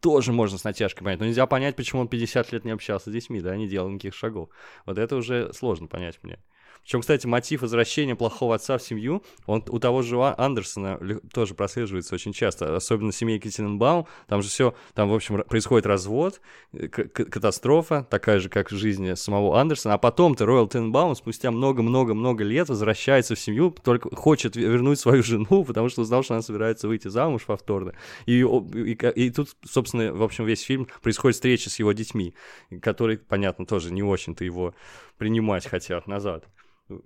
Тоже 0.00 0.32
можно 0.32 0.58
с 0.58 0.64
натяжкой 0.64 1.04
понять. 1.04 1.20
Но 1.20 1.26
нельзя 1.26 1.46
понять, 1.46 1.76
почему 1.76 2.02
он 2.02 2.08
50 2.08 2.52
лет 2.52 2.64
не 2.64 2.70
общался 2.70 3.10
с 3.10 3.12
детьми, 3.12 3.40
да, 3.40 3.56
не 3.56 3.68
делал 3.68 3.88
никаких 3.88 4.14
шагов. 4.14 4.50
Вот 4.86 4.98
это 4.98 5.16
уже 5.16 5.52
сложно 5.52 5.88
понять 5.88 6.18
мне. 6.22 6.38
Причем, 6.82 7.00
кстати, 7.00 7.26
мотив 7.26 7.62
возвращения 7.62 8.16
плохого 8.16 8.56
отца 8.56 8.76
в 8.76 8.82
семью, 8.82 9.22
он 9.46 9.64
у 9.68 9.78
того 9.78 10.02
же 10.02 10.16
Андерсона 10.36 10.98
тоже 11.32 11.54
прослеживается 11.54 12.14
очень 12.14 12.32
часто, 12.32 12.76
особенно 12.76 13.12
в 13.12 13.14
семье 13.14 13.38
Китенбаум, 13.38 14.06
там 14.26 14.42
же 14.42 14.48
все, 14.48 14.74
там, 14.94 15.08
в 15.08 15.14
общем, 15.14 15.42
происходит 15.48 15.86
развод, 15.86 16.40
э, 16.72 16.88
катастрофа, 16.88 18.06
такая 18.10 18.40
же, 18.40 18.48
как 18.48 18.72
в 18.72 18.76
жизни 18.76 19.14
самого 19.14 19.60
Андерсона, 19.60 19.94
а 19.94 19.98
потом-то 19.98 20.44
Роyal 20.44 20.68
Тенбаум 20.68 21.14
спустя 21.14 21.50
много-много-много 21.50 22.44
лет 22.44 22.68
возвращается 22.68 23.34
в 23.34 23.38
семью, 23.38 23.74
только 23.82 24.14
хочет 24.14 24.56
вернуть 24.56 24.98
свою 24.98 25.22
жену, 25.22 25.64
потому 25.64 25.88
что 25.88 26.02
узнал, 26.02 26.22
что 26.22 26.34
она 26.34 26.42
собирается 26.42 26.88
выйти 26.88 27.08
замуж 27.08 27.44
повторно. 27.46 27.94
И, 28.26 28.40
и, 28.40 28.92
и 28.92 29.30
тут, 29.30 29.50
собственно, 29.64 30.12
в 30.12 30.22
общем, 30.22 30.44
весь 30.44 30.62
фильм 30.62 30.88
происходит 31.00 31.36
встреча 31.36 31.70
с 31.70 31.78
его 31.78 31.92
детьми, 31.92 32.34
которые, 32.80 33.18
понятно, 33.18 33.66
тоже 33.66 33.92
не 33.92 34.02
очень-то 34.02 34.44
его 34.44 34.74
принимать 35.16 35.66
хотят 35.66 36.06
назад. 36.06 36.48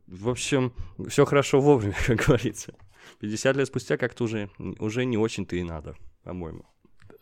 В 0.07 0.29
общем, 0.29 0.73
все 1.09 1.25
хорошо 1.25 1.61
вовремя, 1.61 1.97
как 2.07 2.27
говорится. 2.27 2.75
50 3.21 3.57
лет 3.57 3.67
спустя 3.69 3.97
как-то 3.97 4.25
уже, 4.25 4.51
уже 4.79 5.05
не 5.05 5.17
очень-то 5.17 5.57
и 5.57 5.63
надо, 5.63 5.95
по-моему. 6.25 6.67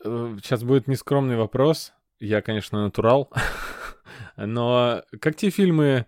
Сейчас 0.02 0.62
э, 0.62 0.66
будет 0.66 0.88
нескромный 0.88 1.36
вопрос. 1.36 1.92
Я, 2.20 2.42
конечно, 2.42 2.82
натурал. 2.82 3.30
Но 4.36 5.02
как 5.20 5.36
те 5.36 5.50
фильмы 5.50 6.06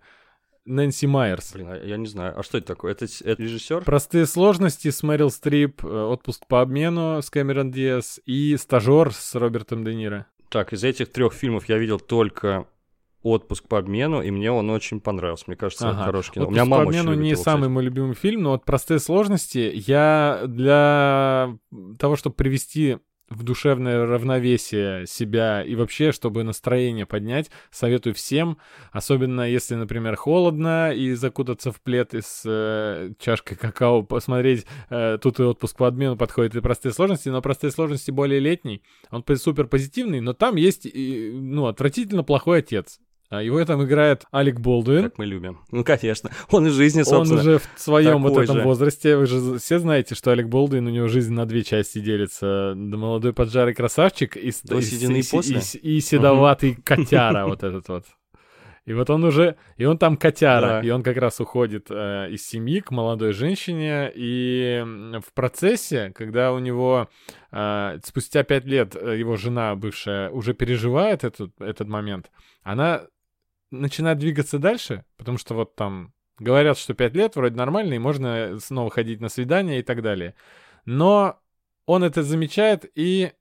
Нэнси 0.65 1.05
Майерс? 1.07 1.53
Блин, 1.53 1.69
а 1.71 1.77
я 1.77 1.97
не 1.97 2.07
знаю. 2.07 2.37
А 2.39 2.43
что 2.43 2.57
это 2.57 2.67
такое? 2.67 2.91
Это, 2.91 3.05
это 3.05 3.41
режиссер? 3.41 3.83
Простые 3.83 4.25
сложности 4.25 4.89
с 4.89 5.01
Мэрил 5.03 5.29
Стрип, 5.29 5.83
э, 5.83 5.87
отпуск 5.87 6.45
по 6.47 6.61
обмену 6.61 7.21
с 7.21 7.29
Кэмерон 7.29 7.71
Диас 7.71 8.19
и 8.25 8.57
стажер 8.57 9.13
с 9.13 9.35
Робертом 9.35 9.83
Де 9.83 9.95
Ниро. 9.95 10.27
Так, 10.49 10.73
из 10.73 10.83
этих 10.83 11.11
трех 11.11 11.33
фильмов 11.33 11.67
я 11.69 11.77
видел 11.77 11.99
только 11.99 12.67
отпуск 13.23 13.67
по 13.67 13.79
обмену, 13.79 14.21
и 14.21 14.31
мне 14.31 14.51
он 14.51 14.69
очень 14.69 14.99
понравился. 14.99 15.45
Мне 15.47 15.55
кажется, 15.55 15.89
ага. 15.89 16.03
хороший 16.05 16.33
кино. 16.33 16.45
Отпуск 16.45 16.51
У 16.51 16.53
меня 16.53 16.65
мама 16.65 16.83
по 16.83 16.89
обмену 16.89 17.13
не 17.13 17.31
его, 17.31 17.41
самый 17.41 17.69
мой 17.69 17.83
любимый 17.83 18.15
фильм, 18.15 18.43
но 18.43 18.51
вот 18.51 18.65
простые 18.65 18.99
сложности 18.99 19.71
я 19.73 20.43
для 20.45 21.57
того, 21.97 22.15
чтобы 22.15 22.35
привести 22.35 22.97
в 23.29 23.43
душевное 23.43 24.05
равновесие 24.05 25.05
себя 25.05 25.61
и 25.61 25.75
вообще, 25.75 26.11
чтобы 26.11 26.43
настроение 26.43 27.05
поднять, 27.05 27.51
советую 27.71 28.13
всем, 28.15 28.57
особенно 28.91 29.41
если, 29.41 29.75
например, 29.75 30.15
холодно 30.15 30.93
и 30.93 31.13
закутаться 31.13 31.71
в 31.71 31.81
плед 31.81 32.13
и 32.13 32.21
с 32.21 32.43
э, 32.45 33.11
чашкой 33.19 33.55
какао, 33.55 34.03
посмотреть, 34.03 34.65
э, 34.89 35.17
тут 35.21 35.39
и 35.39 35.43
отпуск 35.43 35.77
по 35.77 35.87
обмену 35.87 36.15
подходит 36.15 36.55
и 36.55 36.61
простые 36.61 36.93
сложности, 36.93 37.29
но 37.29 37.41
простые 37.41 37.71
сложности 37.71 38.11
более 38.11 38.39
летний, 38.39 38.81
он 39.11 39.23
супер 39.35 39.67
позитивный, 39.67 40.21
но 40.21 40.33
там 40.33 40.55
есть, 40.55 40.85
и, 40.85 41.31
ну, 41.33 41.67
отвратительно 41.67 42.23
плохой 42.23 42.59
отец. 42.59 42.99
А 43.29 43.41
его 43.43 43.63
там 43.65 43.83
играет 43.83 44.23
Алек 44.31 44.59
Болдуин. 44.59 45.03
Как 45.03 45.17
мы 45.17 45.25
любим. 45.25 45.59
Ну, 45.71 45.83
конечно. 45.83 46.31
Он 46.49 46.65
из 46.67 46.73
жизни, 46.73 47.03
собственно. 47.03 47.41
Он 47.41 47.47
уже 47.47 47.59
в 47.59 47.67
своем 47.75 48.23
вот 48.23 48.37
этом 48.41 48.57
же. 48.57 48.61
возрасте. 48.63 49.17
Вы 49.17 49.25
же 49.25 49.59
все 49.59 49.79
знаете, 49.79 50.15
что 50.15 50.31
Алек 50.31 50.47
Болдуин, 50.47 50.87
у 50.87 50.89
него 50.89 51.07
жизнь 51.07 51.33
на 51.33 51.45
две 51.45 51.63
части 51.63 51.99
делится. 51.99 52.73
Молодой 52.75 53.33
поджарый 53.33 53.73
красавчик 53.73 54.37
и, 54.37 54.49
и, 54.49 54.49
и, 54.49 55.19
и, 55.19 55.95
и 55.97 55.99
седоватый 55.99 56.75
котяра 56.75 57.47
вот 57.47 57.63
этот 57.63 57.87
вот. 57.89 58.05
И 58.85 58.93
вот 58.93 59.09
он 59.09 59.25
уже, 59.25 59.57
и 59.75 59.83
он 59.83 59.97
там 59.97 60.15
котяра, 60.15 60.79
Да. 60.79 60.81
и 60.81 60.89
он 60.91 61.03
как 61.03 61.17
раз 61.17 61.41
уходит 61.41 61.87
э, 61.89 62.29
из 62.31 62.47
семьи 62.47 62.79
к 62.79 62.89
молодой 62.91 63.33
женщине, 63.33 64.09
и 64.15 64.81
в 65.19 65.33
процессе, 65.33 66.13
когда 66.15 66.53
у 66.53 66.59
него 66.59 67.09
э, 67.51 67.99
спустя 68.05 68.43
пять 68.43 68.63
лет 68.63 68.95
э, 68.95 69.17
его 69.19 69.35
жена 69.35 69.75
бывшая 69.75 70.29
уже 70.29 70.53
переживает 70.53 71.25
этот, 71.25 71.51
этот 71.59 71.89
момент, 71.89 72.31
она 72.63 73.01
начинает 73.71 74.17
двигаться 74.19 74.59
дальше, 74.59 75.03
потому 75.17 75.37
что 75.37 75.53
вот 75.53 75.75
там 75.75 76.13
говорят, 76.39 76.77
что 76.77 76.93
пять 76.93 77.15
лет 77.15 77.35
вроде 77.35 77.55
нормально, 77.55 77.95
и 77.95 77.99
можно 77.99 78.57
снова 78.59 78.89
ходить 78.89 79.21
на 79.21 79.29
свидания 79.29 79.79
и 79.79 79.83
так 79.83 80.01
далее. 80.01 80.35
Но 80.85 81.39
он 81.85 82.03
это 82.03 82.23
замечает 82.23 82.89
и 82.95 83.31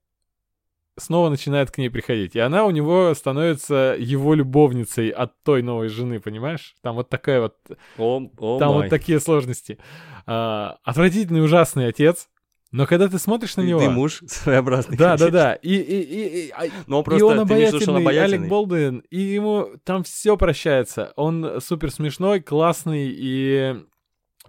снова 0.99 1.29
начинает 1.29 1.71
к 1.71 1.79
ней 1.79 1.91
приходить. 1.91 2.35
И 2.37 2.41
она 2.41 2.65
у 2.65 2.71
него 2.71 3.13
становится 3.15 3.97
его 3.99 4.35
любовницей 4.35 5.11
от 5.11 5.41
той 5.43 5.63
новой 5.63 5.89
жены, 5.89 6.21
понимаешь? 6.21 6.75
Там 6.81 6.97
вот 6.97 7.09
такая 7.09 7.41
вот, 7.41 7.57
О, 7.99 8.23
о 8.39 8.59
там 8.59 8.71
май. 8.71 8.83
вот 8.83 8.89
такие 8.89 9.21
сложности. 9.21 9.79
А, 10.27 10.79
отвратительный, 10.83 11.45
ужасный 11.45 11.89
отец. 11.89 12.29
Но 12.77 12.87
когда 12.87 13.09
ты 13.09 13.19
смотришь 13.19 13.57
на 13.57 13.63
него... 13.63 13.81
Ты 13.81 13.89
муж 13.89 14.23
своеобразный. 14.27 14.99
Да, 14.99 15.17
да, 15.17 15.31
да. 15.31 15.55
И, 15.55 15.75
и, 15.75 16.01
и, 16.03 16.47
и, 16.47 16.51
а- 16.51 16.67
Но 16.87 16.99
он 16.99 17.03
и 17.03 17.05
просто, 17.05 17.27
он 17.27 17.49
ты 17.49 17.55
имеешь 17.55 17.71
в 17.71 17.73
виду, 17.73 17.81
что 17.81 17.91
он 17.93 17.97
обаятельный, 17.97 18.25
Алек 18.25 18.35
обаятельный? 18.35 18.49
Болдуин, 18.49 18.99
и 19.11 19.19
ему 19.19 19.69
там 19.85 20.05
все 20.05 20.37
прощается. 20.37 21.15
Он 21.17 21.61
супер 21.61 21.91
смешной, 21.91 22.41
классный, 22.41 23.09
и 23.09 23.77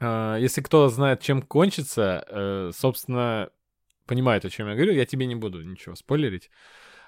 э, 0.01 0.37
если 0.41 0.61
кто 0.61 0.89
знает, 0.89 1.21
чем 1.21 1.41
кончится, 1.41 2.25
э, 2.27 2.71
собственно, 2.75 3.49
понимает, 4.05 4.43
о 4.43 4.49
чем 4.49 4.67
я 4.67 4.75
говорю, 4.75 4.91
я 4.91 5.05
тебе 5.05 5.25
не 5.25 5.35
буду 5.35 5.61
ничего 5.63 5.95
спойлерить. 5.95 6.49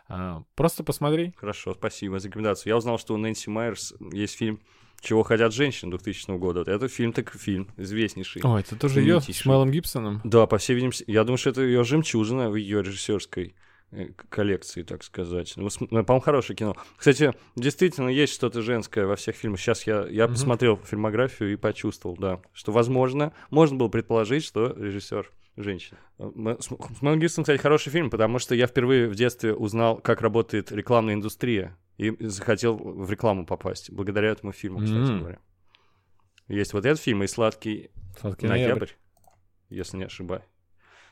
А, 0.07 0.43
просто 0.55 0.83
посмотри. 0.85 1.33
Хорошо, 1.35 1.73
спасибо 1.73 2.19
за 2.19 2.29
рекомендацию. 2.29 2.71
Я 2.71 2.77
узнал, 2.77 2.97
что 2.97 3.13
у 3.13 3.17
Нэнси 3.17 3.49
Майерс 3.49 3.93
есть 4.13 4.37
фильм 4.37 4.61
«Чего 5.01 5.23
хотят 5.23 5.53
женщины» 5.53 5.91
2000 5.91 6.37
года. 6.37 6.61
Это 6.69 6.87
фильм 6.87 7.13
так 7.13 7.31
фильм, 7.33 7.69
известнейший. 7.77 8.41
О, 8.43 8.57
это 8.59 8.75
тоже 8.75 9.01
ее 9.01 9.21
с. 9.21 9.45
Мелом 9.45 9.71
Гибсоном. 9.71 10.21
Да, 10.23 10.45
по 10.47 10.57
всей 10.57 10.73
видимости, 10.75 11.03
я 11.07 11.23
думаю, 11.23 11.37
что 11.37 11.49
это 11.51 11.61
ее 11.61 11.83
жемчужина 11.83 12.49
в 12.49 12.55
ее 12.55 12.81
режиссерской 12.81 13.55
э, 13.91 14.09
коллекции, 14.29 14.83
так 14.83 15.03
сказать. 15.03 15.53
Ну, 15.55 15.69
ну, 15.79 16.03
по-моему, 16.03 16.19
хорошее 16.21 16.55
кино. 16.57 16.75
Кстати, 16.97 17.33
действительно, 17.55 18.09
есть 18.09 18.33
что-то 18.33 18.61
женское 18.61 19.05
во 19.05 19.15
всех 19.15 19.35
фильмах. 19.35 19.59
Сейчас 19.59 19.87
я, 19.87 20.05
я 20.09 20.25
Мгм. 20.25 20.33
посмотрел 20.33 20.77
фильмографию 20.85 21.53
и 21.53 21.55
почувствовал, 21.55 22.15
да, 22.17 22.41
что, 22.53 22.71
возможно, 22.71 23.33
можно 23.49 23.77
было 23.77 23.87
предположить, 23.87 24.43
что 24.43 24.73
режиссер 24.77 25.31
женщина. 25.57 25.97
Э, 26.19 26.57
С 26.59 26.69
Мелом 27.01 27.19
Гибсоном, 27.19 27.43
кстати, 27.45 27.59
хороший 27.61 27.89
фильм, 27.91 28.09
потому 28.09 28.39
что 28.39 28.53
я 28.55 28.67
впервые 28.67 29.07
в 29.09 29.15
детстве 29.15 29.53
узнал, 29.53 29.97
как 29.97 30.21
работает 30.21 30.71
рекламная 30.71 31.15
индустрия, 31.15 31.75
и 31.99 32.15
захотел 32.27 32.77
в 32.77 33.11
рекламу 33.11 33.45
попасть, 33.45 33.91
благодаря 33.91 34.29
этому 34.29 34.53
фильму, 34.53 34.79
кстати 34.79 35.11
М. 35.11 35.19
говоря. 35.19 35.39
Есть 36.47 36.73
вот 36.73 36.85
этот 36.85 36.99
фильм 37.01 37.21
и 37.23 37.27
«Сладкий 37.27 37.91
Сладкий 38.19 38.47
ноябрь», 38.47 38.69
ноябрь. 38.69 38.89
если 39.69 39.97
не 39.97 40.05
ошибаюсь. 40.05 40.43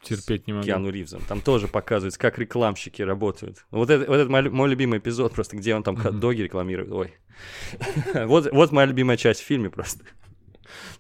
Терпеть 0.02 0.48
не 0.48 0.54
могу. 0.54 0.66
Киану 0.66 0.90
Ривзом. 0.90 1.22
Там 1.28 1.42
тоже 1.42 1.68
показывается, 1.68 2.20
как 2.20 2.40
рекламщики 2.40 3.02
работают. 3.02 3.66
Вот 3.72 3.90
это, 3.90 4.10
вот 4.10 4.16
это 4.16 4.30
мой, 4.32 4.50
мой 4.50 4.70
любимый 4.70 5.00
эпизод, 5.00 5.34
просто 5.34 5.58
где 5.58 5.76
он 5.76 5.84
там 5.84 5.96
Мгм. 5.96 6.04
хот-доги 6.04 6.42
рекламирует. 6.44 6.92
Ой. 6.92 7.14
вот, 8.26 8.52
вот 8.52 8.72
моя 8.72 8.88
любимая 8.88 9.18
часть 9.18 9.42
в 9.42 9.46
фильме 9.46 9.70
просто. 9.70 10.06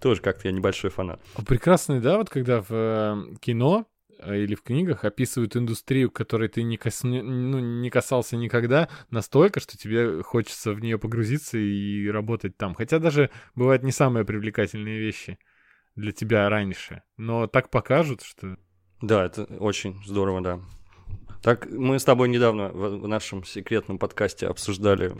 Тоже 0.01 0.21
как-то 0.21 0.47
я 0.47 0.51
небольшой 0.51 0.89
фанат. 0.89 1.21
А 1.35 1.43
Прекрасный, 1.43 2.01
да, 2.01 2.17
вот 2.17 2.29
когда 2.29 2.61
в 2.61 2.67
э, 2.69 3.35
кино 3.39 3.87
или 4.25 4.55
в 4.55 4.63
книгах 4.63 5.05
описывают 5.05 5.55
индустрию, 5.55 6.11
которой 6.11 6.49
ты 6.49 6.63
не, 6.63 6.77
косне- 6.77 7.21
ну, 7.21 7.59
не 7.59 7.89
касался 7.89 8.37
никогда, 8.37 8.89
настолько, 9.09 9.59
что 9.59 9.77
тебе 9.77 10.23
хочется 10.23 10.73
в 10.73 10.79
нее 10.79 10.97
погрузиться 10.97 11.57
и 11.57 12.07
работать 12.07 12.57
там. 12.57 12.75
Хотя 12.75 12.99
даже 12.99 13.29
бывают 13.55 13.83
не 13.83 13.91
самые 13.91 14.25
привлекательные 14.25 14.99
вещи 14.99 15.37
для 15.95 16.11
тебя 16.11 16.49
раньше. 16.49 17.03
Но 17.17 17.47
так 17.47 17.69
покажут, 17.69 18.21
что... 18.23 18.57
Да, 19.01 19.25
это 19.25 19.43
очень 19.59 20.03
здорово, 20.05 20.41
да. 20.41 20.59
Так, 21.41 21.67
мы 21.71 21.99
с 21.99 22.03
тобой 22.03 22.29
недавно 22.29 22.69
в, 22.69 23.07
нашем 23.07 23.43
секретном 23.43 23.99
подкасте 23.99 24.47
обсуждали 24.47 25.13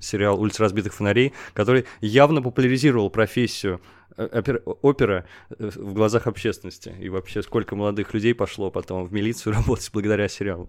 сериал 0.00 0.40
«Улица 0.40 0.62
разбитых 0.62 0.94
фонарей», 0.94 1.32
который 1.54 1.86
явно 2.00 2.42
популяризировал 2.42 3.10
профессию 3.10 3.80
э, 4.16 4.26
опер- 4.26 4.62
опера 4.82 5.26
э, 5.50 5.70
в 5.74 5.94
глазах 5.94 6.26
общественности. 6.26 6.94
И 7.00 7.08
вообще, 7.08 7.42
сколько 7.42 7.76
молодых 7.76 8.12
людей 8.12 8.34
пошло 8.34 8.70
потом 8.70 9.04
в 9.04 9.12
милицию 9.12 9.52
работать 9.56 9.90
благодаря 9.92 10.28
сериалу. 10.28 10.68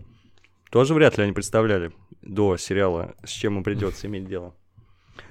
Тоже 0.69 0.93
вряд 0.93 1.17
ли 1.17 1.23
они 1.23 1.33
представляли 1.33 1.91
до 2.21 2.57
сериала, 2.57 3.15
с 3.23 3.29
чем 3.29 3.57
им 3.57 3.63
придется 3.63 4.07
иметь 4.07 4.27
дело. 4.27 4.53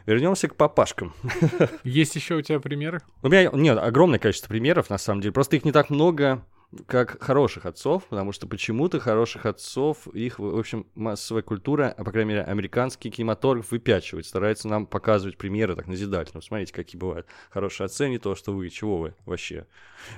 Вернемся 0.06 0.48
к 0.48 0.56
папашкам. 0.56 1.14
Есть 1.84 2.16
еще 2.16 2.36
у 2.36 2.42
тебя 2.42 2.60
примеры? 2.60 3.00
У 3.22 3.28
меня 3.28 3.50
нет 3.52 3.78
огромное 3.78 4.18
количество 4.18 4.48
примеров, 4.48 4.90
на 4.90 4.98
самом 4.98 5.20
деле. 5.20 5.32
Просто 5.32 5.56
их 5.56 5.64
не 5.64 5.72
так 5.72 5.90
много, 5.90 6.44
как 6.86 7.22
хороших 7.22 7.66
отцов, 7.66 8.04
потому 8.06 8.32
что 8.32 8.46
почему-то 8.46 8.98
хороших 9.00 9.46
отцов, 9.46 10.06
их, 10.08 10.38
в 10.38 10.58
общем, 10.58 10.86
массовая 10.94 11.42
культура, 11.42 11.94
а 11.96 12.04
по 12.04 12.10
крайней 12.10 12.30
мере, 12.30 12.42
американский 12.42 13.10
кинематограф 13.10 13.70
выпячивает, 13.70 14.26
старается 14.26 14.68
нам 14.68 14.86
показывать 14.86 15.38
примеры 15.38 15.76
так 15.76 15.86
назидательно. 15.86 16.40
Смотрите, 16.40 16.72
какие 16.72 16.98
бывают 16.98 17.26
хорошие 17.50 17.86
отцы, 17.86 18.08
не 18.08 18.18
то, 18.18 18.34
что 18.34 18.52
вы, 18.52 18.68
чего 18.70 18.98
вы 18.98 19.14
вообще 19.24 19.66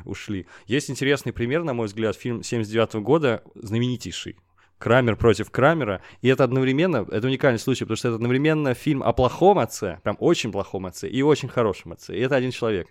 ушли. 0.05 0.46
Есть 0.66 0.90
интересный 0.90 1.32
пример, 1.32 1.62
на 1.64 1.74
мой 1.74 1.86
взгляд, 1.86 2.16
фильм 2.16 2.42
79 2.42 2.94
года, 2.96 3.42
знаменитейший. 3.55 4.36
Крамер 4.78 5.16
против 5.16 5.51
Крамера. 5.51 6.01
И 6.22 6.28
это 6.28 6.44
одновременно, 6.44 7.05
это 7.11 7.26
уникальный 7.26 7.59
случай, 7.59 7.84
потому 7.84 7.96
что 7.96 8.09
это 8.09 8.14
одновременно 8.16 8.74
фильм 8.74 9.03
о 9.03 9.12
плохом 9.12 9.59
отце, 9.59 9.99
прям 10.05 10.16
очень 10.20 10.53
плохом 10.53 10.86
отце, 10.86 11.09
и 11.09 11.20
очень 11.22 11.49
хорошем 11.49 11.92
отце. 11.92 12.16
И 12.16 12.20
это 12.20 12.36
один 12.36 12.53
человек 12.53 12.88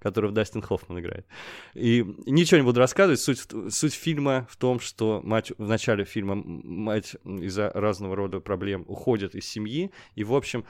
которого 0.00 0.32
Дастин 0.32 0.62
Хоффман 0.62 1.00
играет. 1.00 1.26
И 1.74 2.04
ничего 2.26 2.58
не 2.58 2.64
буду 2.64 2.80
рассказывать. 2.80 3.20
Суть, 3.20 3.46
суть 3.70 3.94
фильма 3.94 4.46
в 4.50 4.56
том, 4.56 4.80
что 4.80 5.20
мать 5.24 5.52
в 5.58 5.66
начале 5.68 6.04
фильма 6.04 6.34
мать 6.36 7.16
из-за 7.24 7.70
разного 7.74 8.16
рода 8.16 8.40
проблем 8.40 8.84
уходит 8.88 9.34
из 9.34 9.46
семьи, 9.46 9.90
и, 10.14 10.24
в 10.24 10.34
общем, 10.34 10.64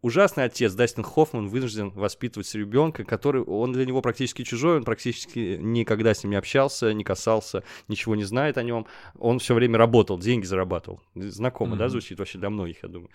ужасный 0.00 0.44
отец 0.44 0.72
Дастин 0.74 1.04
Хоффман 1.04 1.46
вынужден 1.48 1.90
воспитывать 1.90 2.52
ребенка, 2.54 3.04
который 3.04 3.42
он 3.42 3.72
для 3.72 3.86
него 3.86 4.02
практически 4.02 4.42
чужой, 4.42 4.78
он 4.78 4.84
практически 4.84 5.58
никогда 5.60 6.12
с 6.12 6.24
ним 6.24 6.32
не 6.32 6.36
общался, 6.36 6.92
не 6.92 7.04
касался, 7.04 7.62
ничего 7.88 8.16
не 8.16 8.24
знает 8.24 8.58
о 8.58 8.62
нем. 8.64 8.86
Он 9.18 9.38
все 9.38 9.54
время 9.54 9.78
работал, 9.78 10.18
деньги 10.18 10.44
зарабатывал. 10.44 11.00
Знакомо, 11.14 11.76
да, 11.76 11.84
Мгм. 11.84 11.90
звучит 11.90 12.18
вообще 12.18 12.38
для 12.38 12.50
многих, 12.50 12.82
я 12.82 12.88
думаю. 12.88 13.10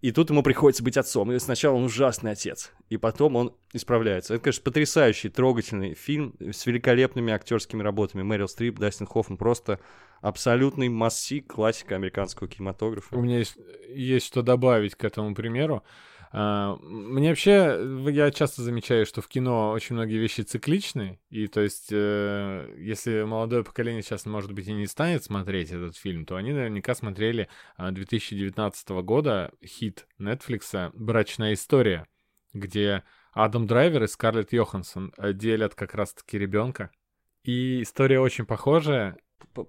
И 0.00 0.12
тут 0.12 0.30
ему 0.30 0.42
приходится 0.44 0.84
быть 0.84 0.96
отцом. 0.96 1.32
И 1.32 1.38
сначала 1.38 1.74
он 1.74 1.84
ужасный 1.84 2.32
отец, 2.32 2.72
и 2.88 2.96
потом 2.96 3.34
он 3.36 3.54
исправляется. 3.72 4.34
Это, 4.34 4.44
конечно, 4.44 4.62
потрясающий, 4.62 5.28
трогательный 5.28 5.94
фильм 5.94 6.34
с 6.38 6.66
великолепными 6.66 7.32
актерскими 7.32 7.82
работами. 7.82 8.22
Мэрил 8.22 8.48
Стрип, 8.48 8.78
Дастин 8.78 9.06
Хоффман, 9.06 9.36
просто 9.36 9.80
абсолютный 10.20 10.88
массив, 10.88 11.44
классика 11.46 11.96
американского 11.96 12.48
кинематографа. 12.48 13.16
У 13.16 13.22
меня 13.22 13.38
есть, 13.38 13.56
есть 13.88 14.26
что 14.26 14.42
добавить 14.42 14.94
к 14.94 15.04
этому 15.04 15.34
примеру. 15.34 15.82
А, 16.30 16.76
Мне 16.82 17.30
вообще, 17.30 17.80
я 18.10 18.30
часто 18.30 18.62
замечаю, 18.62 19.06
что 19.06 19.22
в 19.22 19.28
кино 19.28 19.70
очень 19.70 19.94
многие 19.94 20.18
вещи 20.18 20.42
цикличны, 20.42 21.18
и 21.30 21.46
то 21.46 21.60
есть, 21.60 21.88
э, 21.90 22.74
если 22.78 23.22
молодое 23.22 23.64
поколение 23.64 24.02
сейчас, 24.02 24.26
может 24.26 24.52
быть, 24.52 24.68
и 24.68 24.72
не 24.72 24.86
станет 24.86 25.24
смотреть 25.24 25.70
этот 25.70 25.96
фильм, 25.96 26.26
то 26.26 26.36
они 26.36 26.52
наверняка 26.52 26.94
смотрели 26.94 27.48
а, 27.76 27.90
2019 27.90 28.88
года 29.02 29.52
хит 29.64 30.06
Netflix 30.20 30.90
«Брачная 30.94 31.54
история», 31.54 32.06
где 32.52 33.04
Адам 33.32 33.66
Драйвер 33.66 34.02
и 34.02 34.06
Скарлетт 34.06 34.52
Йоханссон 34.52 35.12
э, 35.16 35.32
делят 35.32 35.74
как 35.74 35.94
раз-таки 35.94 36.38
ребенка. 36.38 36.90
И 37.42 37.82
история 37.82 38.20
очень 38.20 38.44
похожая, 38.44 39.16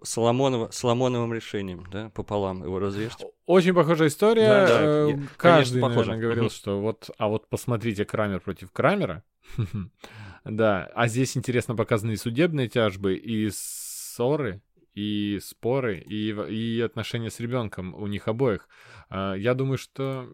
Соломонова, 0.04 0.70
Соломоновым 0.72 1.34
решением, 1.34 1.86
да, 1.92 2.10
пополам 2.10 2.64
его 2.64 2.80
разрежьте. 2.80 3.26
Очень 3.46 3.74
похожая 3.74 4.08
история. 4.10 4.48
Да, 4.48 4.68
да, 4.68 4.80
Э, 4.82 5.08
я- 5.10 5.14
конечно, 5.16 5.34
Каждый, 5.38 5.82
похоже. 5.82 6.00
наверное, 6.12 6.22
говорил, 6.22 6.50
что 6.50 6.80
вот, 6.82 7.10
а 7.18 7.28
вот 7.28 7.50
посмотрите 7.50 8.06
Крамер 8.06 8.40
против 8.42 8.72
Крамера. 8.72 9.24
Да, 10.46 10.90
а 10.96 11.08
здесь 11.08 11.36
интересно 11.36 11.76
показаны 11.76 12.14
и 12.14 12.16
судебные 12.16 12.70
тяжбы, 12.70 13.16
и 13.16 13.50
ссоры, 13.52 14.62
и 14.96 15.38
споры, 15.42 15.98
и, 16.00 16.30
и 16.32 16.82
отношения 16.82 17.30
с 17.30 17.40
ребенком 17.42 17.94
у 17.94 18.08
них 18.08 18.28
обоих. 18.28 18.68
А, 19.10 19.34
Я 19.34 19.54
думаю, 19.54 19.78
что 19.78 20.30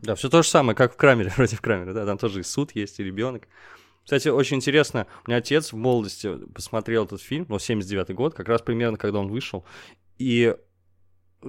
Да, 0.00 0.14
все 0.14 0.30
то 0.30 0.42
же 0.42 0.48
самое, 0.48 0.74
как 0.76 0.94
в 0.94 0.96
Крамере 0.96 1.30
против 1.36 1.60
Крамера, 1.60 1.92
да, 1.92 2.06
там 2.06 2.16
тоже 2.18 2.40
и 2.40 2.42
суд 2.42 2.72
есть, 2.74 3.00
и 3.00 3.04
ребенок. 3.04 3.48
Кстати, 4.10 4.26
очень 4.26 4.56
интересно, 4.56 5.06
у 5.24 5.30
меня 5.30 5.38
отец 5.38 5.72
в 5.72 5.76
молодости 5.76 6.36
посмотрел 6.52 7.04
этот 7.04 7.22
фильм, 7.22 7.46
ну, 7.48 7.58
79-й 7.58 8.12
год, 8.12 8.34
как 8.34 8.48
раз 8.48 8.60
примерно, 8.60 8.98
когда 8.98 9.20
он 9.20 9.28
вышел, 9.28 9.64
и 10.18 10.56
э, 11.42 11.48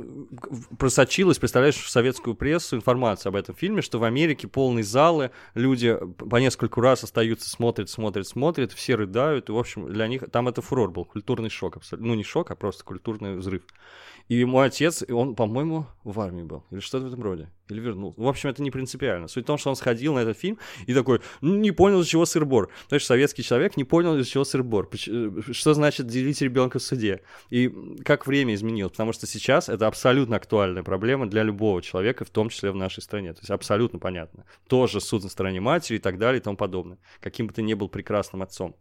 просочилась, 0.78 1.40
представляешь, 1.40 1.78
в 1.78 1.90
советскую 1.90 2.36
прессу 2.36 2.76
информация 2.76 3.32
об 3.32 3.36
этом 3.36 3.56
фильме, 3.56 3.82
что 3.82 3.98
в 3.98 4.04
Америке 4.04 4.48
полные 4.48 4.84
залы, 4.84 5.32
люди 5.56 5.98
по 6.20 6.36
нескольку 6.36 6.82
раз 6.82 7.04
остаются, 7.04 7.50
смотрят, 7.50 7.90
смотрят, 7.90 8.28
смотрят, 8.28 8.74
все 8.74 8.94
рыдают, 8.94 9.50
и, 9.50 9.54
в 9.54 9.58
общем, 9.58 9.92
для 9.92 10.08
них 10.08 10.30
там 10.32 10.48
это 10.48 10.62
фурор 10.62 10.92
был, 10.92 11.06
культурный 11.06 11.50
шок, 11.50 11.78
абсолютно. 11.78 12.10
ну, 12.10 12.14
не 12.14 12.24
шок, 12.24 12.52
а 12.52 12.56
просто 12.56 12.84
культурный 12.84 13.38
взрыв. 13.38 13.64
И 14.32 14.46
мой 14.46 14.68
отец, 14.68 15.04
он, 15.10 15.36
по-моему, 15.36 15.88
в 16.06 16.18
армии 16.22 16.44
был. 16.44 16.64
Или 16.72 16.80
что-то 16.80 17.04
в 17.04 17.08
этом 17.10 17.22
роде. 17.22 17.50
Или 17.68 17.82
вернулся. 17.82 18.22
В 18.22 18.26
общем, 18.26 18.50
это 18.50 18.64
не 18.64 18.72
принципиально. 18.72 19.28
Суть 19.28 19.44
в 19.44 19.48
том, 19.48 19.58
что 19.58 19.70
он 19.72 19.76
сходил 19.76 20.14
на 20.14 20.20
этот 20.20 20.38
фильм 20.38 20.58
и 20.88 20.94
такой, 20.94 21.20
«Ну, 21.42 21.58
не 21.58 21.72
понял, 21.72 22.00
из 22.00 22.08
чего 22.08 22.26
сыр-бор. 22.26 22.70
То 22.88 22.96
есть 22.96 23.06
советский 23.06 23.44
человек 23.44 23.76
не 23.76 23.84
понял, 23.84 24.18
из 24.18 24.28
чего 24.28 24.46
сыр-бор. 24.46 24.90
э, 24.94 25.32
Что 25.52 25.74
значит 25.74 26.08
делить 26.08 26.42
ребенка 26.42 26.80
в 26.80 26.82
суде. 26.82 27.20
И 27.50 27.70
как 28.06 28.26
время 28.26 28.56
изменилось. 28.56 28.94
Потому 28.94 29.12
что 29.12 29.28
сейчас 29.28 29.68
это 29.68 29.86
абсолютно 29.86 30.38
актуальная 30.38 30.84
проблема 30.84 31.30
для 31.30 31.44
любого 31.44 31.82
человека, 31.82 32.24
в 32.24 32.30
том 32.30 32.48
числе 32.48 32.72
в 32.72 32.76
нашей 32.78 33.04
стране. 33.04 33.34
То 33.34 33.42
есть 33.42 33.52
абсолютно 33.52 34.00
понятно. 34.00 34.46
Тоже 34.70 35.02
суд 35.02 35.24
на 35.24 35.30
стороне 35.30 35.60
матери 35.60 35.98
и 35.98 36.00
так 36.00 36.18
далее 36.18 36.40
и 36.40 36.42
тому 36.42 36.56
подобное. 36.56 37.00
Каким 37.20 37.48
бы 37.48 37.54
ты 37.54 37.64
ни 37.64 37.74
был 37.74 37.90
прекрасным 37.90 38.42
отцом. 38.44 38.78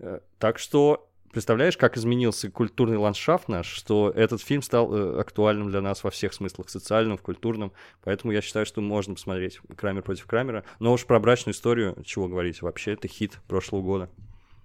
Э, 0.00 0.18
Так 0.40 0.58
что 0.58 1.08
Представляешь, 1.36 1.76
как 1.76 1.98
изменился 1.98 2.50
культурный 2.50 2.96
ландшафт 2.96 3.48
наш, 3.48 3.66
что 3.66 4.10
этот 4.10 4.40
фильм 4.40 4.62
стал 4.62 4.90
э, 4.90 5.20
актуальным 5.20 5.68
для 5.68 5.82
нас 5.82 6.02
во 6.02 6.08
всех 6.08 6.32
смыслах, 6.32 6.68
в 6.68 6.70
социальном, 6.70 7.18
в 7.18 7.20
культурном. 7.20 7.72
Поэтому 8.02 8.32
я 8.32 8.40
считаю, 8.40 8.64
что 8.64 8.80
можно 8.80 9.12
посмотреть 9.12 9.60
«Крамер 9.76 10.00
против 10.00 10.24
Крамера». 10.24 10.64
Но 10.78 10.94
уж 10.94 11.04
про 11.04 11.20
брачную 11.20 11.54
историю, 11.54 11.94
чего 12.06 12.26
говорить, 12.26 12.62
вообще 12.62 12.94
это 12.94 13.06
хит 13.06 13.38
прошлого 13.48 13.82
года. 13.82 14.10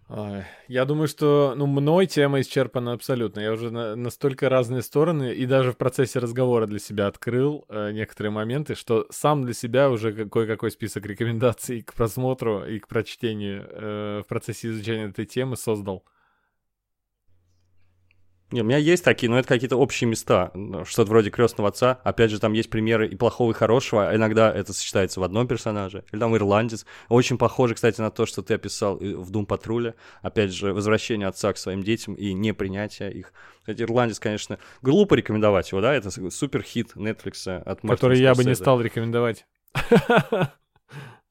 Ой, 0.07 0.45
Я 0.69 0.85
думаю, 0.85 1.09
что 1.09 1.55
ну, 1.57 1.65
мной 1.67 2.05
тема 2.05 2.39
исчерпана 2.39 2.93
абсолютно. 2.93 3.41
Я 3.41 3.51
уже 3.51 3.69
на, 3.69 3.97
настолько 3.97 4.47
разные 4.47 4.81
стороны 4.81 5.33
и 5.33 5.45
даже 5.45 5.73
в 5.73 5.77
процессе 5.77 6.19
разговора 6.19 6.67
для 6.67 6.79
себя 6.79 7.07
открыл 7.07 7.65
э, 7.67 7.91
некоторые 7.91 8.31
моменты, 8.31 8.75
что 8.75 9.07
сам 9.09 9.43
для 9.43 9.53
себя 9.53 9.89
уже 9.89 10.13
кое-какой 10.29 10.71
список 10.71 11.05
рекомендаций 11.05 11.81
к 11.81 11.93
просмотру 11.93 12.63
и 12.63 12.79
к 12.79 12.87
прочтению 12.87 13.67
э, 13.69 14.21
в 14.23 14.27
процессе 14.29 14.69
изучения 14.69 15.09
этой 15.09 15.25
темы 15.25 15.57
создал. 15.57 16.05
Не, 18.51 18.61
у 18.61 18.63
меня 18.65 18.77
есть 18.77 19.03
такие, 19.03 19.29
но 19.29 19.39
это 19.39 19.47
какие-то 19.47 19.77
общие 19.77 20.09
места. 20.09 20.51
Что-то 20.85 21.09
вроде 21.09 21.29
крестного 21.29 21.69
отца. 21.69 21.99
Опять 22.03 22.31
же, 22.31 22.39
там 22.39 22.51
есть 22.53 22.69
примеры 22.69 23.07
и 23.07 23.15
плохого, 23.15 23.51
и 23.51 23.53
хорошего. 23.53 24.09
А 24.09 24.15
иногда 24.15 24.53
это 24.53 24.73
сочетается 24.73 25.21
в 25.21 25.23
одном 25.23 25.47
персонаже. 25.47 26.03
Или 26.11 26.19
там 26.19 26.35
ирландец. 26.35 26.85
Очень 27.07 27.37
похоже, 27.37 27.75
кстати, 27.75 28.01
на 28.01 28.11
то, 28.11 28.25
что 28.25 28.41
ты 28.41 28.55
описал 28.55 28.97
в 28.97 29.29
Дум 29.31 29.45
Патруле. 29.45 29.95
Опять 30.21 30.53
же, 30.53 30.73
возвращение 30.73 31.27
отца 31.27 31.53
к 31.53 31.57
своим 31.57 31.81
детям 31.81 32.13
и 32.15 32.33
непринятие 32.33 33.13
их. 33.13 33.33
Кстати, 33.59 33.83
ирландец, 33.83 34.19
конечно, 34.19 34.59
глупо 34.81 35.13
рекомендовать 35.13 35.71
его, 35.71 35.81
да? 35.81 35.93
Это 35.93 36.11
супер 36.31 36.61
хит 36.61 36.91
Netflix 36.95 37.47
от 37.47 37.83
Мартина 37.83 37.95
Который 37.95 38.19
я 38.19 38.31
бы 38.33 38.39
не 38.39 38.53
Скорсезе. 38.55 38.55
стал 38.55 38.81
рекомендовать. 38.81 39.45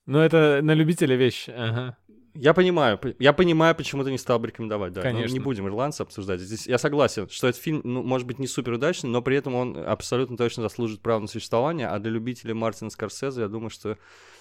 Но 0.07 0.25
это 0.25 0.61
на 0.63 0.73
любителя 0.75 1.17
вещь. 1.17 1.49
Ага. 1.49 1.97
Я 2.35 2.55
понимаю, 2.55 2.99
я 3.19 3.33
понимаю, 3.33 3.75
почему 3.75 4.05
ты 4.05 4.11
не 4.11 4.19
стал 4.19 4.39
бы 4.39 4.47
рекомендовать, 4.49 4.93
да. 4.93 5.01
Но 5.03 5.11
Конечно. 5.11 5.33
не 5.33 5.41
будем 5.41 5.67
ирландца 5.67 6.05
обсуждать. 6.05 6.41
Здесь 6.41 6.67
я 6.67 6.79
согласен, 6.79 7.29
что 7.29 7.49
этот 7.49 7.61
фильм, 7.61 7.81
ну, 7.83 8.03
может 8.03 8.27
быть, 8.27 8.39
не 8.39 8.47
супер 8.47 8.75
удачный, 8.75 9.11
но 9.11 9.21
при 9.21 9.37
этом 9.37 9.55
он 9.55 9.77
абсолютно 9.77 10.37
точно 10.37 10.63
заслужит 10.63 11.01
право 11.01 11.21
на 11.21 11.27
существование. 11.27 11.89
А 11.89 11.99
для 11.99 12.11
любителей 12.13 12.55
Мартина 12.55 12.91
Скорсезе, 12.91 13.43
я 13.43 13.49
думаю, 13.49 13.71
что 13.71 13.99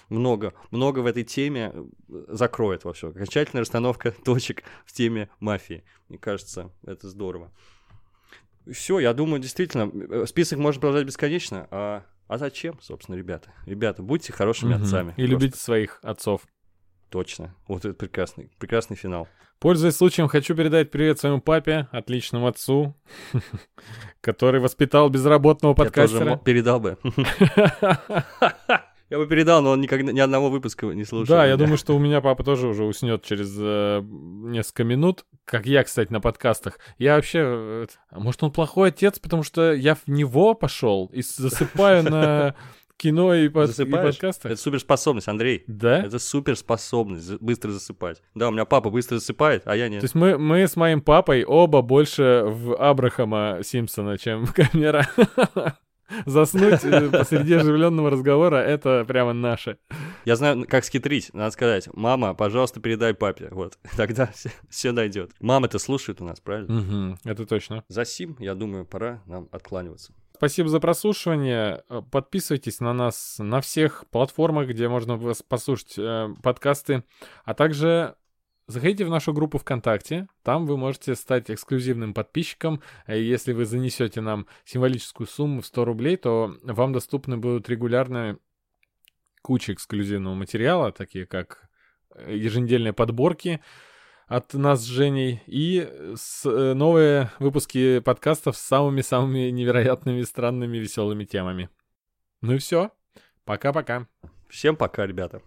много, 0.08 0.54
много 0.70 1.00
в 1.00 1.06
этой 1.06 1.24
теме 1.24 1.72
э, 1.74 1.84
закроет 2.28 2.84
во 2.84 2.92
все. 2.92 3.08
Окончательная 3.08 3.62
расстановка 3.62 4.12
точек 4.24 4.62
в 4.84 4.92
теме 4.92 5.28
мафии. 5.40 5.82
Мне 6.08 6.18
кажется, 6.18 6.70
это 6.84 7.08
здорово. 7.08 7.50
Все, 8.70 9.00
я 9.00 9.14
думаю, 9.14 9.40
действительно, 9.40 9.90
э, 9.92 10.26
список 10.26 10.58
можно 10.58 10.80
продолжать 10.80 11.06
бесконечно. 11.06 11.66
А, 11.70 12.04
а 12.28 12.38
зачем, 12.38 12.78
собственно, 12.80 13.16
ребята? 13.16 13.52
Ребята, 13.66 14.02
будьте 14.02 14.32
хорошими 14.32 14.74
Мгм. 14.74 14.82
отцами. 14.84 15.08
И 15.10 15.12
Просто 15.14 15.30
любите 15.30 15.58
своих 15.58 15.98
отцов. 16.02 16.42
Точно. 17.10 17.54
Вот 17.66 17.84
это 17.84 17.94
прекрасный, 17.94 18.50
прекрасный 18.58 18.96
финал. 18.96 19.28
Пользуясь 19.58 19.96
случаем, 19.96 20.28
хочу 20.28 20.54
передать 20.54 20.90
привет 20.90 21.18
своему 21.18 21.40
папе, 21.40 21.88
отличному 21.92 22.46
отцу, 22.46 22.96
который 24.22 24.60
воспитал 24.60 25.10
безработного 25.10 25.72
Я 25.72 25.76
тоже 25.76 25.90
подкастера. 25.90 26.36
передал 26.38 26.80
бы. 26.80 26.96
Я 29.10 29.18
бы 29.18 29.26
передал, 29.26 29.60
но 29.60 29.72
он 29.72 29.80
никогда 29.80 30.12
ни 30.12 30.20
одного 30.20 30.50
выпуска 30.50 30.86
не 30.86 31.04
слушал. 31.04 31.34
Да, 31.34 31.44
я 31.44 31.56
думаю, 31.56 31.76
что 31.76 31.96
у 31.96 31.98
меня 31.98 32.20
папа 32.20 32.44
тоже 32.44 32.68
уже 32.68 32.84
уснет 32.84 33.24
через 33.24 33.52
э, 33.58 34.02
несколько 34.04 34.84
минут, 34.84 35.24
как 35.44 35.66
я, 35.66 35.82
кстати, 35.82 36.12
на 36.12 36.20
подкастах. 36.20 36.78
Я 36.96 37.16
вообще, 37.16 37.40
э, 37.42 37.86
может, 38.12 38.40
он 38.44 38.52
плохой 38.52 38.90
отец, 38.90 39.18
потому 39.18 39.42
что 39.42 39.72
я 39.72 39.96
в 39.96 40.06
него 40.06 40.54
пошел 40.54 41.10
и 41.12 41.22
засыпаю 41.22 42.04
на 42.04 42.54
кино 43.00 43.34
и, 43.34 43.48
под- 43.48 43.78
и 43.78 43.84
подкасты. 43.84 44.48
Это 44.48 44.60
суперспособность, 44.60 45.28
Андрей. 45.28 45.64
Да? 45.66 46.02
Это 46.02 46.18
суперспособность 46.18 47.40
быстро 47.40 47.70
засыпать. 47.70 48.22
Да, 48.34 48.48
у 48.48 48.52
меня 48.52 48.64
папа 48.64 48.90
быстро 48.90 49.16
засыпает, 49.18 49.62
а 49.66 49.74
я 49.74 49.86
То 49.86 49.90
нет. 49.92 50.02
есть 50.02 50.14
мы, 50.14 50.38
мы 50.38 50.66
с 50.66 50.76
моим 50.76 51.00
папой 51.00 51.44
оба 51.44 51.82
больше 51.82 52.42
в 52.46 52.76
Абрахама 52.76 53.60
Симпсона, 53.62 54.18
чем 54.18 54.46
в 54.46 54.52
камера. 54.52 55.08
Заснуть 56.26 56.84
э, 56.84 57.08
посреди 57.08 57.54
оживленного 57.54 58.10
разговора— 58.10 58.56
это 58.56 59.04
прямо 59.06 59.32
наше. 59.32 59.78
Я 60.24 60.34
знаю, 60.36 60.66
как 60.68 60.84
схитрить. 60.84 61.32
Надо 61.32 61.52
сказать, 61.52 61.88
мама, 61.94 62.34
пожалуйста, 62.34 62.80
передай 62.80 63.14
папе. 63.14 63.48
Вот, 63.52 63.78
тогда 63.96 64.30
все 64.68 64.92
дойдет. 64.92 65.30
Мама-то 65.40 65.78
слушает 65.78 66.20
у 66.20 66.24
нас, 66.24 66.40
правильно? 66.40 66.80
Мгм, 66.80 67.18
это 67.24 67.46
точно. 67.46 67.84
За 67.88 68.04
сим, 68.04 68.36
я 68.40 68.54
думаю, 68.54 68.84
пора 68.84 69.22
нам 69.26 69.48
откланиваться. 69.52 70.12
Спасибо 70.40 70.70
за 70.70 70.80
прослушивание. 70.80 71.84
Э, 71.90 72.00
Подписывайтесь 72.10 72.80
на 72.80 72.94
нас 72.94 73.36
на 73.38 73.60
всех 73.60 74.06
платформах, 74.08 74.68
где 74.68 74.88
можно 74.88 75.18
вас 75.18 75.42
послушать 75.42 75.98
э, 75.98 76.34
подкасты. 76.42 77.04
А 77.44 77.52
также 77.52 78.14
заходите 78.66 79.04
в 79.04 79.10
нашу 79.10 79.34
группу 79.34 79.58
ВКонтакте. 79.58 80.28
Там 80.42 80.64
вы 80.64 80.78
можете 80.78 81.14
стать 81.14 81.50
эксклюзивным 81.50 82.14
подписчиком. 82.14 82.80
Э, 83.06 83.20
Если 83.20 83.52
вы 83.52 83.66
занесете 83.66 84.22
нам 84.22 84.46
символическую 84.64 85.26
сумму 85.26 85.60
в 85.60 85.66
100 85.66 85.84
рублей, 85.84 86.16
то 86.16 86.56
вам 86.62 86.94
доступны 86.94 87.36
будут 87.36 87.68
регулярно 87.68 88.38
куча 89.42 89.74
эксклюзивного 89.74 90.36
материала, 90.36 90.90
такие 90.90 91.26
как 91.26 91.68
э, 92.14 92.34
еженедельные 92.34 92.94
подборки 92.94 93.60
от 94.30 94.54
нас 94.54 94.82
с 94.82 94.84
Женей 94.84 95.42
и 95.46 95.88
с, 96.14 96.46
э, 96.46 96.72
новые 96.74 97.32
выпуски 97.40 97.98
подкастов 97.98 98.56
с 98.56 98.60
самыми-самыми 98.60 99.50
невероятными, 99.50 100.22
странными, 100.22 100.78
веселыми 100.78 101.24
темами. 101.24 101.68
Ну 102.40 102.54
и 102.54 102.58
все. 102.58 102.92
Пока-пока. 103.44 104.06
Всем 104.48 104.76
пока, 104.76 105.04
ребята. 105.04 105.42